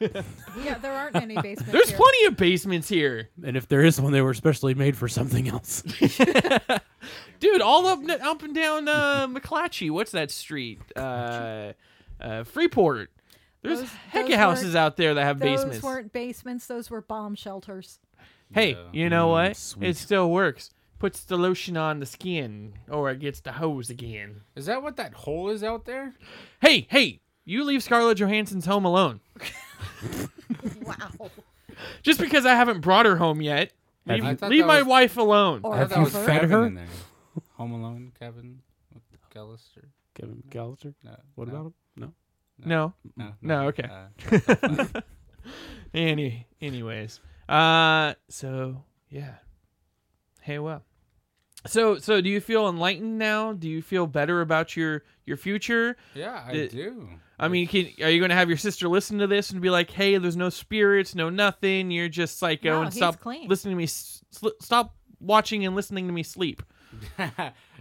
Yeah, 0.00 0.78
there 0.82 0.92
aren't 0.92 1.14
any 1.14 1.36
basements 1.40 1.70
There's 1.70 1.90
here. 1.90 1.96
plenty 1.98 2.24
of 2.24 2.36
basements 2.36 2.88
here, 2.88 3.28
And 3.44 3.56
if 3.56 3.68
there 3.68 3.82
is 3.84 4.00
one, 4.00 4.12
they 4.12 4.20
were 4.20 4.34
specially 4.34 4.74
made 4.74 4.96
for 4.96 5.06
something 5.06 5.46
else. 5.46 5.82
dude. 7.40 7.60
All 7.62 7.86
up 7.86 8.00
up 8.22 8.42
and 8.42 8.52
down 8.54 8.88
uh, 8.88 9.28
McClatchy. 9.28 9.90
What's 9.90 10.10
that 10.12 10.30
street? 10.32 10.80
Uh, 10.96 11.72
uh, 12.20 12.42
Freeport. 12.44 13.10
There's 13.62 13.80
Those- 13.80 13.88
heck 14.10 14.24
those 14.26 14.32
of 14.34 14.38
houses 14.40 14.76
out 14.76 14.96
there 14.96 15.14
that 15.14 15.22
have 15.22 15.38
Those 15.38 15.60
basements. 15.60 15.82
weren't 15.82 16.12
basements. 16.12 16.66
Those 16.66 16.90
were 16.90 17.00
bomb 17.00 17.34
shelters. 17.36 17.98
Hey, 18.52 18.72
Yeah. 18.72 18.88
you 18.92 19.08
know 19.10 19.28
Mm, 19.28 19.30
what? 19.30 19.56
sweet. 19.56 19.88
It 19.90 19.96
still 19.96 20.30
works. 20.30 20.70
Puts 20.98 21.24
the 21.24 21.36
lotion 21.36 21.76
on 21.76 22.00
the 22.00 22.06
skin, 22.06 22.74
or 22.88 23.10
it 23.10 23.18
gets 23.20 23.40
the 23.40 23.52
hose 23.52 23.90
again. 23.90 24.42
Is 24.54 24.66
that 24.66 24.82
what 24.82 24.96
that 24.96 25.12
hole 25.14 25.50
is 25.50 25.62
out 25.64 25.84
there? 25.84 26.14
Hey, 26.60 26.86
hey, 26.90 27.20
you 27.44 27.62
leave 27.64 27.82
Scarlett 27.82 28.18
Johansson's 28.18 28.66
home 28.66 28.84
alone. 28.84 29.20
Wow. 30.82 31.30
Just 32.02 32.20
because 32.20 32.46
I 32.46 32.54
haven't 32.54 32.80
brought 32.80 33.04
her 33.06 33.16
home 33.16 33.42
yet. 33.42 33.72
Have 34.06 34.20
Leave, 34.20 34.42
you- 34.42 34.48
leave 34.48 34.66
my 34.66 34.78
was- 34.78 34.86
wife 34.86 35.16
alone. 35.16 35.60
Or 35.64 35.74
I 35.74 35.78
Have 35.78 35.96
you 35.96 36.06
fed 36.06 36.26
Kevin 36.42 36.50
her? 36.50 36.66
in 36.66 36.74
there. 36.74 36.86
Home 37.54 37.72
Alone, 37.72 38.12
Kevin 38.18 38.60
McAllister. 39.30 39.86
Kevin 40.14 40.42
McAllister. 40.48 40.94
No, 41.02 41.16
What 41.34 41.48
no. 41.48 41.54
about 41.54 41.66
him? 41.66 41.74
No. 41.96 42.12
No. 42.64 42.94
No, 43.16 43.32
No, 43.42 43.66
okay. 43.68 43.88
Uh, 43.90 45.00
Any 45.94 46.46
anyways. 46.60 47.20
Uh 47.48 48.14
so 48.28 48.82
yeah. 49.10 49.34
Hey 50.40 50.58
well. 50.58 50.82
So 51.66 51.98
so 51.98 52.20
do 52.20 52.28
you 52.28 52.40
feel 52.40 52.68
enlightened 52.68 53.18
now? 53.18 53.52
Do 53.52 53.68
you 53.68 53.82
feel 53.82 54.06
better 54.06 54.40
about 54.40 54.76
your 54.76 55.02
your 55.26 55.36
future? 55.36 55.96
yeah, 56.14 56.44
I 56.46 56.52
It- 56.52 56.70
do. 56.72 57.08
I 57.36 57.48
mean, 57.48 57.66
can, 57.66 57.88
are 58.00 58.10
you 58.10 58.20
going 58.20 58.28
to 58.28 58.36
have 58.36 58.48
your 58.48 58.56
sister 58.56 58.86
listen 58.88 59.18
to 59.18 59.26
this 59.26 59.50
and 59.50 59.60
be 59.60 59.68
like, 59.68 59.90
"Hey, 59.90 60.16
there's 60.18 60.36
no 60.36 60.50
spirits, 60.50 61.16
no 61.16 61.30
nothing. 61.30 61.90
You're 61.90 62.08
just 62.08 62.38
psycho 62.38 62.70
No, 62.70 62.82
and 62.82 62.92
he's 62.92 62.98
stop 62.98 63.18
clean." 63.18 63.48
listening 63.48 63.72
to 63.72 63.76
me 63.76 63.86
sl- 63.86 64.50
stop 64.60 64.94
watching 65.18 65.66
and 65.66 65.74
listening 65.74 66.06
to 66.06 66.12
me 66.12 66.22
sleep." 66.22 66.62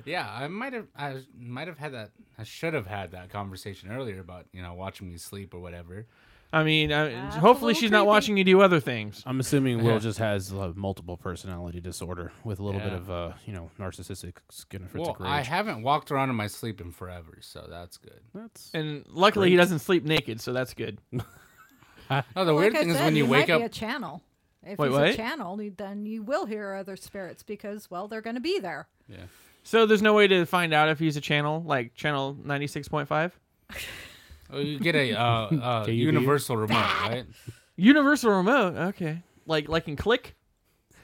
yeah, 0.06 0.28
I 0.28 0.48
might 0.48 0.74
have. 0.74 0.88
I 0.98 1.22
might 1.38 1.68
have 1.68 1.78
had 1.78 1.94
that. 1.94 2.10
I 2.40 2.44
should 2.46 2.74
have 2.74 2.88
had 2.88 3.12
that 3.12 3.30
conversation 3.30 3.92
earlier 3.92 4.20
about 4.20 4.48
you 4.54 4.64
know 4.64 4.74
watching 4.74 5.12
me 5.12 5.18
sleep 5.18 5.54
or 5.54 5.60
whatever. 5.60 6.08
I 6.54 6.64
mean, 6.64 6.90
That's 6.90 7.36
a 7.36 7.40
hopefully 7.40 7.70
little 7.74 7.82
she's 7.82 7.90
not 7.92 8.02
creepy. 8.02 8.08
watching 8.08 8.38
you 8.38 8.44
do 8.44 8.62
other 8.62 8.80
things. 8.80 9.24
I'm 9.26 9.40
assuming 9.40 9.84
Will 9.84 10.00
just 10.00 10.20
has 10.20 10.54
uh, 10.54 10.72
multiple 10.76 11.18
personality 11.18 11.82
disorder 11.82 12.32
with 12.44 12.60
a 12.60 12.64
little 12.64 12.80
bit 12.80 12.92
Yeah. 12.92 12.98
of 12.98 13.10
uh, 13.12 13.32
you 13.48 13.54
know, 13.54 13.72
narcissistic 13.80 14.34
schizophrenic 14.52 14.94
Well, 14.94 15.16
rage. 15.20 15.30
I 15.32 15.42
haven't 15.42 15.82
walked 15.82 16.12
around 16.12 16.30
in 16.30 16.36
my 16.36 16.46
sleep 16.48 16.80
in 16.80 16.92
forever, 16.92 17.40
so 17.42 17.66
that's 17.68 17.98
good. 17.98 18.22
That's 18.36 18.70
And 18.76 19.04
luckily, 19.10 19.50
he 19.50 19.56
doesn't 19.56 19.80
sleep 19.80 20.06
naked, 20.06 20.40
so 20.40 20.54
that's 20.54 20.74
good. 20.74 21.00
Oh, 22.36 22.46
the 22.46 22.54
weird 22.54 22.74
like 22.74 22.80
I 22.82 22.84
thing 22.84 22.90
is 22.92 22.98
said, 22.98 23.06
when 23.06 23.16
you 23.16 23.26
he 23.26 23.32
wake 23.32 23.48
might 23.48 23.54
up. 23.56 23.62
be 23.62 23.66
a 23.66 23.70
channel. 23.70 24.22
If 24.62 24.78
Wait, 24.78 24.90
he's 24.90 24.96
what? 24.98 25.08
a 25.10 25.14
channel, 25.16 25.60
you- 25.60 25.74
then 25.76 26.06
you 26.06 26.22
will 26.22 26.46
hear 26.46 26.74
other 26.76 26.96
spirits 26.96 27.42
because, 27.42 27.90
well, 27.90 28.08
they're 28.08 28.22
going 28.22 28.36
to 28.36 28.42
be 28.42 28.60
there. 28.60 28.88
yeah. 29.08 29.24
So 29.64 29.86
there's 29.88 30.02
no 30.02 30.14
way 30.14 30.28
to 30.28 30.46
find 30.46 30.74
out 30.74 30.90
if 30.90 31.00
he's 31.00 31.16
a 31.18 31.22
channel, 31.22 31.64
like 31.66 31.96
channel 31.96 32.36
96.5. 32.46 33.32
Oh, 34.54 34.60
you 34.60 34.80
get 34.80 34.96
a 34.96 35.14
uh, 35.20 35.24
uh, 35.84 35.86
universal 35.88 36.56
remote, 36.58 36.76
right? 36.76 37.26
Universal 37.76 38.32
remote. 38.32 38.76
Okay, 38.90 39.24
like 39.48 39.68
like 39.68 39.88
in 39.88 39.96
Click, 39.96 40.36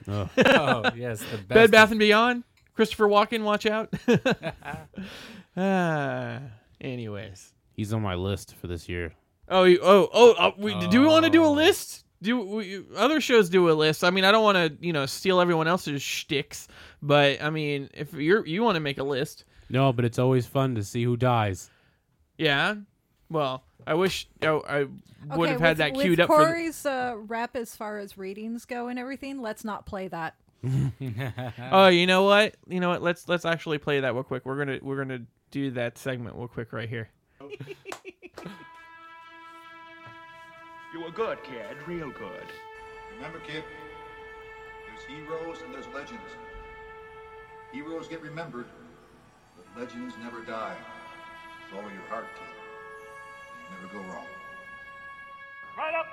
oh, 0.07 0.29
Oh, 0.37 0.83
yes, 0.95 1.19
the 1.31 1.37
best. 1.37 1.47
Bed 1.49 1.71
Bath 1.71 1.91
and 1.91 1.99
Beyond. 1.99 2.43
Christopher 2.75 3.07
Walken, 3.07 3.43
watch 3.43 3.65
out. 3.65 3.93
Ah, 5.57 6.39
anyways. 6.79 7.53
he's 7.75 7.91
on 7.93 8.01
my 8.01 8.15
list 8.15 8.55
for 8.55 8.67
this 8.67 8.87
year. 8.87 9.11
Oh, 9.49 9.63
you, 9.63 9.79
oh, 9.81 10.07
oh. 10.13 10.31
Uh, 10.33 10.51
we, 10.57 10.73
do 10.89 11.01
we 11.01 11.07
want 11.07 11.25
to 11.25 11.31
do 11.31 11.43
a 11.43 11.47
Oh. 11.47 11.51
list? 11.53 12.05
Do 12.21 12.39
we, 12.39 12.83
other 12.95 13.19
shows 13.21 13.49
do 13.49 13.69
a 13.69 13.73
list? 13.73 14.03
I 14.03 14.09
mean, 14.09 14.23
I 14.25 14.31
don't 14.31 14.43
want 14.43 14.57
to, 14.57 14.85
you 14.85 14.93
know, 14.93 15.05
steal 15.05 15.39
everyone 15.41 15.67
else's 15.67 16.01
shticks, 16.01 16.67
but 17.01 17.41
I 17.41 17.49
mean, 17.49 17.89
if 17.93 18.13
you're 18.13 18.45
you 18.45 18.61
want 18.61 18.75
to 18.75 18.79
make 18.81 18.97
a 18.99 19.03
list, 19.03 19.45
No, 19.69 19.91
but 19.93 20.05
it's 20.05 20.19
always 20.19 20.45
fun 20.45 20.75
to 20.75 20.83
see 20.83 21.03
who 21.03 21.17
dies. 21.17 21.69
yeah. 22.37 22.75
Well, 23.29 23.63
I 23.85 23.93
wish 23.93 24.27
oh, 24.41 24.61
I 24.67 24.87
would 25.35 25.49
okay, 25.49 25.51
have 25.51 25.61
had 25.61 25.69
with, 25.69 25.77
that 25.77 25.93
with 25.93 26.01
queued 26.05 26.19
up 26.19 26.27
for. 26.27 26.39
The, 26.39 26.45
Corey's 26.45 26.85
uh, 26.85 27.15
rep 27.17 27.55
as 27.55 27.75
far 27.75 27.99
as 27.99 28.17
readings 28.17 28.65
go 28.65 28.87
and 28.87 28.97
everything. 28.97 29.41
Let's 29.41 29.63
not 29.63 29.85
play 29.85 30.07
that. 30.07 30.35
oh, 31.71 31.87
you 31.87 32.05
know 32.05 32.23
what? 32.23 32.55
You 32.67 32.79
know 32.79 32.89
what? 32.89 33.01
Let's 33.01 33.27
let's 33.29 33.45
actually 33.45 33.77
play 33.77 33.99
that 34.01 34.13
real 34.13 34.23
quick. 34.23 34.45
We're 34.45 34.57
gonna 34.57 34.79
we're 34.81 34.97
gonna 34.97 35.21
do 35.51 35.71
that 35.71 35.97
segment 35.97 36.35
real 36.35 36.47
quick 36.47 36.73
right 36.73 36.89
here. 36.89 37.09
You 40.91 41.01
were 41.01 41.11
good, 41.11 41.37
kid. 41.43 41.77
Real 41.85 42.09
good. 42.09 42.47
Remember, 43.15 43.39
kid, 43.39 43.63
there's 44.87 45.05
heroes 45.05 45.61
and 45.63 45.71
there's 45.71 45.87
legends. 45.93 46.31
Heroes 47.71 48.07
get 48.07 48.23
remembered, 48.23 48.65
but 49.55 49.79
legends 49.79 50.15
never 50.23 50.41
die. 50.41 50.75
Follow 51.69 51.83
your 51.83 52.01
heart, 52.09 52.25
kid. 52.33 52.58
You 53.69 53.75
never 53.81 53.93
go 53.93 53.99
wrong. 54.13 54.25
Right 55.77 55.93
up. 55.93 56.05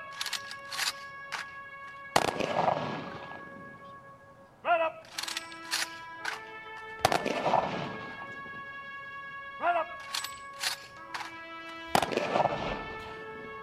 Right 4.64 4.80
up. 4.80 5.06
Right 9.60 9.76
up. 9.76 9.86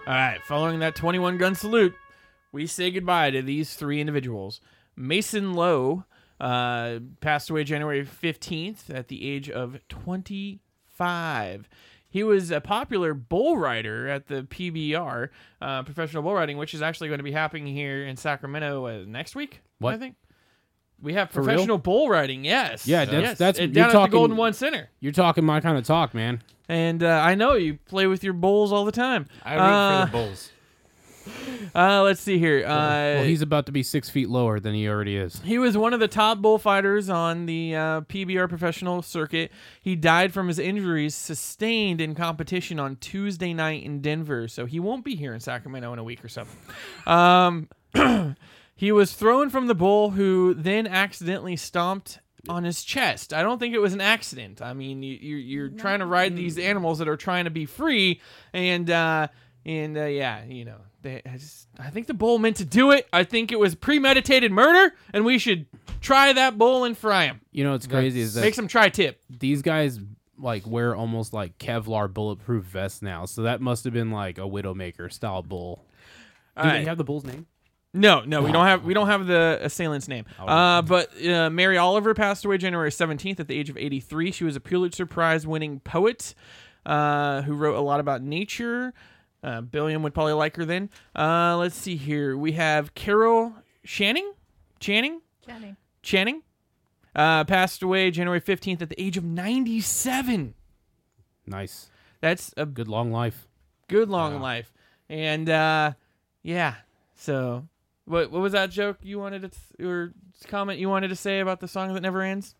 All 0.06 0.12
right, 0.12 0.40
following 0.44 0.80
that 0.80 0.94
21 0.94 1.38
gun 1.38 1.54
salute, 1.54 1.94
we 2.52 2.66
say 2.66 2.90
goodbye 2.90 3.30
to 3.30 3.40
these 3.40 3.74
three 3.74 4.00
individuals. 4.00 4.60
Mason 4.96 5.54
Lowe 5.54 6.04
uh, 6.40 6.98
passed 7.20 7.48
away 7.48 7.64
January 7.64 8.04
15th 8.04 8.94
at 8.94 9.08
the 9.08 9.28
age 9.28 9.48
of 9.48 9.78
25. 9.88 11.68
He 12.14 12.22
was 12.22 12.52
a 12.52 12.60
popular 12.60 13.12
bull 13.12 13.56
rider 13.58 14.06
at 14.08 14.28
the 14.28 14.44
PBR, 14.44 15.30
uh, 15.60 15.82
professional 15.82 16.22
bull 16.22 16.34
riding, 16.34 16.56
which 16.58 16.72
is 16.72 16.80
actually 16.80 17.08
going 17.08 17.18
to 17.18 17.24
be 17.24 17.32
happening 17.32 17.66
here 17.66 18.04
in 18.06 18.16
Sacramento 18.16 18.86
uh, 18.86 19.04
next 19.04 19.34
week. 19.34 19.62
What? 19.80 19.94
I 19.94 19.98
think 19.98 20.14
we 21.02 21.14
have 21.14 21.32
professional 21.32 21.76
bull 21.76 22.08
riding. 22.08 22.44
Yes, 22.44 22.86
Yeah, 22.86 23.04
that's- 23.04 23.22
yes, 23.22 23.38
that's- 23.38 23.58
uh, 23.58 23.62
you're 23.64 23.72
down 23.72 23.84
at 23.86 23.88
the 23.88 23.98
talking- 23.98 24.12
Golden 24.12 24.36
One 24.36 24.52
Center. 24.52 24.90
You're 25.00 25.10
talking 25.10 25.44
my 25.44 25.58
kind 25.60 25.76
of 25.76 25.82
talk, 25.84 26.14
man. 26.14 26.40
And 26.68 27.02
uh, 27.02 27.08
I 27.20 27.34
know 27.34 27.54
you 27.54 27.78
play 27.84 28.06
with 28.06 28.22
your 28.22 28.32
bulls 28.32 28.72
all 28.72 28.84
the 28.84 28.92
time. 28.92 29.26
I 29.44 29.54
root 29.54 29.60
uh, 29.60 30.00
for 30.06 30.06
the 30.12 30.12
Bulls. 30.24 30.50
uh, 31.74 32.02
let's 32.02 32.20
see 32.20 32.38
here. 32.38 32.64
Uh, 32.64 32.68
well, 32.68 33.24
he's 33.24 33.42
about 33.42 33.66
to 33.66 33.72
be 33.72 33.82
six 33.82 34.10
feet 34.10 34.28
lower 34.28 34.60
than 34.60 34.74
he 34.74 34.88
already 34.88 35.16
is. 35.16 35.40
He 35.44 35.58
was 35.58 35.76
one 35.76 35.92
of 35.92 36.00
the 36.00 36.08
top 36.08 36.38
bullfighters 36.38 37.08
on 37.08 37.46
the 37.46 37.74
uh, 37.74 38.00
PBR 38.02 38.48
professional 38.48 39.02
circuit. 39.02 39.50
He 39.80 39.96
died 39.96 40.32
from 40.32 40.48
his 40.48 40.58
injuries 40.58 41.14
sustained 41.14 42.00
in 42.00 42.14
competition 42.14 42.78
on 42.78 42.96
Tuesday 42.96 43.54
night 43.54 43.82
in 43.82 44.00
Denver, 44.00 44.48
so 44.48 44.66
he 44.66 44.80
won't 44.80 45.04
be 45.04 45.16
here 45.16 45.34
in 45.34 45.40
Sacramento 45.40 45.92
in 45.92 45.98
a 45.98 46.04
week 46.04 46.24
or 46.24 46.28
so. 46.28 46.44
Um, 47.06 47.68
he 48.76 48.92
was 48.92 49.14
thrown 49.14 49.50
from 49.50 49.66
the 49.66 49.74
bull, 49.74 50.10
who 50.10 50.54
then 50.54 50.86
accidentally 50.86 51.56
stomped 51.56 52.20
on 52.48 52.64
his 52.64 52.84
chest. 52.84 53.32
I 53.32 53.42
don't 53.42 53.58
think 53.58 53.74
it 53.74 53.78
was 53.80 53.94
an 53.94 54.00
accident. 54.00 54.60
I 54.60 54.74
mean, 54.74 55.02
you, 55.02 55.16
you're, 55.20 55.38
you're 55.38 55.68
trying 55.68 56.00
to 56.00 56.06
ride 56.06 56.36
these 56.36 56.58
animals 56.58 56.98
that 56.98 57.08
are 57.08 57.16
trying 57.16 57.44
to 57.44 57.50
be 57.50 57.66
free, 57.66 58.20
and 58.52 58.90
uh, 58.90 59.28
and 59.64 59.96
uh, 59.96 60.04
yeah, 60.04 60.44
you 60.44 60.64
know, 60.64 60.78
they, 61.04 61.22
I, 61.24 61.36
just, 61.36 61.68
I 61.78 61.90
think 61.90 62.08
the 62.08 62.14
bull 62.14 62.38
meant 62.38 62.56
to 62.56 62.64
do 62.64 62.90
it. 62.90 63.06
I 63.12 63.22
think 63.22 63.52
it 63.52 63.58
was 63.60 63.76
premeditated 63.76 64.50
murder, 64.50 64.94
and 65.12 65.24
we 65.24 65.38
should 65.38 65.66
try 66.00 66.32
that 66.32 66.58
bull 66.58 66.82
and 66.82 66.98
fry 66.98 67.26
him. 67.26 67.40
You 67.52 67.62
know 67.62 67.70
what's 67.72 67.86
crazy 67.86 68.20
is 68.20 68.34
that 68.34 68.40
Make 68.40 68.54
some 68.54 68.66
tri-tip. 68.66 69.20
these 69.30 69.62
guys 69.62 70.00
like 70.36 70.66
wear 70.66 70.96
almost 70.96 71.32
like 71.32 71.58
Kevlar 71.58 72.12
bulletproof 72.12 72.64
vests 72.64 73.00
now. 73.02 73.24
So 73.24 73.42
that 73.42 73.60
must 73.60 73.84
have 73.84 73.92
been 73.92 74.10
like 74.10 74.38
a 74.38 74.42
Widowmaker 74.42 75.12
style 75.12 75.42
bull. 75.42 75.84
Do 76.56 76.62
All 76.62 76.68
they 76.68 76.78
right. 76.78 76.88
have 76.88 76.98
the 76.98 77.04
bull's 77.04 77.24
name? 77.24 77.46
No, 77.96 78.22
no, 78.22 78.42
we 78.42 78.50
don't 78.50 78.66
have 78.66 78.84
we 78.84 78.92
don't 78.92 79.06
have 79.06 79.28
the 79.28 79.60
assailant's 79.62 80.08
name. 80.08 80.24
Uh, 80.36 80.82
but 80.82 81.10
uh, 81.24 81.48
Mary 81.48 81.78
Oliver 81.78 82.12
passed 82.12 82.44
away 82.44 82.58
January 82.58 82.90
seventeenth 82.90 83.38
at 83.38 83.46
the 83.46 83.56
age 83.56 83.70
of 83.70 83.76
eighty 83.76 84.00
three. 84.00 84.32
She 84.32 84.42
was 84.42 84.56
a 84.56 84.60
Pulitzer 84.60 85.06
Prize 85.06 85.46
winning 85.46 85.78
poet 85.78 86.34
uh, 86.84 87.42
who 87.42 87.54
wrote 87.54 87.76
a 87.76 87.80
lot 87.80 88.00
about 88.00 88.20
nature. 88.20 88.92
Uh, 89.44 89.60
Billiam 89.60 90.02
would 90.02 90.14
probably 90.14 90.32
like 90.32 90.56
her 90.56 90.64
then. 90.64 90.88
Uh, 91.14 91.56
let's 91.58 91.76
see 91.76 91.96
here. 91.96 92.34
We 92.36 92.52
have 92.52 92.94
Carol 92.94 93.52
Channing, 93.84 94.32
Channing, 94.80 95.20
Channing, 95.46 95.76
Channing. 96.02 96.42
Uh, 97.14 97.44
passed 97.44 97.82
away 97.82 98.10
January 98.10 98.40
fifteenth 98.40 98.80
at 98.82 98.88
the 98.88 99.00
age 99.00 99.16
of 99.18 99.22
ninety 99.24 99.80
seven. 99.82 100.54
Nice. 101.46 101.90
That's 102.20 102.54
a 102.56 102.64
Good 102.64 102.88
long 102.88 103.12
life. 103.12 103.46
good 103.86 104.08
long 104.08 104.40
life. 104.40 104.72
And 105.10 105.50
uh, 105.50 105.92
yeah, 106.42 106.76
so 107.14 107.68
what 108.06 108.30
what 108.30 108.40
was 108.40 108.52
that 108.52 108.70
joke 108.70 108.96
you 109.02 109.18
wanted 109.18 109.42
to 109.42 109.48
th- 109.50 109.86
or 109.86 110.14
comment 110.48 110.78
you 110.80 110.88
wanted 110.88 111.08
to 111.08 111.16
say 111.16 111.40
about 111.40 111.60
the 111.60 111.68
song 111.68 111.92
that 111.92 112.00
never 112.00 112.22
ends? 112.22 112.54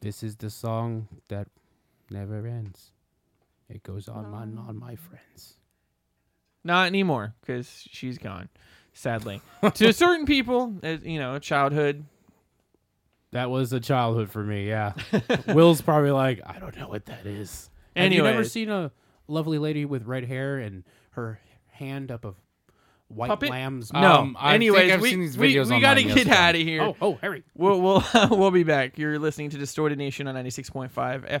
This 0.00 0.22
is 0.22 0.36
the 0.36 0.50
song 0.50 1.08
that 1.28 1.48
never 2.10 2.46
ends. 2.46 2.92
It 3.68 3.82
goes 3.82 4.08
on 4.08 4.26
and 4.26 4.58
on, 4.58 4.78
my 4.78 4.94
friends. 4.94 5.56
Not 6.64 6.86
anymore 6.86 7.34
because 7.40 7.86
she's 7.90 8.18
gone. 8.18 8.48
Sadly, 8.94 9.40
to 9.74 9.92
certain 9.92 10.26
people, 10.26 10.74
you 11.02 11.18
know, 11.18 11.38
childhood. 11.38 12.04
That 13.32 13.48
was 13.50 13.72
a 13.72 13.80
childhood 13.80 14.30
for 14.30 14.44
me, 14.44 14.68
yeah. 14.68 14.92
Will's 15.48 15.80
probably 15.80 16.10
like, 16.10 16.40
I 16.44 16.58
don't 16.58 16.76
know 16.76 16.88
what 16.88 17.06
that 17.06 17.24
is. 17.24 17.70
Have 17.96 18.12
you 18.12 18.22
never 18.22 18.44
seen 18.44 18.68
a 18.68 18.92
lovely 19.28 19.58
lady 19.58 19.86
with 19.86 20.04
red 20.04 20.24
hair 20.24 20.58
and 20.58 20.84
her 21.12 21.40
hand 21.70 22.10
up 22.10 22.26
a 22.26 22.34
white 23.08 23.28
Puppet? 23.28 23.50
lamb's 23.50 23.90
No. 23.92 24.00
Um, 24.00 24.36
I 24.38 24.52
think 24.52 24.54
Anyways, 24.56 24.92
I've 24.92 25.00
we 25.00 25.10
seen 25.10 25.20
these 25.20 25.38
we, 25.38 25.54
videos 25.54 25.70
we 25.70 25.80
got 25.80 25.94
to 25.94 26.00
online 26.00 26.08
get 26.08 26.26
yesterday. 26.26 26.36
out 26.36 26.54
of 26.54 26.60
here. 26.60 26.82
Oh, 26.82 26.96
oh, 27.00 27.18
Harry. 27.22 27.42
We'll 27.54 27.80
we'll 27.80 28.04
we'll 28.30 28.50
be 28.50 28.64
back. 28.64 28.98
You're 28.98 29.18
listening 29.18 29.48
to 29.50 29.58
Distorted 29.58 29.96
Nation 29.96 30.28
on 30.28 30.34
96.5 30.34 30.90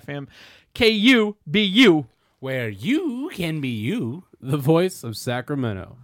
FM, 0.04 0.28
KUBU. 0.74 2.06
Where 2.40 2.68
you 2.68 3.30
can 3.34 3.60
be 3.60 3.68
you. 3.68 4.24
The 4.44 4.56
voice 4.56 5.04
of 5.04 5.16
Sacramento. 5.16 5.96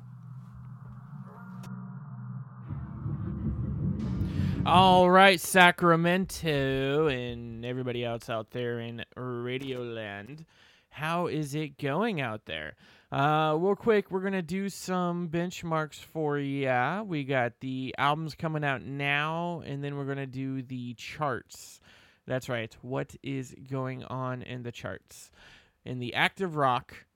All 4.64 5.11
right, 5.11 5.41
Sacramento 5.41 7.09
and 7.09 7.64
everybody 7.64 8.05
else 8.05 8.30
out 8.30 8.53
there 8.53 8.78
in 8.78 9.05
Radio 9.16 9.82
Land. 9.82 10.47
How 10.89 11.26
is 11.26 11.57
it 11.57 11.78
going 11.78 12.20
out 12.20 12.45
there? 12.45 12.76
Uh, 13.11 13.57
real 13.59 13.74
quick, 13.74 14.12
we're 14.12 14.20
gonna 14.20 14.41
do 14.41 14.68
some 14.68 15.28
benchmarks 15.28 15.97
for 15.99 16.39
ya. 16.39 17.03
We 17.03 17.24
got 17.24 17.59
the 17.59 17.93
albums 17.99 18.36
coming 18.36 18.62
out 18.62 18.82
now, 18.82 19.64
and 19.66 19.82
then 19.82 19.97
we're 19.97 20.05
gonna 20.05 20.26
do 20.26 20.62
the 20.62 20.95
charts. 20.95 21.80
That's 22.24 22.49
right. 22.49 22.76
What 22.82 23.16
is 23.20 23.53
going 23.68 24.05
on 24.05 24.43
in 24.43 24.62
the 24.62 24.70
charts? 24.70 25.32
In 25.84 25.99
the 25.99 26.14
active 26.14 26.55
rock 26.55 27.07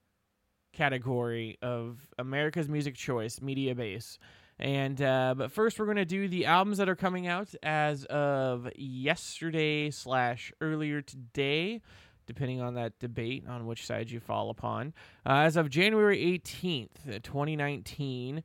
category 0.73 1.59
of 1.63 1.99
America's 2.19 2.69
Music 2.69 2.95
Choice 2.95 3.39
Mediabase. 3.39 4.19
And 4.59 5.01
uh, 5.03 5.35
but 5.37 5.51
first, 5.51 5.79
we're 5.79 5.87
gonna 5.87 6.05
do 6.05 6.29
the 6.29 6.47
albums 6.47 6.79
that 6.79 6.89
are 6.89 6.95
coming 6.97 7.27
out 7.27 7.55
as 7.63 8.05
of 8.05 8.69
yesterday 8.77 9.91
slash 9.91 10.53
earlier 10.61 11.03
today, 11.03 11.81
depending 12.27 12.61
on 12.61 12.75
that 12.75 12.99
debate 13.01 13.45
on 13.49 13.67
which 13.67 13.87
side 13.87 14.11
you 14.11 14.21
fall 14.21 14.51
upon. 14.51 14.95
Uh, 15.27 15.39
as 15.47 15.57
of 15.57 15.69
January 15.69 16.21
eighteenth, 16.23 17.09
twenty 17.23 17.57
nineteen, 17.57 18.45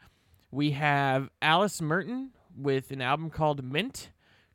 we 0.50 0.72
have 0.72 1.30
Alice 1.42 1.82
Merton 1.82 2.32
with 2.58 2.90
an 2.90 3.02
album 3.02 3.30
called 3.30 3.64
Mint, 3.64 4.10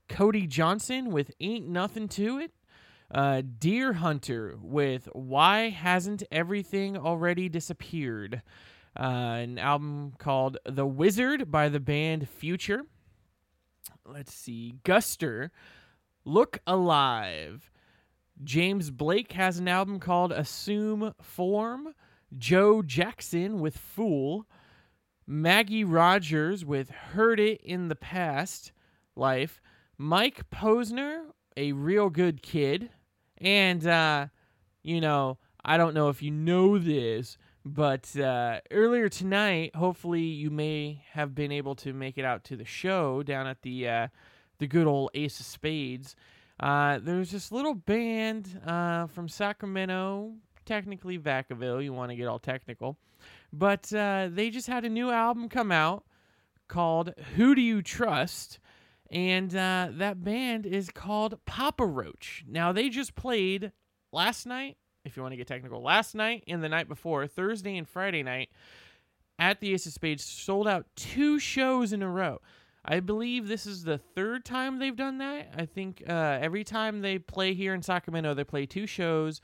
Cody 0.09 0.49
Johnson 0.49 1.13
with 1.13 1.31
Ain't 1.39 1.69
Nothing 1.69 2.09
to 2.09 2.39
It, 2.39 2.51
uh, 3.13 3.43
Deerhunter 3.59 4.59
with 4.61 5.09
Why 5.13 5.69
Hasn't 5.69 6.23
Everything 6.33 6.97
Already 6.97 7.49
Disappeared? 7.49 8.43
Uh, 8.99 9.03
an 9.03 9.59
album 9.59 10.15
called 10.19 10.59
The 10.65 10.87
WIZRD 10.87 11.51
by 11.51 11.69
the 11.69 11.81
band 11.81 12.29
Future. 12.29 12.83
Let's 14.07 14.35
see. 14.35 14.75
Guster, 14.85 15.51
Look 16.25 16.59
Alive. 16.67 17.71
James 18.43 18.91
Blake 18.91 19.33
has 19.33 19.59
an 19.59 19.69
album 19.69 20.01
called 20.01 20.33
Assume 20.33 21.15
Form. 21.21 21.95
Joe 22.37 22.83
Jackson 22.83 23.61
with 23.61 23.77
Fool. 23.77 24.47
Maggie 25.27 25.85
Rogers 25.85 26.65
with 26.65 26.91
Heard 26.91 27.39
It 27.39 27.61
in 27.63 27.89
the 27.89 27.97
Past 27.97 28.73
Life. 29.15 29.61
Mike 29.97 30.51
Posner, 30.51 31.27
A 31.57 31.73
Real 31.73 32.11
Good 32.11 32.43
Kid. 32.43 32.91
And, 33.43 33.85
uh, 33.87 34.29
you 34.83 35.01
know, 35.01 35.39
I 35.65 35.77
don't 35.77 35.95
know 35.95 36.09
if 36.09 36.23
you 36.23 36.31
know 36.31 36.79
this, 36.79 37.37
but 37.65 38.17
uh, 38.17 38.61
earlier 38.71 39.09
tonight, 39.09 39.75
hopefully 39.75 40.23
you 40.23 40.51
may 40.51 41.05
have 41.11 41.35
been 41.35 41.51
able 41.51 41.75
to 41.77 41.93
make 41.93 42.19
it 42.19 42.25
out 42.25 42.45
to 42.45 42.57
the 42.57 42.65
show 42.65 43.23
down 43.23 43.47
at 43.47 43.63
the 43.63 43.89
uh, 43.89 44.09
the 44.59 44.67
good 44.69 44.87
old 44.87 45.11
Ace 45.15 45.41
of 45.41 45.47
Spades. 45.47 46.15
Uh, 46.61 47.01
there's 47.03 47.33
this 47.33 47.51
little 47.51 47.75
band 47.75 48.61
uh, 48.65 49.07
from 49.09 49.29
Sacramento, 49.29 50.33
technically 50.65 51.19
Vacaville. 51.19 51.83
You 51.83 51.93
want 51.93 52.11
to 52.11 52.17
get 52.17 52.29
all 52.29 52.39
technical, 52.39 52.97
but 53.53 53.93
uh, 53.93 54.29
they 54.31 54.51
just 54.51 54.69
had 54.69 54.85
a 54.85 54.89
new 54.89 55.11
album 55.11 55.49
come 55.49 55.73
out 55.73 56.05
called 56.69 57.15
"Who 57.37 57.57
Do 57.57 57.61
You 57.61 57.83
Trust." 57.83 58.61
And 59.13 59.55
uh, 59.55 59.89
that 59.93 60.25
band 60.25 60.67
is 60.67 60.89
called 60.89 61.39
Papa 61.45 61.87
Roach. 61.87 62.45
Now, 62.49 62.73
they 62.73 62.89
just 62.89 63.15
played 63.15 63.73
last 64.11 64.47
night 64.47 64.79
if 65.05 65.17
you 65.17 65.23
want 65.23 65.33
to 65.33 65.37
get 65.37 65.47
technical, 65.47 65.83
last 65.83 66.15
night 66.15 66.45
and 66.47 66.63
the 66.63 66.69
night 66.69 66.89
before, 66.89 67.27
Thursday 67.27 67.77
and 67.77 67.89
Friday 67.89 68.23
night, 68.23 68.51
at 69.39 69.61
the 69.61 69.73
Ace 69.73 69.87
of 69.87 69.93
Spades, 69.93 70.25
sold 70.25 70.69
out 70.69 70.87
two 70.97 71.39
shows 71.39 71.93
in 71.93 72.03
a 72.03 72.09
row. 72.09 72.41
I 72.85 73.01
believe 73.01 73.47
this 73.47 73.67
is 73.67 73.85
the 73.85 73.99
third 73.99 74.45
time 74.45 74.79
they've 74.79 74.97
done 74.97 75.19
that. 75.19 75.55
I 75.57 75.67
think 75.67 76.03
uh, 76.09 76.39
every 76.41 76.65
time 76.65 77.01
they 77.01 77.19
play 77.19 77.55
here 77.55 77.75
in 77.75 77.83
Sacramento, 77.83 78.35
they 78.35 78.45
play 78.45 78.67
two 78.67 78.87
shows 78.87 79.41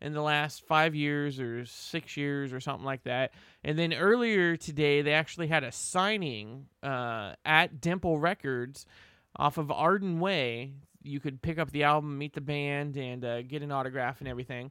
in 0.00 0.12
the 0.12 0.22
last 0.22 0.66
five 0.66 0.94
years 0.94 1.38
or 1.38 1.64
six 1.66 2.16
years 2.16 2.52
or 2.52 2.60
something 2.60 2.84
like 2.84 3.04
that. 3.04 3.32
And 3.62 3.78
then 3.78 3.92
earlier 3.92 4.56
today, 4.56 5.02
they 5.02 5.12
actually 5.12 5.46
had 5.48 5.62
a 5.62 5.72
signing 5.72 6.66
uh, 6.82 7.34
at 7.44 7.80
Dimple 7.80 8.18
Records 8.18 8.86
off 9.36 9.58
of 9.58 9.70
Arden 9.70 10.20
Way. 10.20 10.74
You 11.02 11.20
could 11.20 11.40
pick 11.40 11.58
up 11.58 11.70
the 11.70 11.84
album, 11.84 12.18
meet 12.18 12.34
the 12.34 12.40
band, 12.40 12.96
and 12.96 13.24
uh, 13.24 13.42
get 13.42 13.62
an 13.62 13.72
autograph 13.72 14.20
and 14.20 14.28
everything. 14.28 14.70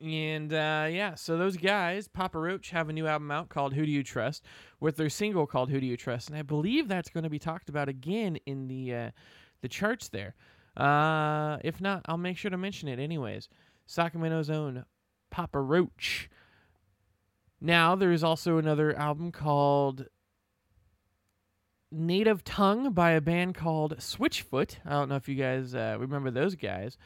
And 0.00 0.52
uh, 0.52 0.86
yeah, 0.90 1.14
so 1.14 1.38
those 1.38 1.56
guys, 1.56 2.08
Papa 2.08 2.38
Roach, 2.38 2.70
have 2.70 2.88
a 2.88 2.92
new 2.92 3.06
album 3.06 3.30
out 3.30 3.48
called 3.48 3.72
Who 3.72 3.86
Do 3.86 3.90
You 3.92 4.02
Trust 4.02 4.44
with 4.80 4.96
their 4.96 5.08
single 5.08 5.46
called 5.46 5.70
Who 5.70 5.80
Do 5.80 5.86
You 5.86 5.96
Trust. 5.96 6.28
And 6.28 6.36
I 6.36 6.42
believe 6.42 6.88
that's 6.88 7.08
going 7.08 7.24
to 7.24 7.30
be 7.30 7.38
talked 7.38 7.68
about 7.68 7.88
again 7.88 8.36
in 8.44 8.68
the 8.68 8.94
uh, 8.94 9.10
the 9.62 9.68
charts 9.68 10.08
there. 10.08 10.34
Uh, 10.76 11.58
if 11.62 11.80
not, 11.80 12.02
I'll 12.06 12.18
make 12.18 12.36
sure 12.36 12.50
to 12.50 12.58
mention 12.58 12.88
it 12.88 12.98
anyways. 12.98 13.48
Sacramento's 13.86 14.50
own 14.50 14.84
Papa 15.30 15.60
Roach. 15.60 16.28
Now, 17.60 17.94
there 17.94 18.12
is 18.12 18.24
also 18.24 18.58
another 18.58 18.94
album 18.94 19.32
called 19.32 20.06
Native 21.94 22.44
Tongue 22.44 22.92
by 22.92 23.12
a 23.12 23.20
band 23.20 23.54
called 23.54 23.96
Switchfoot. 23.98 24.76
I 24.84 24.90
don't 24.90 25.08
know 25.08 25.16
if 25.16 25.28
you 25.28 25.34
guys 25.34 25.74
uh, 25.74 25.96
remember 25.98 26.30
those 26.30 26.54
guys. 26.54 26.98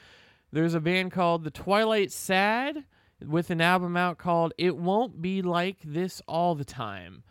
There's 0.51 0.75
a 0.75 0.81
band 0.81 1.13
called 1.13 1.45
The 1.45 1.51
Twilight 1.51 2.11
Sad 2.11 2.85
with 3.25 3.51
an 3.51 3.61
album 3.61 3.97
out 3.97 4.19
called 4.19 4.55
It 4.57 4.77
Won't 4.77 5.21
Be 5.21 5.43
Like 5.43 5.79
This 5.85 6.23
All 6.27 6.55
the 6.55 6.65
Time. 6.65 7.23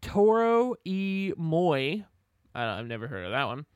Toro 0.00 0.74
E. 0.84 1.32
Moy. 1.36 2.04
I 2.54 2.78
I've 2.78 2.86
never 2.86 3.08
heard 3.08 3.24
of 3.24 3.32
that 3.32 3.46
one. 3.46 3.66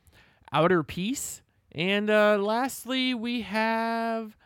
Outer 0.53 0.83
Peace. 0.83 1.43
And 1.73 2.09
uh, 2.09 2.39
lastly, 2.39 3.15
we 3.15 3.43
have 3.43 4.37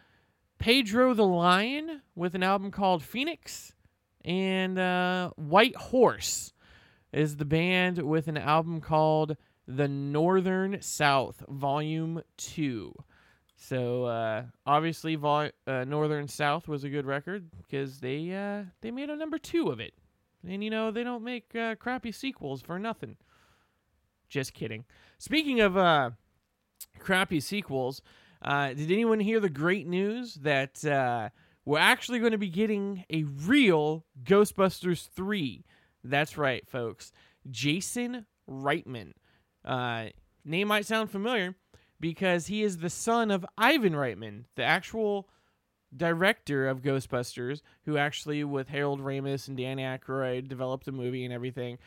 Pedro 0.59 1.15
the 1.15 1.27
Lion 1.27 2.03
with 2.15 2.35
an 2.35 2.43
album 2.43 2.71
called 2.71 3.03
Phoenix. 3.03 3.75
And 4.25 4.79
uh, 4.79 5.31
Whitehorse 5.37 6.53
is 7.13 7.37
the 7.37 7.45
band 7.45 7.99
with 7.99 8.29
an 8.29 8.37
album 8.37 8.81
called 8.81 9.37
The 9.67 9.89
Northern 9.89 10.81
South, 10.83 11.43
Volume 11.49 12.23
2. 12.37 12.95
So 13.57 14.05
uh, 14.05 14.45
obviously, 14.65 15.17
Vol- 15.17 15.51
uh, 15.67 15.85
Northern 15.85 16.29
South 16.29 16.69
was 16.69 16.85
a 16.85 16.89
good 16.89 17.07
record 17.07 17.51
because 17.57 17.99
they 17.99 18.33
uh, 18.33 18.65
they 18.81 18.93
made 18.93 19.11
a 19.11 19.17
number 19.17 19.37
two 19.37 19.69
of 19.69 19.81
it, 19.81 19.95
and 20.49 20.63
you 20.63 20.71
know 20.71 20.93
they 20.93 21.03
don't 21.03 21.25
make 21.25 21.55
uh, 21.57 21.75
crappy 21.75 22.13
sequels 22.13 22.63
for 22.63 22.79
nothing. 22.79 23.17
Just 24.29 24.55
kidding. 24.55 24.85
Speaking 25.19 25.61
of 25.61 25.77
uh, 25.77 26.11
crappy 27.01 27.41
sequels, 27.41 28.01
uh, 28.43 28.69
did 28.69 28.93
anyone 28.93 29.19
hear 29.19 29.41
the 29.41 29.49
great 29.49 29.89
news 29.89 30.35
that 30.37 30.85
uh, 30.85 31.31
we're 31.65 31.79
actually 31.79 32.21
going 32.21 32.33
to 32.33 32.39
be 32.39 32.51
getting 32.51 33.05
a 33.11 33.25
real 33.25 34.05
Ghostbusters 34.23 35.09
three? 35.09 35.65
That's 36.09 36.39
right, 36.39 36.67
folks. 36.67 37.13
Jason 37.51 38.27
Reitman. 38.49 39.13
Uh, 39.65 40.07
name 40.45 40.69
might 40.69 40.87
sound 40.87 41.11
familiar 41.11 41.55
because 42.01 42.47
he 42.47 42.63
is 42.63 42.79
the 42.79 42.91
son 42.91 43.31
of 43.31 43.45
Ivan 43.57 43.93
Reitman, 43.93 44.45
the 44.57 44.65
actual 44.65 45.29
director 45.95 46.69
of 46.69 46.83
Ghostbusters, 46.83 47.63
who 47.85 47.97
actually, 47.97 48.45
with 48.45 48.69
Harold 48.69 49.01
Ramis 49.01 49.49
and 49.49 49.57
Dan 49.57 49.79
Aykroyd, 49.79 50.49
developed 50.49 50.85
the 50.85 50.93
movie 50.93 51.25
and 51.25 51.33
everything. 51.33 51.79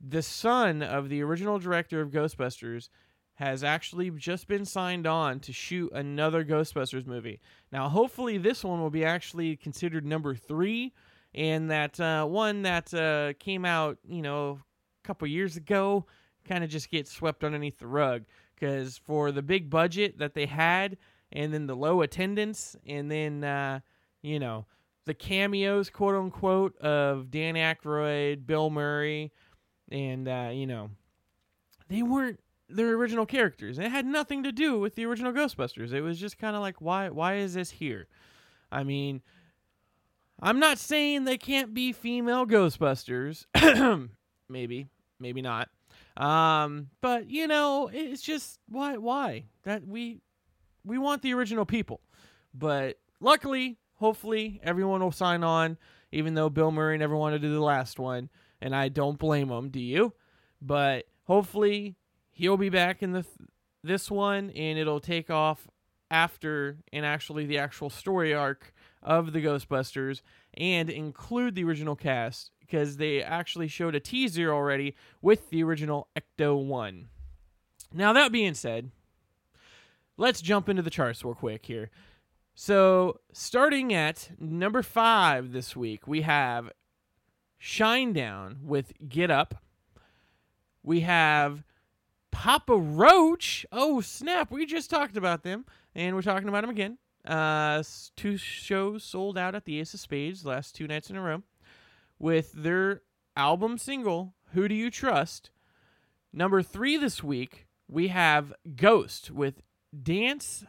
The 0.00 0.22
son 0.22 0.82
of 0.82 1.08
the 1.08 1.22
original 1.22 1.58
director 1.58 2.00
of 2.00 2.10
Ghostbusters 2.10 2.88
has 3.34 3.64
actually 3.64 4.10
just 4.10 4.48
been 4.48 4.66
signed 4.66 5.06
on 5.06 5.40
to 5.40 5.52
shoot 5.52 5.90
another 5.92 6.44
Ghostbusters 6.44 7.06
movie. 7.06 7.40
Now, 7.72 7.88
hopefully, 7.88 8.36
this 8.36 8.62
one 8.64 8.80
will 8.80 8.90
be 8.90 9.04
actually 9.04 9.56
considered 9.56 10.04
number 10.04 10.34
three, 10.34 10.92
and 11.34 11.70
that 11.70 11.98
uh, 12.00 12.24
one 12.24 12.62
that 12.62 12.92
uh, 12.92 13.32
came 13.38 13.64
out, 13.64 13.98
you 14.08 14.22
know, 14.22 14.58
a 15.02 15.06
couple 15.06 15.26
years 15.28 15.56
ago 15.56 16.06
kind 16.44 16.64
of 16.64 16.70
just 16.70 16.90
gets 16.90 17.12
swept 17.12 17.44
underneath 17.44 17.78
the 17.78 17.86
rug 17.86 18.24
because 18.54 18.98
for 18.98 19.32
the 19.32 19.42
big 19.42 19.70
budget 19.70 20.18
that 20.18 20.34
they 20.34 20.46
had 20.46 20.96
and 21.32 21.52
then 21.52 21.66
the 21.66 21.76
low 21.76 22.02
attendance 22.02 22.76
and 22.86 23.10
then 23.10 23.44
uh, 23.44 23.80
you 24.22 24.38
know 24.38 24.66
the 25.06 25.14
cameos 25.14 25.90
quote 25.90 26.14
unquote 26.14 26.76
of 26.78 27.30
dan 27.30 27.54
Aykroyd, 27.54 28.46
bill 28.46 28.70
murray 28.70 29.32
and 29.90 30.28
uh, 30.28 30.50
you 30.52 30.66
know 30.66 30.90
they 31.88 32.02
weren't 32.02 32.40
their 32.68 32.94
original 32.94 33.26
characters. 33.26 33.80
It 33.80 33.90
had 33.90 34.06
nothing 34.06 34.44
to 34.44 34.52
do 34.52 34.78
with 34.78 34.94
the 34.94 35.04
original 35.04 35.32
ghostbusters. 35.32 35.92
It 35.92 36.02
was 36.02 36.20
just 36.20 36.38
kind 36.38 36.54
of 36.54 36.62
like 36.62 36.80
why 36.80 37.08
why 37.08 37.36
is 37.36 37.54
this 37.54 37.70
here? 37.70 38.06
I 38.70 38.84
mean 38.84 39.22
i'm 40.42 40.58
not 40.58 40.78
saying 40.78 41.24
they 41.24 41.38
can't 41.38 41.74
be 41.74 41.92
female 41.92 42.46
ghostbusters 42.46 43.44
maybe 44.48 44.88
maybe 45.18 45.42
not 45.42 45.68
um, 46.16 46.88
but 47.00 47.30
you 47.30 47.46
know, 47.46 47.90
it's 47.92 48.22
just 48.22 48.58
why 48.68 48.96
why 48.98 49.44
that 49.64 49.86
we 49.86 50.20
we 50.84 50.98
want 50.98 51.22
the 51.22 51.34
original 51.34 51.64
people. 51.64 52.00
But 52.52 52.98
luckily, 53.20 53.78
hopefully, 53.94 54.60
everyone 54.62 55.02
will 55.02 55.12
sign 55.12 55.42
on. 55.42 55.78
Even 56.12 56.34
though 56.34 56.50
Bill 56.50 56.72
Murray 56.72 56.98
never 56.98 57.16
wanted 57.16 57.40
to 57.40 57.48
do 57.48 57.54
the 57.54 57.60
last 57.60 57.98
one, 57.98 58.28
and 58.60 58.74
I 58.74 58.88
don't 58.88 59.18
blame 59.18 59.48
him. 59.48 59.70
Do 59.70 59.80
you? 59.80 60.12
But 60.60 61.06
hopefully, 61.24 61.96
he'll 62.32 62.56
be 62.56 62.68
back 62.68 63.02
in 63.02 63.12
the 63.12 63.22
th- 63.22 63.48
this 63.84 64.10
one, 64.10 64.50
and 64.50 64.78
it'll 64.78 65.00
take 65.00 65.30
off 65.30 65.68
after 66.10 66.78
and 66.92 67.06
actually 67.06 67.46
the 67.46 67.58
actual 67.58 67.88
story 67.88 68.34
arc 68.34 68.74
of 69.02 69.32
the 69.32 69.42
Ghostbusters 69.42 70.20
and 70.54 70.90
include 70.90 71.54
the 71.54 71.64
original 71.64 71.96
cast 71.96 72.50
because 72.60 72.96
they 72.98 73.22
actually 73.22 73.68
showed 73.68 73.94
a 73.94 74.00
teaser 74.00 74.52
already 74.52 74.94
with 75.20 75.50
the 75.50 75.62
original 75.62 76.08
Ecto 76.16 76.62
1. 76.64 77.08
Now, 77.92 78.12
that 78.12 78.30
being 78.30 78.54
said, 78.54 78.90
let's 80.16 80.40
jump 80.40 80.68
into 80.68 80.82
the 80.82 80.90
charts 80.90 81.24
real 81.24 81.34
quick 81.34 81.66
here. 81.66 81.90
So, 82.54 83.20
starting 83.32 83.92
at 83.92 84.30
number 84.38 84.82
five 84.82 85.52
this 85.52 85.74
week, 85.74 86.06
we 86.06 86.22
have 86.22 86.70
Shinedown 87.60 88.62
with 88.62 88.92
Get 89.08 89.30
Up. 89.30 89.56
We 90.82 91.00
have 91.00 91.64
Papa 92.30 92.76
Roach. 92.76 93.66
Oh, 93.72 94.00
snap. 94.00 94.50
We 94.50 94.66
just 94.66 94.90
talked 94.90 95.16
about 95.16 95.42
them, 95.42 95.64
and 95.94 96.14
we're 96.14 96.22
talking 96.22 96.48
about 96.48 96.60
them 96.62 96.70
again. 96.70 96.98
Uh, 97.26 97.82
two 98.16 98.36
shows 98.36 99.04
sold 99.04 99.36
out 99.36 99.54
at 99.54 99.64
the 99.64 99.78
Ace 99.78 99.94
of 99.94 100.00
Spades 100.00 100.44
last 100.44 100.74
two 100.74 100.86
nights 100.86 101.10
in 101.10 101.16
a 101.16 101.22
row 101.22 101.42
with 102.18 102.52
their 102.52 103.02
album 103.36 103.78
single, 103.78 104.34
Who 104.52 104.68
Do 104.68 104.74
You 104.74 104.90
Trust? 104.90 105.50
Number 106.32 106.62
three 106.62 106.96
this 106.96 107.22
week, 107.22 107.66
we 107.88 108.08
have 108.08 108.52
Ghost 108.76 109.30
with 109.30 109.62
Dance 110.02 110.64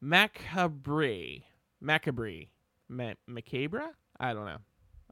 Macabre. 0.00 1.44
Macabre. 1.80 2.48
Ma- 2.88 3.14
Macabre? 3.26 3.94
I 4.18 4.34
don't 4.34 4.44
know. 4.44 4.58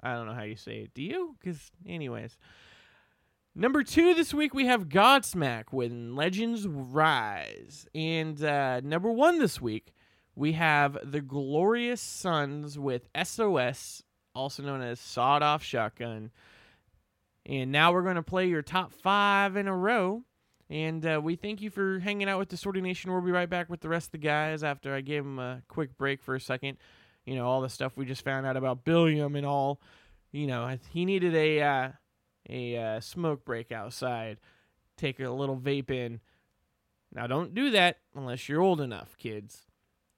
I 0.03 0.15
don't 0.15 0.27
know 0.27 0.35
how 0.35 0.43
you 0.43 0.57
say 0.57 0.81
it. 0.81 0.95
Do 0.95 1.03
you? 1.03 1.37
Because, 1.39 1.71
anyways. 1.87 2.37
Number 3.55 3.83
two 3.83 4.15
this 4.15 4.35
week, 4.35 4.55
we 4.55 4.67
have 4.67 4.89
Godsmack 4.89 5.65
when 5.71 6.15
Legends 6.15 6.69
Rise. 6.69 7.89
And 7.95 8.43
uh, 8.45 8.81
number 8.81 9.11
one 9.11 9.39
this 9.39 9.61
week, 9.61 9.95
we 10.39 10.53
have 10.53 10.97
The 11.03 11.21
Glorious 11.21 12.01
Sons 12.01 12.79
with 12.79 13.09
SOS, 13.21 14.05
also 14.37 14.63
known 14.63 14.83
as 14.83 15.01
Sawed 15.01 15.43
Off 15.43 15.65
Shotgun. 15.65 16.31
And 17.45 17.73
now 17.73 17.93
we're 17.93 18.05
going 18.05 18.15
to 18.15 18.23
play 18.23 18.47
your 18.47 18.63
top 18.63 18.93
five 18.93 19.57
in 19.57 19.67
a 19.67 19.75
row. 19.75 20.23
And 20.71 21.05
uh, 21.05 21.21
we 21.21 21.35
thank 21.35 21.61
you 21.61 21.71
for 21.71 21.99
hanging 21.99 22.29
out 22.29 22.39
with 22.39 22.51
Distorted 22.51 22.85
Nation. 22.85 23.11
We'll 23.11 23.21
be 23.21 23.33
right 23.33 23.51
back 23.51 23.69
with 23.69 23.81
the 23.81 23.89
rest 23.89 24.09
of 24.09 24.13
the 24.13 24.19
guys 24.19 24.63
after 24.63 24.95
I 24.95 25.01
gave 25.01 25.25
them 25.25 25.41
a 25.41 25.63
quick 25.67 25.99
break 25.99 26.23
for 26.23 26.37
a 26.37 26.41
second. 26.41 26.79
You 27.25 27.35
know, 27.35 27.47
all 27.47 27.61
the 27.61 27.69
stuff 27.69 27.97
we 27.97 28.05
just 28.05 28.25
found 28.25 28.47
out 28.47 28.57
about 28.57 28.85
Billiam 28.85 29.35
and 29.35 29.45
all. 29.45 29.81
You 30.31 30.47
know, 30.47 30.79
he 30.91 31.05
needed 31.05 31.35
a 31.35 31.63
uh, 31.63 31.89
a 32.49 32.77
uh, 32.77 33.01
smoke 33.01 33.45
break 33.45 33.73
outside. 33.73 34.39
Take 34.97 35.19
a 35.19 35.31
little 35.31 35.57
vape 35.57 35.91
in. 35.91 36.21
Now, 37.13 37.27
don't 37.27 37.55
do 37.55 37.71
that 37.71 37.99
unless 38.15 38.49
you're 38.49 38.61
old 38.61 38.81
enough, 38.81 39.17
kids. 39.19 39.68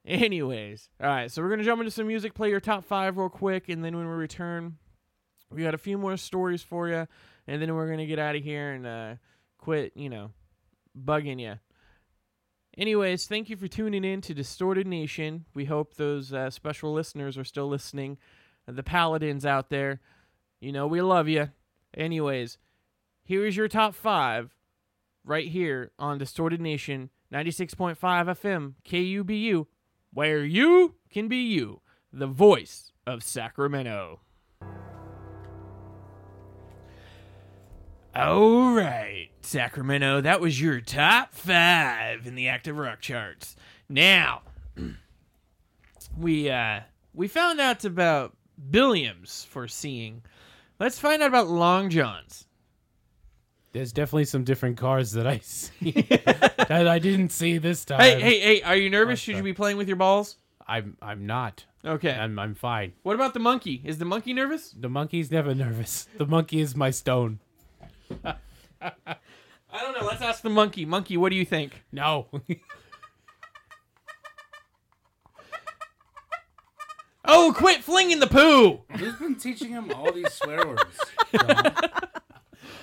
Anyways, 0.07 0.88
all 1.01 1.09
right, 1.09 1.30
so 1.30 1.42
we're 1.42 1.48
going 1.48 1.59
to 1.59 1.64
jump 1.64 1.80
into 1.80 1.90
some 1.90 2.07
music, 2.07 2.34
play 2.34 2.48
your 2.48 2.61
top 2.61 2.84
five 2.84 3.18
real 3.18 3.28
quick, 3.28 3.68
and 3.68 3.84
then 3.84 3.96
when 3.96 4.07
we 4.07 4.14
return, 4.14 4.76
we 5.51 5.62
got 5.62 5.74
a 5.74 5.78
few 5.78 5.98
more 5.98 6.16
stories 6.16 6.62
for 6.62 6.88
you, 6.88 7.07
and 7.46 7.61
then 7.61 7.74
we're 7.74 7.86
going 7.86 7.98
to 7.98 8.07
get 8.07 8.18
out 8.18 8.34
of 8.34 8.42
here 8.42 8.72
and 8.72 8.86
uh, 8.86 9.14
quit, 9.59 9.92
you 9.94 10.09
know, 10.09 10.30
bugging 10.98 11.40
you. 11.40 11.55
Anyways, 12.78 13.26
thank 13.26 13.51
you 13.51 13.57
for 13.57 13.68
tuning 13.68 14.05
in 14.05 14.20
to 14.22 14.32
Distorted 14.32 14.86
Nation. 14.86 15.44
We 15.55 15.66
hope 15.66 15.94
those 15.94 16.32
uh, 16.32 16.51
special 16.51 16.92
listeners 16.94 17.36
are 17.36 17.44
still 17.44 17.68
listening. 17.68 18.16
The 18.66 18.82
paladins 18.82 19.44
out 19.44 19.68
there, 19.68 20.01
you 20.61 20.72
know, 20.72 20.86
we 20.86 21.03
love 21.03 21.28
you. 21.28 21.51
Anyways, 21.94 22.57
here 23.24 23.44
is 23.44 23.57
your 23.57 23.68
top 23.68 23.94
five 23.94 24.55
right 25.24 25.48
here 25.48 25.90
on 25.98 26.18
Distorted 26.18 26.61
Nation 26.61 27.11
96.5 27.32 27.96
FM 27.98 28.74
KUBU, 28.84 29.66
where 30.12 30.44
you 30.44 30.94
can 31.11 31.28
be 31.28 31.38
you, 31.38 31.80
the 32.12 32.26
voice 32.26 32.92
of 33.06 33.22
Sacramento. 33.22 34.20
All 38.14 38.74
right, 38.74 39.28
Sacramento, 39.42 40.20
that 40.20 40.40
was 40.40 40.61
your 40.61 40.80
top 40.80 41.32
five 41.32 42.26
in 42.26 42.34
the 42.34 42.48
active 42.48 42.76
rock 42.76 43.00
charts. 43.00 43.54
Now, 43.88 44.42
we 46.18 46.50
uh 46.50 46.80
we 47.14 47.28
found 47.28 47.61
out 47.61 47.84
about 47.84 48.36
Billiams 48.70 49.46
for 49.46 49.68
seeing. 49.68 50.22
Let's 50.80 50.98
find 50.98 51.22
out 51.22 51.28
about 51.28 51.48
Long 51.48 51.88
Johns. 51.88 52.46
There's 53.72 53.92
definitely 53.92 54.24
some 54.24 54.44
different 54.44 54.76
cars 54.76 55.12
that 55.12 55.26
I 55.26 55.38
see 55.42 55.92
that 55.92 56.88
I 56.88 56.98
didn't 56.98 57.30
see 57.30 57.58
this 57.58 57.84
time. 57.84 58.00
Hey, 58.00 58.20
hey, 58.20 58.40
hey! 58.40 58.62
Are 58.62 58.76
you 58.76 58.90
nervous? 58.90 59.20
Should 59.20 59.36
you 59.36 59.42
be 59.42 59.52
playing 59.52 59.76
with 59.76 59.88
your 59.88 59.96
balls? 59.96 60.36
I'm 60.66 60.96
I'm 61.00 61.26
not. 61.26 61.64
Okay. 61.84 62.12
I'm 62.12 62.38
I'm 62.38 62.54
fine. 62.54 62.92
What 63.02 63.14
about 63.14 63.34
the 63.34 63.40
monkey? 63.40 63.80
Is 63.84 63.98
the 63.98 64.04
monkey 64.04 64.32
nervous? 64.32 64.70
The 64.70 64.88
monkey's 64.88 65.30
never 65.30 65.54
nervous. 65.54 66.08
The 66.16 66.26
monkey 66.26 66.60
is 66.60 66.76
my 66.76 66.90
stone. 66.90 67.40
I 68.24 68.34
don't 69.72 70.00
know. 70.00 70.06
Let's 70.06 70.22
ask 70.22 70.42
the 70.42 70.50
monkey. 70.50 70.84
Monkey, 70.84 71.16
what 71.16 71.30
do 71.30 71.36
you 71.36 71.44
think? 71.44 71.84
No. 71.92 72.26
Oh, 77.32 77.54
quit 77.56 77.84
flinging 77.84 78.18
the 78.18 78.26
poo! 78.26 78.80
Who's 78.96 79.14
been 79.14 79.36
teaching 79.36 79.68
him 79.68 79.92
all 79.94 80.10
these 80.10 80.32
swear 80.32 80.66
words? 80.66 81.00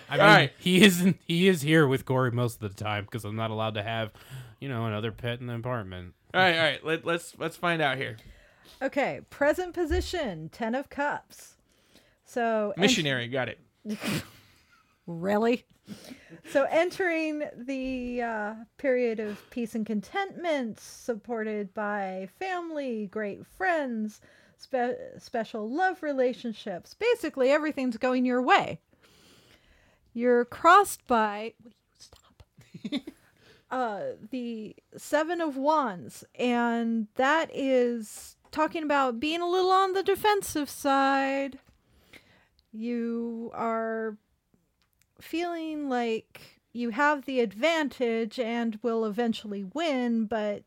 I 0.10 0.18
mean, 0.18 0.26
right. 0.26 0.52
he 0.60 0.84
isn't. 0.84 1.20
He 1.26 1.48
is 1.48 1.62
here 1.62 1.88
with 1.88 2.06
Corey 2.06 2.32
most 2.32 2.62
of 2.62 2.76
the 2.76 2.84
time 2.84 3.06
because 3.06 3.26
I'm 3.26 3.36
not 3.36 3.52
allowed 3.52 3.74
to 3.76 3.84
have, 3.84 4.12
you 4.60 4.70
know, 4.70 4.86
another 4.86 5.12
pet 5.12 5.40
in 5.40 5.48
the 5.48 5.56
apartment. 5.56 6.14
All 6.34 6.42
right, 6.42 6.56
all 6.56 6.64
right. 6.64 6.86
Let, 6.86 7.06
let's 7.06 7.34
let's 7.38 7.58
find 7.58 7.82
out 7.82 7.98
here. 7.98 8.18
Okay, 8.82 9.22
present 9.30 9.74
position, 9.74 10.50
Ten 10.50 10.76
of 10.76 10.90
Cups. 10.90 11.56
So 12.26 12.74
ent- 12.76 12.80
Missionary, 12.80 13.28
got 13.28 13.50
it. 13.50 13.60
Really? 15.08 15.66
So 16.52 16.68
entering 16.70 17.44
the 17.56 18.22
uh, 18.22 18.54
period 18.78 19.22
of 19.22 19.50
peace 19.50 19.74
and 19.74 19.86
contentment, 19.86 20.82
supported 20.82 21.74
by 21.74 22.28
family, 22.38 23.08
great 23.08 23.48
friends, 23.48 24.20
spe- 24.58 25.00
special 25.18 25.70
love 25.70 26.04
relationships. 26.04 26.94
Basically, 26.94 27.52
everything's 27.52 27.96
going 27.96 28.26
your 28.26 28.42
way. 28.42 28.82
You're 30.18 30.46
crossed 30.46 31.06
by. 31.06 31.54
Will 31.64 31.74
you 31.74 32.00
stop? 32.00 32.44
uh, 33.72 34.02
the 34.32 34.76
Seven 34.98 35.42
of 35.42 35.58
Wands, 35.58 36.24
and 36.34 37.06
that 37.18 37.52
is 37.54 38.36
talking 38.50 38.82
about 38.82 39.20
being 39.20 39.42
a 39.42 39.48
little 39.48 39.70
on 39.70 39.94
the 39.94 40.02
defensive 40.02 40.72
side. 40.72 41.60
You 42.72 43.52
are 43.54 44.18
feeling 45.22 45.88
like 45.88 46.62
you 46.74 46.90
have 46.90 47.26
the 47.26 47.40
advantage 47.40 48.40
and 48.40 48.80
will 48.82 49.06
eventually 49.06 49.66
win, 49.72 50.26
but 50.26 50.64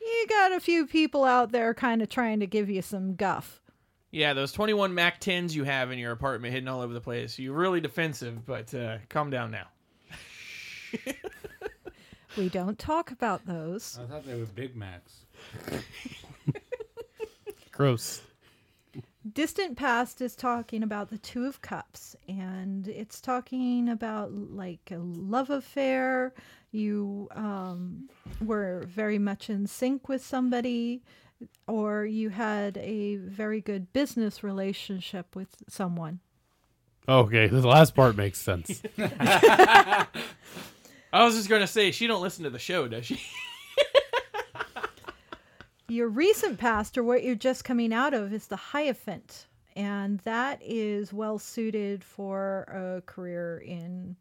you 0.00 0.26
got 0.28 0.52
a 0.52 0.60
few 0.60 0.86
people 0.86 1.24
out 1.24 1.50
there 1.50 1.74
kind 1.74 2.02
of 2.02 2.08
trying 2.08 2.38
to 2.38 2.46
give 2.46 2.70
you 2.70 2.82
some 2.82 3.16
guff. 3.16 3.60
Yeah, 4.16 4.32
those 4.32 4.50
21 4.52 4.94
Mac 4.94 5.20
10s 5.20 5.52
you 5.52 5.64
have 5.64 5.90
in 5.92 5.98
your 5.98 6.10
apartment 6.10 6.54
hidden 6.54 6.70
all 6.70 6.80
over 6.80 6.94
the 6.94 7.02
place. 7.02 7.38
You're 7.38 7.52
really 7.52 7.82
defensive, 7.82 8.46
but 8.46 8.72
uh, 8.72 8.96
calm 9.10 9.28
down 9.28 9.50
now. 9.50 9.66
We 12.38 12.48
don't 12.48 12.78
talk 12.78 13.10
about 13.10 13.44
those. 13.44 13.98
I 14.02 14.06
thought 14.06 14.24
they 14.24 14.34
were 14.34 14.46
Big 14.46 14.74
Macs. 14.74 15.20
Gross. 17.72 18.22
Distant 19.34 19.76
Past 19.76 20.22
is 20.22 20.34
talking 20.34 20.82
about 20.82 21.10
the 21.10 21.18
Two 21.18 21.44
of 21.44 21.60
Cups, 21.60 22.16
and 22.26 22.88
it's 22.88 23.20
talking 23.20 23.88
about 23.88 24.32
like 24.32 24.90
a 24.90 24.98
love 24.98 25.50
affair. 25.50 26.32
You 26.72 27.28
um, 27.32 28.08
were 28.40 28.84
very 28.86 29.18
much 29.18 29.50
in 29.50 29.66
sync 29.66 30.08
with 30.08 30.24
somebody, 30.24 31.02
or 31.66 32.04
you 32.04 32.30
had 32.30 32.76
a 32.78 33.16
very 33.16 33.60
good 33.60 33.92
business 33.92 34.42
relationship 34.42 35.34
with 35.34 35.48
someone. 35.68 36.20
Okay, 37.08 37.46
the 37.46 37.66
last 37.66 37.94
part 37.94 38.16
makes 38.16 38.40
sense. 38.40 38.82
I 38.98 40.06
was 41.12 41.36
just 41.36 41.48
going 41.48 41.60
to 41.60 41.66
say, 41.66 41.92
she 41.92 42.06
don't 42.06 42.22
listen 42.22 42.44
to 42.44 42.50
the 42.50 42.58
show, 42.58 42.88
does 42.88 43.06
she? 43.06 43.20
Your 45.88 46.08
recent 46.08 46.58
past, 46.58 46.98
or 46.98 47.04
what 47.04 47.22
you're 47.22 47.36
just 47.36 47.64
coming 47.64 47.92
out 47.92 48.12
of, 48.12 48.32
is 48.32 48.48
the 48.48 48.56
Hierophant, 48.56 49.46
and 49.76 50.18
that 50.20 50.60
is 50.60 51.12
well 51.12 51.38
suited 51.38 52.02
for 52.02 52.62
a 52.62 53.02
career 53.06 53.58
in 53.58 54.16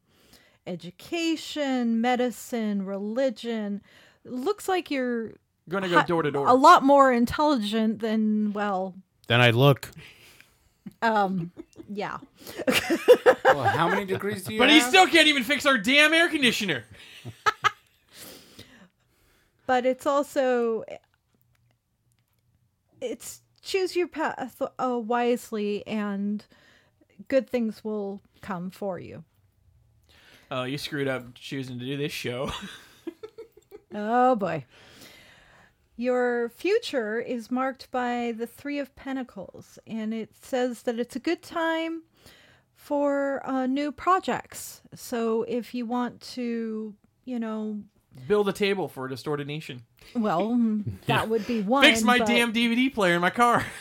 education, 0.68 2.02
medicine, 2.02 2.86
religion. 2.86 3.82
Looks 4.24 4.68
like 4.68 4.92
you're 4.92 5.34
Going 5.68 5.84
to 5.84 5.90
go 5.90 6.04
door 6.04 6.22
to 6.24 6.32
door. 6.32 6.48
a 6.48 6.54
lot 6.54 6.84
more 6.84 7.12
intelligent 7.12 8.00
than 8.00 8.54
well, 8.54 8.94
then 9.28 9.42
I 9.42 9.50
look. 9.50 9.90
um, 11.02 11.52
yeah. 11.90 12.18
Well, 13.46 13.64
how 13.64 13.88
many 13.88 14.06
degrees 14.06 14.44
do 14.44 14.54
you 14.54 14.60
But 14.60 14.70
have? 14.70 14.84
he 14.84 14.88
still 14.88 15.08
can't 15.08 15.28
even 15.28 15.44
fix 15.44 15.66
our 15.66 15.78
damn 15.78 16.14
air 16.14 16.30
conditioner. 16.30 16.84
but 19.66 19.86
it's 19.86 20.06
also 20.06 20.84
it's 23.02 23.42
choose 23.62 23.96
your 23.96 24.08
path 24.08 24.62
uh, 24.78 25.00
wisely 25.00 25.86
and 25.88 26.46
good 27.28 27.50
things 27.50 27.84
will 27.84 28.22
come 28.42 28.70
for 28.70 29.00
you. 29.00 29.24
Oh, 30.52 30.64
you 30.64 30.78
screwed 30.78 31.08
up 31.08 31.34
choosing 31.34 31.80
to 31.80 31.86
do 31.86 31.98
this 31.98 32.12
show. 32.12 32.52
Oh 33.98 34.36
boy. 34.36 34.66
Your 35.98 36.50
future 36.50 37.20
is 37.20 37.50
marked 37.50 37.90
by 37.90 38.34
the 38.38 38.46
Three 38.48 38.80
of 38.80 38.96
Pentacles, 38.96 39.80
and 39.88 40.14
it 40.14 40.32
says 40.42 40.82
that 40.84 41.00
it's 41.00 41.16
a 41.16 41.20
good 41.20 41.42
time 41.42 42.04
for 42.76 43.42
uh, 43.48 43.66
new 43.66 43.92
projects. 43.92 44.82
So 44.94 45.44
if 45.44 45.74
you 45.74 45.86
want 45.86 46.20
to, 46.34 46.94
you 47.24 47.40
know, 47.40 47.82
Build 48.28 48.48
a 48.48 48.54
table 48.54 48.88
for 48.88 49.06
a 49.06 49.10
distorted 49.10 49.46
nation. 49.48 49.84
well, 50.16 50.58
that 51.08 51.28
would 51.28 51.46
be 51.48 51.62
one. 51.62 51.84
Fix 51.84 52.02
my 52.02 52.18
but- 52.20 52.28
damn 52.28 52.54
DVD 52.54 52.94
player 52.94 53.16
in 53.16 53.22
my 53.22 53.30
car. 53.30 53.66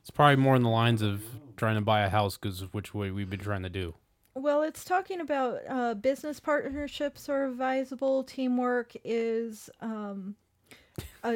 It's 0.00 0.10
probably 0.10 0.36
more 0.36 0.54
in 0.54 0.62
the 0.62 0.68
lines 0.68 1.00
of 1.00 1.24
trying 1.56 1.76
to 1.76 1.80
buy 1.80 2.02
a 2.02 2.10
house 2.10 2.36
because 2.36 2.60
of 2.60 2.74
which 2.74 2.92
way 2.92 3.10
we've 3.10 3.30
been 3.30 3.40
trying 3.40 3.62
to 3.62 3.70
do. 3.70 3.94
Well, 4.34 4.62
it's 4.62 4.84
talking 4.84 5.18
about 5.22 5.60
uh, 5.66 5.94
business 5.94 6.40
partnerships 6.40 7.26
are 7.30 7.46
advisable. 7.46 8.22
Teamwork 8.22 8.92
is 9.02 9.70
um, 9.80 10.34
uh, 11.22 11.32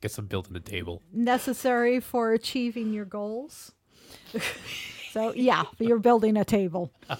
Guess 0.00 0.18
I'm 0.18 0.26
building 0.26 0.54
a 0.56 0.60
table. 0.60 1.02
necessary 1.12 2.00
for 2.00 2.32
achieving 2.32 2.92
your 2.92 3.04
goals. 3.04 3.72
so, 5.12 5.32
yeah, 5.34 5.64
you're 5.78 5.98
building 5.98 6.36
a 6.36 6.44
table. 6.44 6.92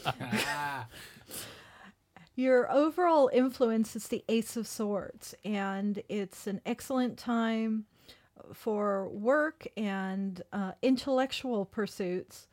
Your 2.36 2.70
overall 2.70 3.28
influence 3.32 3.96
is 3.96 4.06
the 4.06 4.24
Ace 4.28 4.56
of 4.56 4.68
Swords, 4.68 5.34
and 5.44 6.00
it's 6.08 6.46
an 6.46 6.60
excellent 6.64 7.18
time 7.18 7.86
for 8.54 9.08
work 9.08 9.66
and 9.76 10.40
uh, 10.52 10.72
intellectual 10.80 11.64
pursuits. 11.64 12.46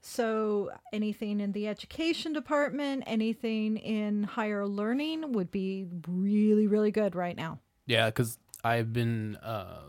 So, 0.00 0.70
anything 0.90 1.40
in 1.40 1.52
the 1.52 1.68
education 1.68 2.32
department, 2.32 3.04
anything 3.06 3.76
in 3.76 4.22
higher 4.22 4.66
learning 4.66 5.32
would 5.32 5.50
be 5.50 5.86
really, 6.08 6.66
really 6.66 6.90
good 6.90 7.14
right 7.14 7.36
now. 7.36 7.58
Yeah, 7.86 8.06
because 8.06 8.38
I've 8.66 8.92
been. 8.92 9.36
Uh, 9.36 9.80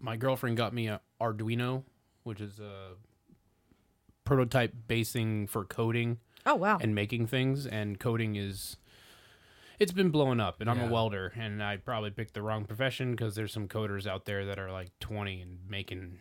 my 0.00 0.16
girlfriend 0.16 0.56
got 0.56 0.72
me 0.74 0.88
an 0.88 0.98
Arduino, 1.20 1.84
which 2.24 2.40
is 2.40 2.58
a 2.58 2.92
prototype 4.24 4.72
basing 4.88 5.46
for 5.46 5.64
coding 5.64 6.18
Oh, 6.46 6.54
wow. 6.56 6.78
and 6.80 6.94
making 6.94 7.26
things. 7.26 7.66
And 7.66 7.98
coding 8.00 8.36
is. 8.36 8.76
It's 9.78 9.92
been 9.92 10.10
blowing 10.10 10.38
up, 10.38 10.60
and 10.60 10.70
I'm 10.70 10.78
Yeah. 10.78 10.88
a 10.88 10.92
welder, 10.92 11.32
and 11.36 11.62
I 11.62 11.76
probably 11.76 12.10
picked 12.10 12.34
the 12.34 12.42
wrong 12.42 12.64
profession 12.64 13.12
because 13.12 13.34
there's 13.34 13.52
some 13.52 13.66
coders 13.68 14.06
out 14.06 14.26
there 14.26 14.44
that 14.46 14.58
are 14.58 14.70
like 14.70 14.96
20 15.00 15.40
and 15.40 15.58
making 15.68 16.18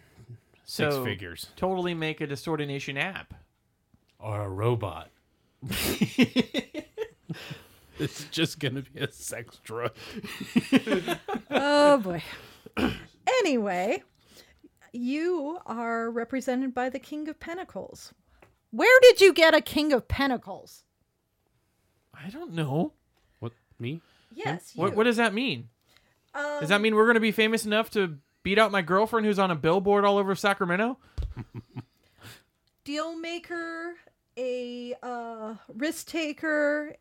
six 0.63 0.95
So- 0.95 1.03
figures. 1.05 1.51
Totally 1.55 1.93
make 1.93 2.21
a 2.21 2.27
distorted 2.27 2.67
nation 2.67 2.97
app. 2.97 3.33
Or 4.19 4.41
a 4.41 4.49
robot. 4.49 5.09
It's 8.01 8.25
just 8.25 8.59
gonna 8.59 8.81
be 8.81 8.99
a 8.99 9.11
sex 9.11 9.59
drug. 9.63 9.91
oh 11.51 11.97
boy. 11.99 12.23
anyway, 13.39 14.03
you 14.91 15.59
are 15.65 16.09
represented 16.09 16.73
by 16.73 16.89
the 16.89 16.99
King 16.99 17.27
of 17.29 17.39
Pentacles. 17.39 18.13
Where 18.71 18.99
did 19.01 19.21
you 19.21 19.33
get 19.33 19.53
a 19.53 19.61
King 19.61 19.93
of 19.93 20.07
Pentacles? 20.07 20.83
I 22.13 22.29
don't 22.29 22.53
know. 22.53 22.93
What 23.39 23.53
me? 23.79 24.01
Yes, 24.33 24.71
you. 24.75 24.81
What 24.81 24.95
what 24.95 25.03
does 25.03 25.17
that 25.17 25.33
mean? 25.33 25.69
Um, 26.33 26.59
Does 26.61 26.69
that 26.69 26.81
mean 26.81 26.95
we're 26.95 27.05
going 27.05 27.15
to 27.15 27.19
be 27.19 27.31
famous 27.31 27.65
enough 27.65 27.89
to 27.91 28.17
beat 28.43 28.57
out 28.57 28.71
my 28.71 28.81
girlfriend 28.81 29.25
who's 29.25 29.39
on 29.39 29.51
a 29.51 29.55
billboard 29.55 30.05
all 30.05 30.17
over 30.17 30.33
Sacramento? 30.33 30.97
deal 32.83 33.17
maker, 33.17 33.95
a 34.37 34.95
uh, 35.03 35.55
risk 35.73 36.07
taker. 36.07 36.95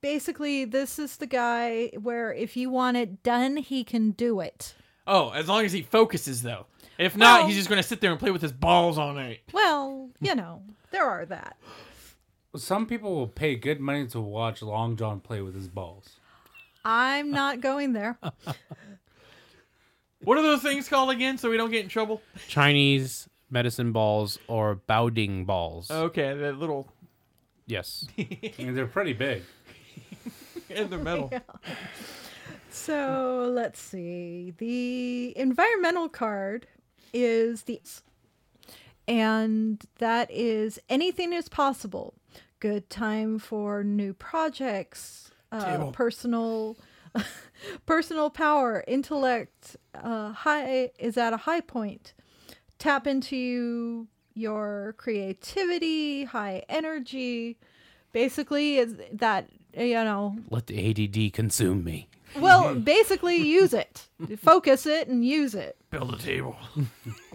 Basically, 0.00 0.64
this 0.64 0.98
is 0.98 1.16
the 1.16 1.26
guy 1.26 1.88
where 2.00 2.32
if 2.32 2.56
you 2.56 2.70
want 2.70 2.96
it 2.96 3.22
done, 3.22 3.56
he 3.56 3.84
can 3.84 4.12
do 4.12 4.40
it. 4.40 4.74
Oh, 5.06 5.30
as 5.30 5.48
long 5.48 5.64
as 5.64 5.72
he 5.72 5.82
focuses 5.82 6.42
though. 6.42 6.66
If 6.98 7.16
not, 7.16 7.40
Well- 7.40 7.48
he's 7.48 7.56
just 7.56 7.68
going 7.68 7.82
to 7.82 7.86
sit 7.88 8.00
there 8.00 8.10
and 8.10 8.20
play 8.20 8.30
with 8.30 8.42
his 8.42 8.52
balls 8.52 8.98
all 8.98 9.12
night. 9.14 9.40
Well, 9.52 10.10
you 10.20 10.34
know, 10.34 10.62
there 10.90 11.04
are 11.04 11.24
that. 11.26 11.56
Some 12.56 12.86
people 12.86 13.14
will 13.14 13.28
pay 13.28 13.54
good 13.54 13.80
money 13.80 14.06
to 14.08 14.20
watch 14.20 14.60
Long 14.60 14.96
John 14.96 15.20
play 15.20 15.40
with 15.40 15.54
his 15.54 15.68
balls. 15.68 16.16
I'm 16.84 17.30
not 17.30 17.60
going 17.60 17.92
there. 17.92 18.18
What 20.22 20.36
are 20.36 20.42
those 20.42 20.60
things 20.62 20.86
called 20.86 21.10
again 21.10 21.38
so 21.38 21.50
we 21.50 21.56
don't 21.56 21.70
get 21.70 21.82
in 21.82 21.88
trouble? 21.88 22.20
Chinese 22.46 23.26
medicine 23.50 23.90
balls 23.92 24.38
or 24.48 24.74
Baoding 24.74 25.46
balls. 25.46 25.90
Okay, 25.90 26.34
that 26.36 26.58
little 26.58 26.86
Yes. 27.66 28.06
I 28.18 28.52
mean, 28.58 28.74
they're 28.74 28.86
pretty 28.86 29.12
big. 29.12 29.42
and 30.70 30.90
they're 30.90 30.98
metal. 30.98 31.30
So 32.72 33.50
let's 33.52 33.80
see. 33.80 34.54
The 34.56 35.36
environmental 35.36 36.08
card 36.08 36.68
is 37.12 37.64
the 37.64 37.80
and 39.08 39.84
that 39.98 40.30
is 40.30 40.78
anything 40.88 41.32
is 41.32 41.48
possible. 41.48 42.14
Good 42.60 42.88
time 42.88 43.38
for 43.40 43.82
new 43.82 44.14
projects, 44.14 45.32
uh, 45.50 45.90
personal 45.90 46.76
personal 47.86 48.30
power, 48.30 48.84
intellect 48.86 49.76
uh, 49.94 50.32
high 50.32 50.90
is 50.98 51.16
at 51.16 51.32
a 51.32 51.38
high 51.38 51.60
point. 51.60 52.14
Tap 52.78 53.06
into 53.06 54.06
your 54.34 54.94
creativity, 54.96 56.24
high 56.24 56.62
energy. 56.68 57.58
Basically, 58.12 58.76
is 58.76 58.94
that 59.12 59.48
Uh, 59.76 59.82
you 59.82 59.94
know 60.04 60.36
Let 60.50 60.66
the 60.66 60.90
ADD 60.90 61.32
consume 61.32 61.84
me. 61.84 62.08
well, 62.38 62.74
basically, 62.74 63.36
use 63.36 63.72
it, 63.74 64.06
focus 64.38 64.86
it, 64.86 65.08
and 65.08 65.24
use 65.24 65.54
it. 65.54 65.76
Build 65.90 66.14
a 66.14 66.18
table. 66.18 66.56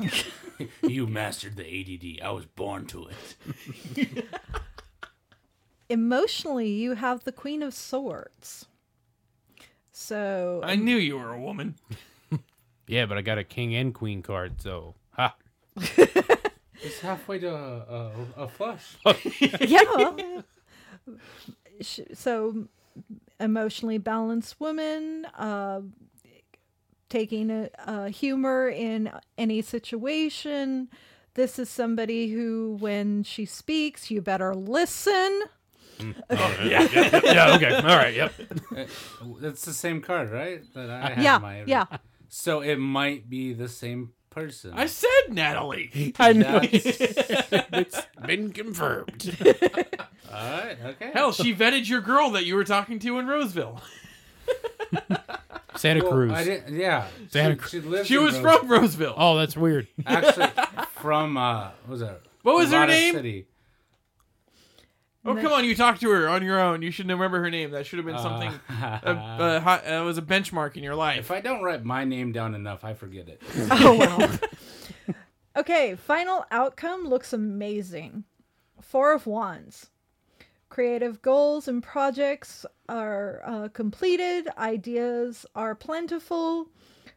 you 0.83 1.05
mastered 1.07 1.55
the 1.57 1.65
ADD. 1.65 2.25
I 2.25 2.31
was 2.31 2.45
born 2.45 2.85
to 2.87 3.07
it. 3.95 4.25
Emotionally, 5.89 6.69
you 6.69 6.93
have 6.95 7.23
the 7.25 7.31
Queen 7.31 7.61
of 7.61 7.73
Swords. 7.73 8.65
So, 9.91 10.61
I 10.63 10.75
knew 10.75 10.95
you 10.97 11.17
were 11.17 11.31
a 11.31 11.39
woman. 11.39 11.75
Yeah, 12.87 13.07
but 13.07 13.17
I 13.17 13.21
got 13.21 13.39
a 13.39 13.43
king 13.43 13.73
and 13.73 13.95
queen 13.95 14.21
card, 14.21 14.61
so 14.61 14.93
ha. 15.09 15.35
It's 15.75 16.99
halfway 17.01 17.39
to 17.39 17.49
a, 17.49 17.77
a, 17.79 18.11
a 18.43 18.47
flush. 18.47 18.95
yeah. 19.59 19.81
Sh- 21.81 22.01
So, 22.13 22.67
emotionally 23.39 23.97
balanced 23.97 24.59
woman, 24.59 25.25
uh, 25.37 25.81
taking 27.09 27.49
a, 27.51 27.69
a 27.85 28.09
humor 28.09 28.67
in 28.69 29.11
any 29.37 29.61
situation. 29.61 30.89
This 31.35 31.59
is 31.59 31.69
somebody 31.69 32.29
who, 32.29 32.77
when 32.79 33.23
she 33.23 33.45
speaks, 33.45 34.09
you 34.09 34.21
better 34.21 34.55
listen. 34.55 35.41
Mm. 35.99 36.15
Oh, 36.31 36.55
yeah, 36.65 36.87
yeah, 36.91 37.09
yeah, 37.11 37.21
yeah, 37.23 37.55
okay. 37.55 37.75
All 37.75 37.83
right, 37.83 38.13
yep. 38.13 38.33
Uh, 38.75 38.85
it's 39.41 39.65
the 39.65 39.73
same 39.73 40.01
card, 40.01 40.31
right? 40.31 40.61
That 40.73 40.89
I 40.89 41.01
uh, 41.01 41.09
have 41.09 41.23
Yeah, 41.23 41.37
my 41.39 41.63
yeah. 41.65 41.85
So 42.29 42.61
it 42.61 42.77
might 42.77 43.29
be 43.29 43.53
the 43.53 43.69
same 43.69 44.13
person. 44.35 44.73
I 44.75 44.85
said 44.85 45.09
Natalie. 45.29 46.13
I 46.19 46.33
know. 46.33 46.59
It's 46.71 48.01
been 48.25 48.51
confirmed. 48.51 49.35
All 50.31 50.51
right. 50.51 50.77
Okay. 50.85 51.11
Hell, 51.13 51.31
she 51.31 51.55
vetted 51.55 51.87
your 51.89 52.01
girl 52.01 52.31
that 52.31 52.45
you 52.45 52.55
were 52.55 52.63
talking 52.65 52.99
to 52.99 53.17
in 53.19 53.27
Roseville. 53.27 53.81
Santa 55.77 56.03
Well, 56.03 56.11
Cruz. 56.13 56.31
I 56.31 56.43
didn't. 56.43 56.75
Yeah. 56.77 57.07
Santa 57.29 57.61
she, 57.63 57.69
she 57.69 57.79
lives. 57.81 58.07
She 58.07 58.15
in 58.15 58.23
was 58.23 58.39
Rose- 58.39 58.59
from 58.59 58.67
Roseville. 58.69 59.13
oh, 59.17 59.37
that's 59.37 59.57
weird. 59.57 59.87
actually 60.05 60.47
from 60.95 61.37
uh, 61.37 61.69
what 61.85 61.89
was 61.91 61.99
that? 62.01 62.21
What 62.43 62.55
was 62.55 62.67
her 62.71 62.79
Nevada 62.79 62.91
name? 62.93 63.13
City. 63.15 63.47
Oh, 65.25 65.35
come 65.35 65.51
on, 65.53 65.65
you 65.65 65.75
talked 65.75 66.01
to 66.01 66.09
her 66.11 66.27
on 66.29 66.43
your 66.43 66.59
own. 66.59 66.81
You 66.83 66.91
should 66.91 67.09
remember 67.09 67.39
her 67.41 67.49
name. 67.49 67.71
That 67.71 67.85
should 67.87 67.97
have 67.97 68.05
been 68.05 68.17
something. 68.19 68.51
Uh, 68.69 68.99
Uh, 69.03 69.09
uh, 69.09 69.59
hi- 69.59 69.85
uh, 69.95 70.03
was 70.03 70.17
a 70.17 70.21
benchmark 70.21 70.77
in 70.77 70.83
your 70.83 70.93
life. 70.95 71.17
if 71.19 71.31
I 71.31 71.41
don't 71.41 71.63
write 71.63 71.83
my 71.83 72.03
name 72.03 72.31
down 72.31 72.53
enough, 72.53 72.83
I 72.85 72.93
forget 72.93 73.27
it. 73.27 73.41
Oh 73.71 73.97
well. 73.97 75.15
okay, 75.57 75.95
final 75.95 76.45
outcome 76.51 77.05
looks 77.05 77.33
amazing. 77.33 78.23
Four 78.81 79.13
of 79.13 79.25
Wands. 79.25 79.87
Creative 80.69 81.21
goals 81.21 81.67
and 81.67 81.81
projects 81.81 82.65
are 82.89 83.41
uh, 83.45 83.67
completed. 83.69 84.47
Ideas 84.57 85.45
are 85.55 85.73
plentiful. 85.73 86.67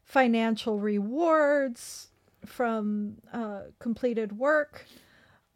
Financial 0.05 0.79
rewards 0.79 2.09
from 2.47 3.17
uh, 3.33 3.63
completed 3.81 4.39
work. 4.39 4.87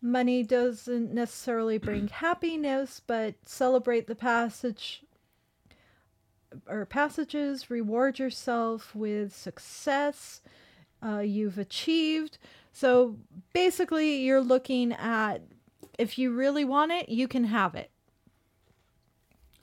Money 0.03 0.43
doesn't 0.43 1.15
necessarily 1.15 1.79
bring 1.79 2.09
happiness, 2.13 3.01
but 3.07 3.37
celebrate 3.47 4.09
the 4.09 4.17
passage 4.17 5.05
or 6.69 6.85
passages, 6.85 7.71
reward 7.71 8.19
yourself 8.19 8.95
with 8.95 9.35
success 9.35 10.43
uh, 11.05 11.21
you've 11.21 11.59
achieved. 11.59 12.39
So 12.73 13.17
basically, 13.53 14.17
you're 14.17 14.41
looking 14.41 14.93
at 14.93 15.43
if 15.99 16.19
you 16.19 16.33
really 16.33 16.65
want 16.65 16.93
it, 16.93 17.09
you 17.09 17.29
can 17.29 17.45
have 17.45 17.75
it. 17.75 17.91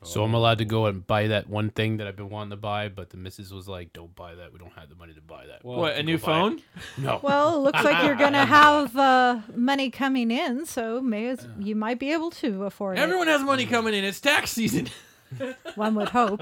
So 0.04 0.24
I'm 0.24 0.34
allowed 0.34 0.60
to 0.60 0.66
go 0.66 0.86
and 0.86 1.06
buy 1.06 1.28
that 1.28 1.50
one 1.50 1.72
thing 1.72 1.98
that 1.98 2.08
I've 2.08 2.16
been 2.16 2.30
wanting 2.30 2.52
to 2.52 2.58
buy, 2.58 2.88
but 2.88 3.10
the 3.10 3.18
missus 3.18 3.52
was 3.52 3.68
like, 3.68 3.92
"Don't 3.92 4.16
buy 4.16 4.36
that. 4.36 4.54
We 4.54 4.60
don't 4.60 4.72
have 4.74 4.88
the 4.88 4.96
money 4.96 5.14
to 5.14 5.22
buy 5.22 5.46
that." 5.48 5.66
What, 5.66 5.96
a 5.96 6.04
new 6.04 6.18
buy 6.18 6.22
it." 6.22 6.26
phone? 6.26 6.62
No. 6.98 7.20
Well, 7.22 7.58
it 7.58 7.60
looks 7.60 7.84
like 7.84 8.06
you're 8.06 8.16
going 8.16 8.34
to 8.46 8.46
have 8.46 8.96
uh, 8.96 9.42
money 9.56 9.90
coming 9.90 10.32
in, 10.32 10.66
so 10.66 11.02
may 11.02 11.28
as, 11.28 11.46
you 11.60 11.76
might 11.76 12.00
be 12.00 12.14
able 12.14 12.32
to 12.32 12.64
afford 12.64 12.98
it. 12.98 13.02
Everyone 13.02 13.28
has 13.28 13.42
money 13.42 13.66
coming 13.66 13.94
in. 13.94 14.06
It's 14.06 14.22
tax 14.22 14.52
season. 14.52 14.88
One 15.76 15.96
would 15.96 16.10
hope. 16.10 16.42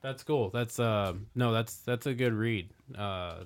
That's 0.00 0.22
cool. 0.22 0.50
That's 0.50 0.78
uh 0.78 1.14
no, 1.34 1.52
that's 1.52 1.78
that's 1.78 2.06
a 2.06 2.14
good 2.14 2.32
read. 2.32 2.70
Uh, 2.96 3.44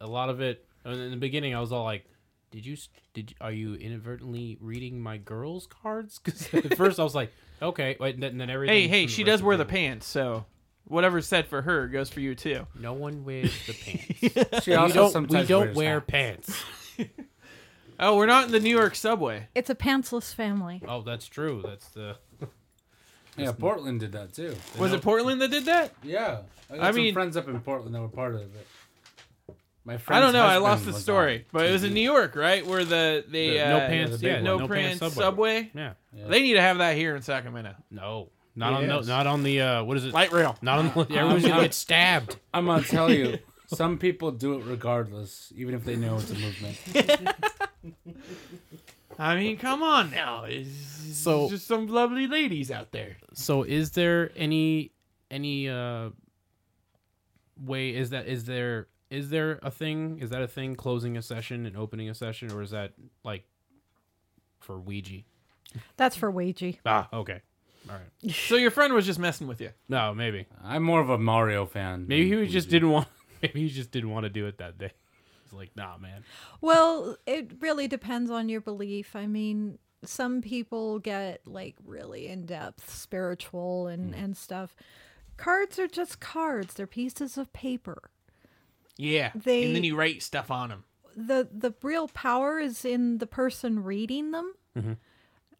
a 0.00 0.06
lot 0.06 0.28
of 0.28 0.42
it 0.42 0.66
in 0.84 1.10
the 1.10 1.16
beginning, 1.16 1.54
I 1.54 1.60
was 1.60 1.72
all 1.72 1.84
like, 1.84 2.04
"Did 2.50 2.66
you? 2.66 2.76
Did 3.14 3.34
are 3.40 3.52
you 3.52 3.74
inadvertently 3.74 4.58
reading 4.60 5.00
my 5.00 5.16
girls' 5.16 5.66
cards?" 5.66 6.20
Because 6.22 6.52
at 6.52 6.76
first 6.76 7.00
I 7.00 7.04
was 7.04 7.14
like, 7.14 7.32
"Okay," 7.62 7.96
wait, 8.00 8.18
then, 8.20 8.38
then 8.38 8.50
everything. 8.50 8.74
hey, 8.74 8.88
hey, 8.88 9.06
from 9.06 9.12
she 9.12 9.24
does 9.24 9.42
wear 9.42 9.56
the 9.56 9.64
pants, 9.64 10.06
so 10.06 10.44
whatever's 10.86 11.26
said 11.26 11.46
for 11.46 11.62
her 11.62 11.88
goes 11.88 12.10
for 12.10 12.20
you 12.20 12.34
too. 12.34 12.66
No 12.78 12.92
one 12.92 13.24
wears 13.24 13.52
the 13.66 13.72
pants. 14.42 14.64
She 14.64 14.70
we 14.72 14.76
also 14.76 14.94
don't. 14.94 15.06
We 15.06 15.12
sometimes 15.12 15.48
don't 15.48 15.64
wears 15.66 15.76
wear 15.76 15.94
hats. 16.00 16.06
pants. 16.08 16.64
Oh, 17.96 18.16
we're 18.16 18.26
not 18.26 18.46
in 18.46 18.50
the 18.50 18.58
New 18.58 18.76
York 18.76 18.96
subway. 18.96 19.46
It's 19.54 19.70
a 19.70 19.74
pantsless 19.76 20.34
family. 20.34 20.82
Oh, 20.86 21.02
that's 21.02 21.26
true. 21.28 21.62
That's 21.64 21.88
the. 21.90 22.16
Yeah, 23.36 23.50
Portland 23.50 23.98
did 23.98 24.12
that 24.12 24.32
too. 24.32 24.54
Was 24.78 24.92
it 24.92 25.02
Portland 25.02 25.40
that 25.42 25.50
did 25.50 25.64
that? 25.64 25.92
Yeah, 26.04 26.42
I, 26.70 26.76
got 26.76 26.84
I 26.84 26.90
some 26.90 26.96
mean- 26.96 27.14
friends 27.14 27.36
up 27.36 27.48
in 27.48 27.58
Portland 27.60 27.92
that 27.94 28.00
were 28.00 28.06
part 28.08 28.34
of 28.36 28.42
it. 28.42 28.66
My 29.86 29.98
friend. 29.98 30.16
I 30.22 30.26
don't 30.26 30.32
know. 30.32 30.44
I 30.46 30.56
lost 30.56 30.86
the 30.86 30.92
story, 30.94 31.38
on 31.40 31.44
but 31.52 31.66
it 31.66 31.72
was 31.72 31.84
in 31.84 31.92
New 31.92 32.00
York, 32.00 32.36
right? 32.36 32.66
Where 32.66 32.84
the 32.84 33.24
the 33.28 33.50
The 33.50 33.60
uh, 33.60 33.68
no 33.70 33.78
pants. 33.86 34.18
the 34.18 34.26
Yeah, 34.26 34.34
big 34.36 34.44
no, 34.44 34.66
pants 34.68 34.98
subway. 35.00 35.14
subway. 35.22 35.70
Yeah. 35.74 35.92
They 36.28 36.40
need 36.42 36.54
to 36.54 36.60
have 36.62 36.78
that 36.78 36.96
here 36.96 37.14
in 37.16 37.22
Sacramento. 37.22 37.74
No. 37.90 38.30
Not 38.56 38.72
on 38.72 38.86
no, 38.86 38.96
Yes. 38.98 39.06
not 39.08 39.26
on 39.26 39.42
the 39.42 39.60
uh 39.60 39.82
what 39.84 39.96
is 39.96 40.04
it? 40.06 40.14
Light 40.14 40.32
rail. 40.32 40.56
Not 40.62 40.78
on 40.78 40.86
the 40.86 41.00
everyone's 41.16 41.44
gonna 41.46 41.62
get 41.62 41.74
stabbed. 41.74 42.36
I'm 42.54 42.66
gonna 42.66 42.82
tell 42.84 43.12
you, 43.12 43.38
some 43.66 43.98
people 43.98 44.30
do 44.30 44.54
it 44.58 44.64
regardless, 44.64 45.52
even 45.56 45.74
if 45.74 45.84
they 45.84 45.96
know 45.96 46.16
it's 46.16 46.30
a 46.30 46.34
movement. 46.34 46.78
I 49.18 49.36
mean, 49.36 49.56
come 49.58 49.82
on 49.82 50.10
now. 50.10 50.44
It's, 50.44 50.70
So- 51.18 51.48
just 51.48 51.66
some 51.66 51.86
lovely 51.88 52.26
ladies 52.26 52.70
out 52.70 52.90
there. 52.92 53.16
So 53.34 53.62
is 53.64 53.90
there 53.92 54.30
any 54.36 54.92
any 55.30 55.68
uh 55.68 56.10
way 57.60 57.94
is 57.94 58.10
that 58.10 58.26
is 58.26 58.44
there 58.44 58.88
is 59.14 59.30
there 59.30 59.58
a 59.62 59.70
thing 59.70 60.18
is 60.20 60.30
that 60.30 60.42
a 60.42 60.48
thing 60.48 60.74
closing 60.74 61.16
a 61.16 61.22
session 61.22 61.66
and 61.66 61.76
opening 61.76 62.08
a 62.10 62.14
session 62.14 62.50
or 62.52 62.62
is 62.62 62.70
that 62.70 62.92
like 63.24 63.44
for 64.60 64.78
Ouija? 64.78 65.22
That's 65.96 66.16
for 66.16 66.30
Ouija. 66.30 66.74
Ah, 66.86 67.08
okay. 67.12 67.40
All 67.88 67.96
right. 67.96 68.32
So 68.34 68.56
your 68.56 68.70
friend 68.70 68.92
was 68.94 69.06
just 69.06 69.18
messing 69.18 69.46
with 69.46 69.60
you. 69.60 69.70
No, 69.88 70.14
maybe. 70.14 70.46
I'm 70.62 70.82
more 70.82 71.00
of 71.00 71.10
a 71.10 71.18
Mario 71.18 71.66
fan. 71.66 72.06
Maybe 72.08 72.30
than 72.30 72.44
he 72.44 72.46
just 72.50 72.66
Ouija. 72.68 72.70
didn't 72.70 72.90
want 72.90 73.08
maybe 73.42 73.62
he 73.62 73.68
just 73.68 73.90
didn't 73.90 74.10
want 74.10 74.24
to 74.24 74.30
do 74.30 74.46
it 74.46 74.58
that 74.58 74.78
day. 74.78 74.92
He's 75.42 75.52
like, 75.52 75.70
"Nah, 75.76 75.98
man." 75.98 76.24
Well, 76.60 77.16
it 77.26 77.52
really 77.60 77.86
depends 77.88 78.30
on 78.30 78.48
your 78.48 78.62
belief. 78.62 79.14
I 79.14 79.26
mean, 79.26 79.78
some 80.02 80.40
people 80.40 80.98
get 80.98 81.46
like 81.46 81.74
really 81.84 82.28
in 82.28 82.46
depth 82.46 82.90
spiritual 82.90 83.86
and, 83.88 84.14
and 84.14 84.36
stuff. 84.36 84.74
Cards 85.36 85.78
are 85.78 85.88
just 85.88 86.20
cards, 86.20 86.74
they're 86.74 86.86
pieces 86.86 87.36
of 87.36 87.52
paper. 87.52 88.10
Yeah. 88.96 89.32
They- 89.34 89.64
and 89.66 89.76
then 89.76 89.84
you 89.84 89.96
write 89.96 90.22
stuff 90.22 90.50
on 90.50 90.68
them. 90.70 90.84
The 91.16 91.48
the 91.52 91.72
real 91.82 92.08
power 92.08 92.58
is 92.58 92.84
in 92.84 93.18
the 93.18 93.26
person 93.26 93.82
reading 93.84 94.32
them. 94.32 94.54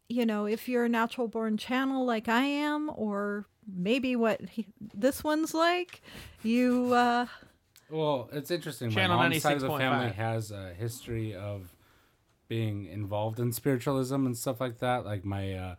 You 0.08 0.26
know, 0.26 0.44
if 0.46 0.68
you're 0.68 0.84
a 0.84 0.88
natural 0.88 1.28
born 1.28 1.56
channel 1.56 2.04
like 2.04 2.28
I 2.28 2.42
am, 2.44 2.90
or 2.94 3.46
maybe 3.66 4.16
what 4.16 4.40
he, 4.50 4.66
this 4.80 5.24
one's 5.24 5.54
like, 5.54 6.02
you 6.42 6.92
uh 6.92 7.26
Well, 7.88 8.28
it's 8.32 8.50
interesting. 8.50 8.90
Channel 8.90 9.16
My 9.16 9.28
mom's 9.28 9.42
side 9.42 9.56
of 9.56 9.62
the 9.62 9.68
96.5. 9.68 9.78
family 9.78 10.12
has 10.12 10.50
a 10.50 10.74
history 10.74 11.34
of 11.34 11.74
being 12.48 12.84
involved 12.86 13.40
in 13.40 13.50
spiritualism 13.52 14.26
and 14.26 14.36
stuff 14.36 14.60
like 14.60 14.78
that. 14.80 15.04
Like 15.06 15.24
my 15.24 15.54
uh, 15.54 15.74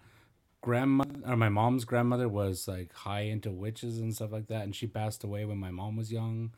grandmother 0.62 1.20
or 1.28 1.36
my 1.38 1.49
mom's 1.49 1.86
grandmother 1.86 2.28
was 2.28 2.68
like 2.68 2.93
high 2.93 3.22
into 3.22 3.51
witches 3.51 3.99
and 3.99 4.16
stuff 4.16 4.32
like 4.32 4.47
that, 4.47 4.64
and 4.64 4.76
she 4.76 4.88
passed 4.88 5.24
away 5.24 5.45
when 5.45 5.58
my 5.58 5.70
mom 5.72 5.95
was 5.97 6.12
young. 6.12 6.53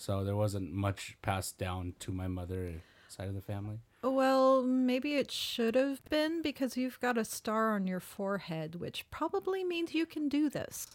So 0.00 0.22
there 0.22 0.36
wasn't 0.36 0.72
much 0.72 1.16
passed 1.22 1.58
down 1.58 1.94
to 1.98 2.12
my 2.12 2.28
mother 2.28 2.74
side 3.08 3.26
of 3.28 3.34
the 3.34 3.40
family. 3.42 3.80
Well, 4.00 4.62
maybe 4.62 5.16
it 5.16 5.32
should 5.32 5.74
have 5.74 6.04
been 6.08 6.40
because 6.40 6.76
you've 6.76 7.00
got 7.00 7.18
a 7.18 7.24
star 7.24 7.72
on 7.74 7.88
your 7.88 7.98
forehead, 7.98 8.76
which 8.76 9.04
probably 9.10 9.64
means 9.64 9.94
you 9.94 10.06
can 10.06 10.28
do 10.28 10.48
this. 10.48 10.86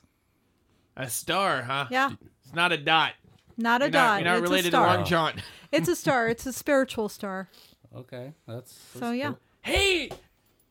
A 0.95 1.09
star, 1.09 1.63
huh? 1.63 1.87
Yeah, 1.91 2.11
It's 2.45 2.53
not 2.55 2.71
a 2.71 2.77
dot. 2.77 3.11
not 3.57 3.81
a 3.81 3.85
You're 3.85 3.91
dot. 3.91 4.01
not, 4.01 4.21
you're 4.21 4.29
not 4.31 4.37
it's 4.37 4.43
related 4.43 4.67
a 4.67 4.71
to 4.71 4.77
star. 4.77 4.95
Long 4.95 5.05
John. 5.05 5.33
it's 5.73 5.89
a 5.89 5.95
star. 5.97 6.29
It's 6.29 6.45
a 6.45 6.53
spiritual 6.53 7.09
star. 7.09 7.49
Okay, 7.93 8.31
that's, 8.47 8.73
So 8.97 9.11
yeah, 9.11 9.27
cool. 9.31 9.39
Hey, 9.63 10.09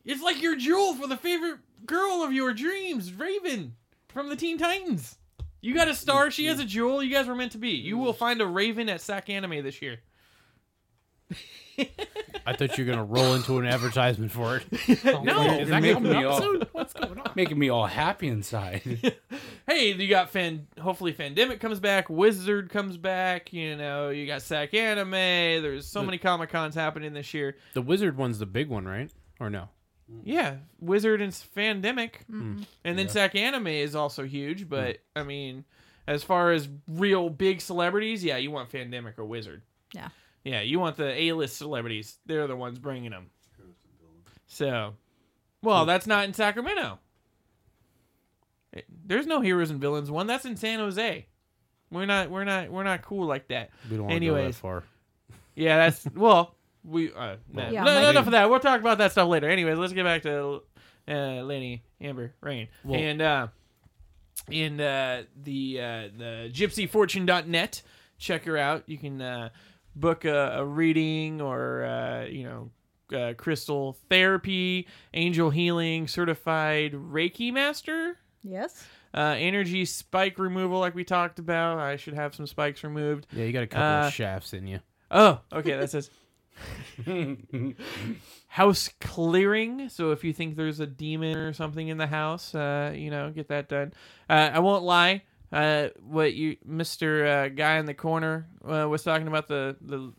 it's 0.05 0.23
like 0.23 0.41
your 0.41 0.55
jewel 0.55 0.95
for 0.95 1.05
the 1.07 1.17
favorite 1.17 1.59
girl 1.85 2.23
of 2.23 2.33
your 2.33 2.51
dreams, 2.53 3.13
Raven 3.13 3.75
from 4.07 4.29
the 4.29 4.35
Teen 4.35 4.57
Titans. 4.57 5.19
You 5.63 5.73
got 5.73 5.87
a 5.87 5.95
star. 5.95 6.29
She 6.29 6.45
has 6.47 6.59
a 6.59 6.65
jewel. 6.65 7.01
You 7.01 7.09
guys 7.13 7.25
were 7.25 7.35
meant 7.35 7.53
to 7.53 7.57
be. 7.57 7.69
You 7.71 7.97
will 7.97 8.11
find 8.13 8.41
a 8.41 8.45
Raven 8.45 8.89
at 8.89 8.99
Sac 9.01 9.29
Anime 9.29 9.63
this 9.63 9.81
year. 9.81 9.99
I 12.45 12.53
thought 12.53 12.77
you 12.77 12.85
were 12.85 12.93
going 12.93 12.97
to 12.99 13.03
roll 13.05 13.33
into 13.35 13.57
an 13.57 13.65
advertisement 13.65 14.31
for 14.31 14.57
it. 14.57 14.65
No, 15.23 15.57
Is 15.59 15.69
that 15.69 15.81
making 15.81 16.03
me 16.03 16.23
all- 16.23 16.59
What's 16.73 16.93
going 16.93 17.17
on? 17.17 17.31
making 17.35 17.57
me 17.57 17.69
all 17.69 17.87
happy 17.87 18.27
inside. 18.27 18.81
hey, 19.67 19.93
you 19.93 20.07
got 20.09 20.29
fan. 20.29 20.67
Hopefully, 20.79 21.13
Fandemic 21.13 21.59
comes 21.61 21.79
back. 21.79 22.09
Wizard 22.09 22.69
comes 22.69 22.97
back. 22.97 23.53
You 23.53 23.75
know, 23.77 24.09
you 24.09 24.27
got 24.27 24.41
Sac 24.41 24.73
Anime. 24.73 25.11
There's 25.11 25.87
so 25.87 26.03
many 26.03 26.17
Comic 26.17 26.49
Cons 26.49 26.75
happening 26.75 27.13
this 27.13 27.33
year. 27.33 27.55
The 27.73 27.81
wizard 27.81 28.17
one's 28.17 28.37
the 28.37 28.45
big 28.45 28.67
one, 28.67 28.85
right? 28.85 29.09
Or 29.39 29.49
no? 29.49 29.69
Mm. 30.11 30.21
Yeah, 30.25 30.55
Wizard 30.79 31.21
and 31.21 31.31
Fandemic, 31.31 32.11
Mm-hmm. 32.31 32.57
Mm. 32.59 32.65
and 32.83 32.99
then 32.99 33.07
Sac 33.09 33.35
Anime 33.35 33.67
is 33.67 33.95
also 33.95 34.23
huge. 34.23 34.65
Mm. 34.65 34.69
But 34.69 34.97
I 35.15 35.23
mean, 35.23 35.63
as 36.07 36.23
far 36.23 36.51
as 36.51 36.67
real 36.87 37.29
big 37.29 37.61
celebrities, 37.61 38.23
yeah, 38.23 38.37
you 38.37 38.51
want 38.51 38.69
Fandemic 38.71 39.17
or 39.17 39.25
Wizard. 39.25 39.61
yeah. 39.93 40.09
Yeah, 40.45 40.59
you 40.59 40.77
want 40.77 40.97
the 40.97 41.09
A-list 41.09 41.55
celebrities. 41.55 42.17
They're 42.25 42.47
the 42.47 42.55
ones 42.57 42.77
bringing 42.77 43.11
them. 43.11 43.27
So, 44.47 44.93
well, 45.61 45.85
that's 45.85 46.05
not 46.05 46.25
in 46.25 46.33
Sacramento. 46.33 46.99
It- 48.73 48.85
There's 49.05 49.25
no 49.25 49.39
heroes 49.39 49.69
and 49.69 49.79
villains 49.79 50.11
one. 50.11 50.27
That's 50.27 50.43
in 50.45 50.57
San 50.57 50.79
Jose. 50.79 51.27
We're 51.91 52.05
not. 52.05 52.29
We're 52.29 52.43
not. 52.43 52.69
We're 52.71 52.83
not 52.83 53.03
cool 53.03 53.25
like 53.27 53.47
that. 53.49 53.69
We 53.89 53.97
don't 53.97 54.07
want 54.07 54.19
to 54.19 54.25
go 54.25 54.35
that 54.35 54.55
far. 54.55 54.83
yeah, 55.55 55.77
that's 55.77 56.05
well. 56.15 56.55
We 56.83 57.11
uh, 57.13 57.37
nah, 57.51 57.69
Yeah, 57.69 57.83
no, 57.83 57.95
maybe- 57.95 58.09
enough 58.09 58.25
of 58.25 58.31
that. 58.33 58.49
We'll 58.49 58.59
talk 58.59 58.79
about 58.81 58.97
that 58.97 59.11
stuff 59.13 59.27
later. 59.29 59.49
Anyways, 59.49 59.77
let's 59.77 59.93
get 59.93 60.03
back 60.03 60.23
to 60.23 60.63
uh, 61.07 61.13
Lenny, 61.43 61.83
Amber, 62.01 62.33
Rain, 62.41 62.67
Well- 62.83 62.99
and 62.99 63.21
uh, 63.21 63.47
in 64.49 64.81
uh, 64.81 65.23
the 65.41 65.79
uh, 65.79 65.83
the 66.17 66.49
GypsyFortune.net. 66.53 67.81
Check 68.17 68.45
her 68.45 68.57
out. 68.57 68.83
You 68.87 68.97
can 68.97 69.21
uh, 69.21 69.49
book 69.95 70.25
a, 70.25 70.57
a 70.59 70.65
reading 70.65 71.41
or 71.41 71.83
uh, 71.83 72.25
you 72.25 72.43
know 72.43 73.17
uh, 73.17 73.33
crystal 73.35 73.97
therapy, 74.09 74.87
angel 75.13 75.49
healing, 75.49 76.07
certified 76.07 76.93
Reiki 76.93 77.51
master 77.53 78.17
Yes. 78.43 78.83
uh, 79.13 79.35
energy 79.37 79.85
spike 79.85 80.37
removal, 80.39 80.79
like 80.79 80.95
we 80.95 81.03
talked 81.03 81.39
about. 81.39 81.79
I 81.79 81.95
should 81.97 82.13
have 82.13 82.33
some 82.35 82.47
spikes 82.47 82.83
removed. 82.83 83.27
Yeah, 83.31 83.45
you 83.45 83.53
got 83.53 83.63
a 83.63 83.67
couple 83.67 83.85
Uh, 83.85 84.07
of 84.07 84.13
shafts 84.13 84.53
in 84.53 84.67
you. 84.67 84.79
Oh, 85.11 85.39
okay. 85.51 85.77
That 85.77 85.89
says 85.91 86.09
house 88.47 88.89
clearing. 89.01 89.89
So 89.89 90.11
if 90.11 90.23
you 90.23 90.33
think 90.33 90.55
there's 90.55 90.79
a 90.79 90.87
demon 90.87 91.37
or 91.37 91.53
something 91.53 91.87
in 91.87 91.97
the 91.97 92.07
house, 92.07 92.53
uh, 92.55 92.93
you 92.95 93.11
know, 93.11 93.31
get 93.31 93.49
that 93.49 93.69
done. 93.69 93.93
Uh, 94.29 94.51
I 94.53 94.59
won't 94.59 94.83
lie. 94.83 95.23
Uh, 95.51 95.89
what 96.01 96.33
you, 96.33 96.57
Mister 96.65 97.25
uh, 97.25 97.49
guy 97.49 97.77
in 97.77 97.85
the 97.85 97.93
corner, 97.93 98.47
uh, 98.67 98.87
was 98.89 99.03
talking 99.03 99.27
about 99.27 99.47
the 99.47 99.75
the 99.81 100.13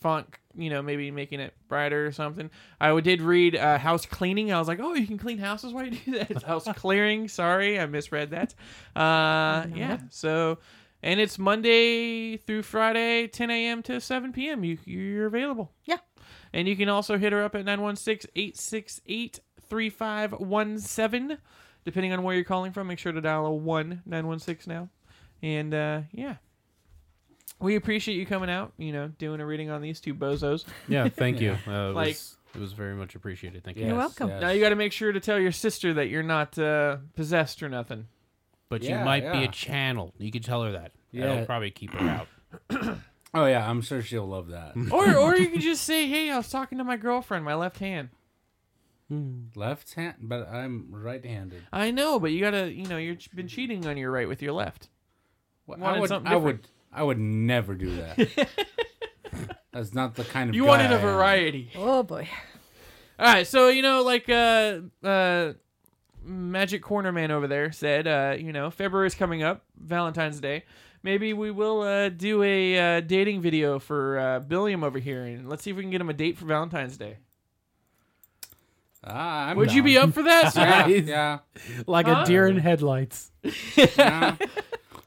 font. 0.00 0.26
You 0.56 0.70
know, 0.70 0.82
maybe 0.82 1.10
making 1.10 1.40
it 1.40 1.54
brighter 1.68 2.06
or 2.06 2.12
something. 2.12 2.50
I 2.80 2.98
did 3.00 3.20
read 3.20 3.56
uh, 3.56 3.78
house 3.78 4.06
cleaning. 4.06 4.52
I 4.52 4.58
was 4.58 4.68
like, 4.68 4.80
oh, 4.80 4.94
you 4.94 5.06
can 5.06 5.18
clean 5.18 5.38
houses 5.38 5.72
while 5.72 5.84
you 5.84 5.92
do 5.92 6.12
that. 6.12 6.30
It's 6.30 6.42
house 6.44 6.66
clearing. 6.76 7.28
Sorry, 7.28 7.78
I 7.78 7.86
misread 7.86 8.30
that. 8.30 8.54
Uh, 8.94 9.66
yeah. 9.74 9.98
So. 10.10 10.58
And 11.06 11.20
it's 11.20 11.38
Monday 11.38 12.36
through 12.36 12.62
Friday, 12.62 13.28
10 13.28 13.48
a.m. 13.48 13.80
to 13.84 14.00
7 14.00 14.32
p.m. 14.32 14.64
You, 14.64 14.76
you're 14.84 15.26
available. 15.26 15.70
Yeah. 15.84 15.98
And 16.52 16.66
you 16.66 16.74
can 16.74 16.88
also 16.88 17.16
hit 17.16 17.32
her 17.32 17.44
up 17.44 17.54
at 17.54 17.64
916 17.64 18.28
868 18.34 19.38
3517. 19.68 21.38
depending 21.84 22.12
on 22.12 22.22
where 22.24 22.34
you're 22.34 22.44
calling 22.44 22.72
from. 22.72 22.88
Make 22.88 22.98
sure 22.98 23.12
to 23.12 23.20
dial 23.20 23.46
a 23.46 23.52
one 23.54 24.02
nine 24.04 24.26
one 24.26 24.38
six 24.40 24.66
now, 24.66 24.88
and 25.42 25.72
uh, 25.72 26.00
yeah, 26.12 26.36
we 27.60 27.76
appreciate 27.76 28.16
you 28.16 28.26
coming 28.26 28.50
out. 28.50 28.72
You 28.76 28.92
know, 28.92 29.08
doing 29.08 29.40
a 29.40 29.46
reading 29.46 29.70
on 29.70 29.82
these 29.82 30.00
two 30.00 30.14
bozos. 30.14 30.64
Yeah, 30.88 31.08
thank 31.08 31.40
you. 31.40 31.56
Uh, 31.68 31.90
it, 31.90 31.94
Like- 31.94 32.08
was, 32.08 32.36
it 32.54 32.60
was 32.60 32.72
very 32.72 32.94
much 32.94 33.14
appreciated. 33.14 33.62
Thank 33.64 33.76
you. 33.76 33.84
You're 33.86 33.94
yes, 33.94 33.98
welcome. 33.98 34.28
yes. 34.30 34.40
Now 34.40 34.50
you 34.50 34.60
got 34.60 34.70
to 34.70 34.76
make 34.76 34.92
sure 34.92 35.12
to 35.12 35.20
tell 35.20 35.38
your 35.38 35.52
sister 35.52 35.94
that 35.94 36.08
you're 36.08 36.22
not 36.24 36.58
uh, 36.58 36.96
possessed 37.14 37.62
or 37.62 37.68
nothing. 37.68 38.06
But 38.68 38.82
Yeah, 38.82 38.98
you 38.98 39.04
might 39.04 39.30
be 39.32 39.44
a 39.44 39.48
channel. 39.48 40.12
You 40.18 40.32
could 40.32 40.42
tell 40.42 40.62
her 40.64 40.72
that. 40.72 40.92
Yeah. 41.12 41.26
That'll 41.26 41.46
probably 41.46 41.70
keep 41.70 41.92
her 41.94 42.08
out. 42.70 42.98
Oh 43.34 43.44
yeah, 43.44 43.68
I'm 43.68 43.82
sure 43.82 44.00
she'll 44.00 44.26
love 44.26 44.48
that. 44.48 44.72
or 44.90 45.14
or 45.14 45.36
you 45.36 45.48
can 45.50 45.60
just 45.60 45.82
say, 45.84 46.08
"Hey, 46.08 46.30
I 46.30 46.38
was 46.38 46.48
talking 46.48 46.78
to 46.78 46.84
my 46.84 46.96
girlfriend, 46.96 47.44
my 47.44 47.54
left 47.54 47.80
hand." 47.80 48.08
Left 49.54 49.92
hand, 49.94 50.14
but 50.22 50.48
I'm 50.48 50.86
right-handed. 50.90 51.62
I 51.72 51.90
know, 51.90 52.18
but 52.18 52.32
you 52.32 52.40
gotta, 52.40 52.72
you 52.72 52.86
know, 52.86 52.96
you've 52.96 53.28
been 53.34 53.46
cheating 53.46 53.86
on 53.86 53.98
your 53.98 54.10
right 54.10 54.26
with 54.26 54.40
your 54.40 54.52
left. 54.52 54.88
Well, 55.66 55.78
Wanted 55.78 55.96
I 55.96 56.00
would, 56.00 56.08
something 56.08 56.32
I 56.32 56.34
different. 56.34 56.60
would, 56.62 56.68
I 56.92 57.02
would 57.02 57.18
never 57.18 57.74
do 57.74 57.94
that. 57.96 58.48
That's 59.72 59.92
not 59.92 60.14
the 60.14 60.24
kind 60.24 60.48
of 60.48 60.56
You 60.56 60.62
guy 60.62 60.68
wanted 60.68 60.90
I 60.90 60.94
a 60.94 60.96
am. 60.96 61.02
variety. 61.02 61.70
Oh 61.76 62.02
boy. 62.04 62.28
All 63.18 63.26
right, 63.26 63.46
so 63.46 63.68
you 63.68 63.82
know, 63.82 64.02
like 64.02 64.28
uh, 64.30 64.80
uh, 65.04 65.52
Magic 66.24 66.82
Corner 66.82 67.12
Man 67.12 67.30
over 67.30 67.46
there 67.46 67.70
said, 67.70 68.06
uh, 68.06 68.34
you 68.38 68.52
know, 68.52 68.70
February's 68.70 69.14
coming 69.14 69.42
up, 69.42 69.64
Valentine's 69.78 70.40
Day. 70.40 70.64
Maybe 71.06 71.32
we 71.34 71.52
will 71.52 71.82
uh, 71.82 72.08
do 72.08 72.42
a 72.42 72.96
uh, 72.96 73.00
dating 73.00 73.40
video 73.40 73.78
for 73.78 74.18
uh, 74.18 74.40
Billiam 74.40 74.82
over 74.82 74.98
here, 74.98 75.22
and 75.22 75.48
let's 75.48 75.62
see 75.62 75.70
if 75.70 75.76
we 75.76 75.84
can 75.84 75.92
get 75.92 76.00
him 76.00 76.10
a 76.10 76.12
date 76.12 76.36
for 76.36 76.46
Valentine's 76.46 76.96
Day. 76.96 77.18
Ah, 79.04 79.46
I'm 79.50 79.56
Would 79.56 79.72
you 79.72 79.84
be 79.84 79.96
up 79.98 80.12
for 80.12 80.24
that. 80.24 80.52
Yeah, 80.56 80.86
He's- 80.88 81.06
yeah. 81.06 81.38
Like 81.86 82.06
Huh? 82.06 82.22
a 82.24 82.26
deer 82.26 82.48
in 82.48 82.56
headlights. 82.58 83.30
yeah. 83.76 84.34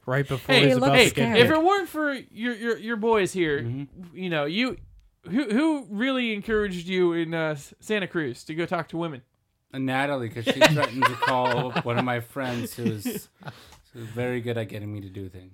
Right 0.06 0.26
before 0.26 0.54
Hey, 0.54 0.68
he's 0.68 0.74
look 0.76 0.84
about 0.84 0.96
hey, 0.96 1.08
to 1.10 1.14
get 1.14 1.36
if 1.36 1.48
hit. 1.48 1.50
it 1.54 1.62
weren't 1.62 1.88
for 1.90 2.14
your 2.14 2.54
your, 2.54 2.78
your 2.78 2.96
boys 2.96 3.34
here, 3.34 3.58
you 4.14 4.30
know, 4.30 4.46
you 4.46 4.78
who 5.28 5.50
who 5.50 5.86
really 5.90 6.32
encouraged 6.32 6.88
you 6.88 7.12
in 7.12 7.34
uh, 7.34 7.56
Santa 7.80 8.06
Cruz 8.06 8.42
to 8.44 8.54
go 8.54 8.64
talk 8.64 8.88
to 8.88 8.96
women? 8.96 9.20
And 9.70 9.84
Natalie, 9.84 10.28
because 10.28 10.46
she 10.46 10.58
threatened 10.60 11.04
to 11.04 11.12
call 11.16 11.72
one 11.82 11.98
of 11.98 12.06
my 12.06 12.20
friends 12.20 12.72
who's, 12.74 13.28
who's 13.92 14.08
very 14.08 14.40
good 14.40 14.56
at 14.56 14.70
getting 14.70 14.90
me 14.90 15.02
to 15.02 15.10
do 15.10 15.28
things. 15.28 15.52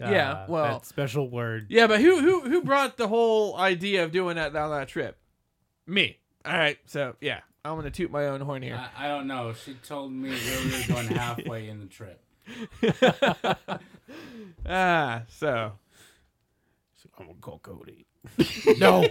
Yeah, 0.00 0.32
Ah, 0.32 0.44
well- 0.48 0.78
that 0.78 0.86
special 0.86 1.28
word. 1.30 1.66
Yeah, 1.70 1.86
but 1.86 2.00
who 2.00 2.20
who 2.20 2.40
who 2.48 2.62
brought 2.62 2.96
the 2.96 3.08
whole 3.08 3.56
idea 3.56 4.04
of 4.04 4.12
doing 4.12 4.36
that 4.36 4.54
on 4.54 4.70
that 4.70 4.88
trip? 4.88 5.18
Me. 5.86 6.18
All 6.44 6.52
right, 6.56 6.78
so 6.86 7.16
yeah, 7.20 7.40
I'm 7.64 7.76
gonna 7.76 7.90
toot 7.90 8.10
my 8.10 8.26
own 8.26 8.40
horn 8.40 8.62
here. 8.62 8.80
I, 8.96 9.06
I 9.06 9.08
don't 9.08 9.26
know. 9.26 9.52
She 9.52 9.74
told 9.74 10.12
me 10.12 10.30
we 10.30 10.70
were 10.78 10.94
going 10.94 11.08
halfway 11.16 11.68
in 11.68 11.80
the 11.80 11.86
trip. 11.86 12.22
Ah, 14.66 15.22
so 15.28 15.72
I'm 17.18 17.26
gonna 17.26 17.38
call 17.40 17.58
Cody. 17.62 18.06
no, 18.78 19.06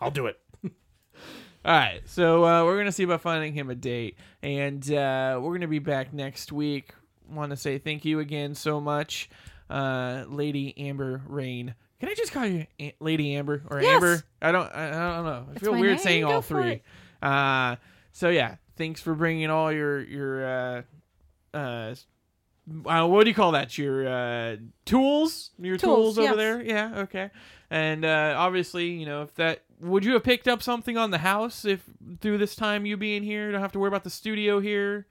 I'll 0.00 0.10
do 0.10 0.26
it. 0.26 0.38
all 0.64 0.70
right, 1.64 2.00
so 2.06 2.44
uh, 2.44 2.64
we're 2.64 2.78
gonna 2.78 2.92
see 2.92 3.02
about 3.04 3.20
finding 3.22 3.52
him 3.54 3.70
a 3.70 3.74
date, 3.74 4.16
and 4.42 4.82
uh, 4.92 5.38
we're 5.42 5.52
gonna 5.54 5.66
be 5.68 5.78
back 5.80 6.12
next 6.12 6.52
week. 6.52 6.92
Want 7.30 7.50
to 7.50 7.56
say 7.56 7.78
thank 7.78 8.04
you 8.04 8.20
again 8.20 8.54
so 8.54 8.80
much, 8.80 9.28
uh, 9.70 10.24
Lady 10.28 10.74
Amber 10.78 11.22
Rain. 11.26 11.74
Can 12.00 12.08
I 12.08 12.14
just 12.14 12.32
call 12.32 12.46
you 12.46 12.66
A- 12.80 12.94
Lady 13.00 13.34
Amber 13.34 13.62
or 13.68 13.82
Yes. 13.82 13.94
Amber? 13.94 14.22
I 14.40 14.52
don't. 14.52 14.66
I, 14.74 14.88
I 14.88 15.16
don't 15.16 15.24
know. 15.24 15.46
I 15.48 15.52
It's 15.52 15.60
feel 15.62 15.72
weird 15.72 15.96
name. 15.96 15.98
saying 15.98 16.22
Go 16.22 16.30
all 16.32 16.42
three. 16.42 16.82
Uh, 17.20 17.76
so 18.12 18.28
yeah, 18.28 18.56
thanks 18.76 19.00
for 19.00 19.14
bringing 19.14 19.50
all 19.50 19.72
your 19.72 20.00
your 20.00 20.44
uh, 20.46 20.82
uh, 21.54 21.94
uh, 22.86 23.06
what 23.06 23.24
do 23.24 23.30
you 23.30 23.34
call 23.34 23.52
that? 23.52 23.76
Your 23.78 24.06
uh, 24.06 24.56
tools, 24.84 25.50
your 25.58 25.76
tools, 25.76 26.14
Tools, 26.14 26.18
over 26.18 26.26
yes. 26.28 26.36
there. 26.36 26.62
Yeah, 26.62 26.98
okay. 27.00 27.30
And 27.70 28.04
uh, 28.04 28.34
obviously, 28.36 28.90
you 28.90 29.06
know, 29.06 29.22
if 29.22 29.34
that 29.34 29.62
would 29.80 30.04
you 30.04 30.12
have 30.14 30.24
picked 30.24 30.48
up 30.48 30.62
something 30.62 30.96
on 30.96 31.10
the 31.10 31.18
house 31.18 31.64
if 31.64 31.82
through 32.20 32.38
this 32.38 32.54
time 32.56 32.86
you 32.86 32.96
being 32.96 33.22
here, 33.22 33.50
don't 33.52 33.60
have 33.60 33.72
to 33.72 33.78
worry 33.78 33.88
about 33.88 34.04
the 34.04 34.10
studio 34.10 34.60
here. 34.60 35.06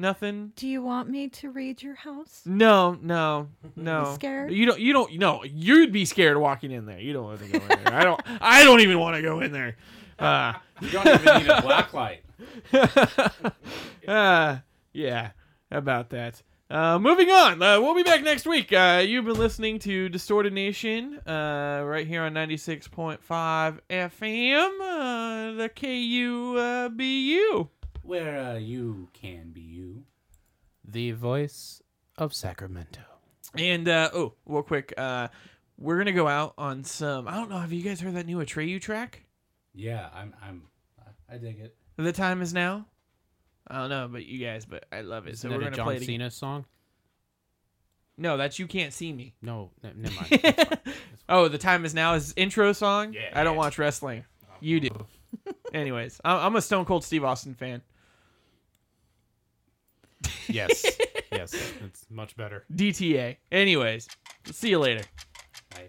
Nothing. 0.00 0.52
Do 0.54 0.68
you 0.68 0.80
want 0.80 1.08
me 1.10 1.28
to 1.28 1.50
read 1.50 1.82
your 1.82 1.96
house? 1.96 2.42
No, 2.46 2.96
no, 3.02 3.48
no. 3.76 4.12
scared? 4.14 4.52
You 4.52 4.64
don't. 4.64 4.78
You 4.78 4.92
don't. 4.92 5.12
No, 5.18 5.42
you'd 5.42 5.90
be 5.92 6.04
scared 6.04 6.36
walking 6.38 6.70
in 6.70 6.86
there. 6.86 7.00
You 7.00 7.12
don't 7.12 7.24
want 7.24 7.40
to 7.40 7.48
go 7.48 7.58
in 7.58 7.68
there. 7.84 7.94
I 7.94 8.04
don't. 8.04 8.20
I 8.40 8.62
don't 8.62 8.78
even 8.80 9.00
want 9.00 9.16
to 9.16 9.22
go 9.22 9.40
in 9.40 9.50
there. 9.50 9.76
Uh, 10.18 10.52
You 10.80 10.90
don't 10.90 11.06
even 11.08 11.38
need 11.42 11.48
a 11.48 11.60
black 11.62 11.92
light. 11.92 12.22
uh, 14.06 14.58
yeah, 14.92 15.30
about 15.70 16.10
that. 16.10 16.40
Uh, 16.70 16.98
moving 17.00 17.30
on. 17.30 17.60
Uh, 17.60 17.80
we'll 17.80 17.94
be 17.96 18.02
back 18.04 18.22
next 18.22 18.46
week. 18.46 18.72
Uh, 18.72 19.02
you've 19.04 19.24
been 19.24 19.38
listening 19.38 19.78
to 19.80 20.08
Distorted 20.10 20.52
Nation 20.52 21.18
uh, 21.26 21.82
right 21.84 22.06
here 22.06 22.22
on 22.22 22.34
96.5 22.34 23.18
FM, 23.90 24.70
uh, 24.80 25.52
the 25.56 25.68
KUBU. 25.74 27.68
Where 28.08 28.38
uh, 28.38 28.54
you 28.54 29.10
can 29.12 29.50
be 29.50 29.60
you. 29.60 30.04
The 30.82 31.10
voice 31.10 31.82
of 32.16 32.32
Sacramento. 32.32 33.02
And, 33.54 33.86
uh, 33.86 34.08
oh, 34.14 34.32
real 34.46 34.62
quick. 34.62 34.94
Uh, 34.96 35.28
we're 35.76 35.96
going 35.96 36.06
to 36.06 36.12
go 36.12 36.26
out 36.26 36.54
on 36.56 36.84
some. 36.84 37.28
I 37.28 37.34
don't 37.34 37.50
know. 37.50 37.58
Have 37.58 37.70
you 37.70 37.82
guys 37.82 38.00
heard 38.00 38.14
that 38.14 38.24
new 38.24 38.38
Atreyu 38.38 38.80
track? 38.80 39.24
Yeah, 39.74 40.08
I'm. 40.14 40.34
I'm. 40.42 40.62
I 41.30 41.36
dig 41.36 41.60
it. 41.60 41.76
The 41.98 42.12
time 42.12 42.40
is 42.40 42.54
now. 42.54 42.86
I 43.66 43.80
don't 43.80 43.90
know 43.90 44.06
about 44.06 44.24
you 44.24 44.42
guys, 44.42 44.64
but 44.64 44.86
I 44.90 45.02
love 45.02 45.26
it. 45.26 45.34
Isn't 45.34 45.50
so 45.50 45.54
we're 45.54 45.62
that 45.64 45.74
a 45.74 45.76
gonna 45.76 45.84
play 45.84 45.96
John 45.96 46.02
it 46.02 46.04
again. 46.04 46.14
Cena 46.14 46.30
song? 46.30 46.64
No, 48.16 48.38
that's 48.38 48.58
you 48.58 48.66
can't 48.66 48.94
see 48.94 49.12
me. 49.12 49.34
No, 49.42 49.70
ne- 49.84 49.92
never 49.94 50.14
mind. 50.14 50.28
That's 50.42 50.64
fine. 50.64 50.94
Oh, 51.28 51.48
the 51.48 51.58
time 51.58 51.84
is 51.84 51.92
now 51.92 52.14
is 52.14 52.32
intro 52.36 52.72
song. 52.72 53.12
Yeah, 53.12 53.30
I 53.34 53.44
don't 53.44 53.56
watch 53.56 53.78
wrestling. 53.78 54.24
You 54.60 54.80
do. 54.80 55.06
Anyways, 55.74 56.22
I'm 56.24 56.38
I'm 56.38 56.56
a 56.56 56.62
Stone 56.62 56.86
Cold 56.86 57.04
Steve 57.04 57.22
Austin 57.22 57.54
fan 57.54 57.82
yes, 60.48 60.84
yes, 61.32 61.54
it's 61.84 62.06
much 62.10 62.36
better. 62.36 62.64
DTA. 62.74 63.36
Anyways, 63.52 64.08
see 64.46 64.70
you 64.70 64.78
later. 64.78 65.04
Bye. 65.70 65.88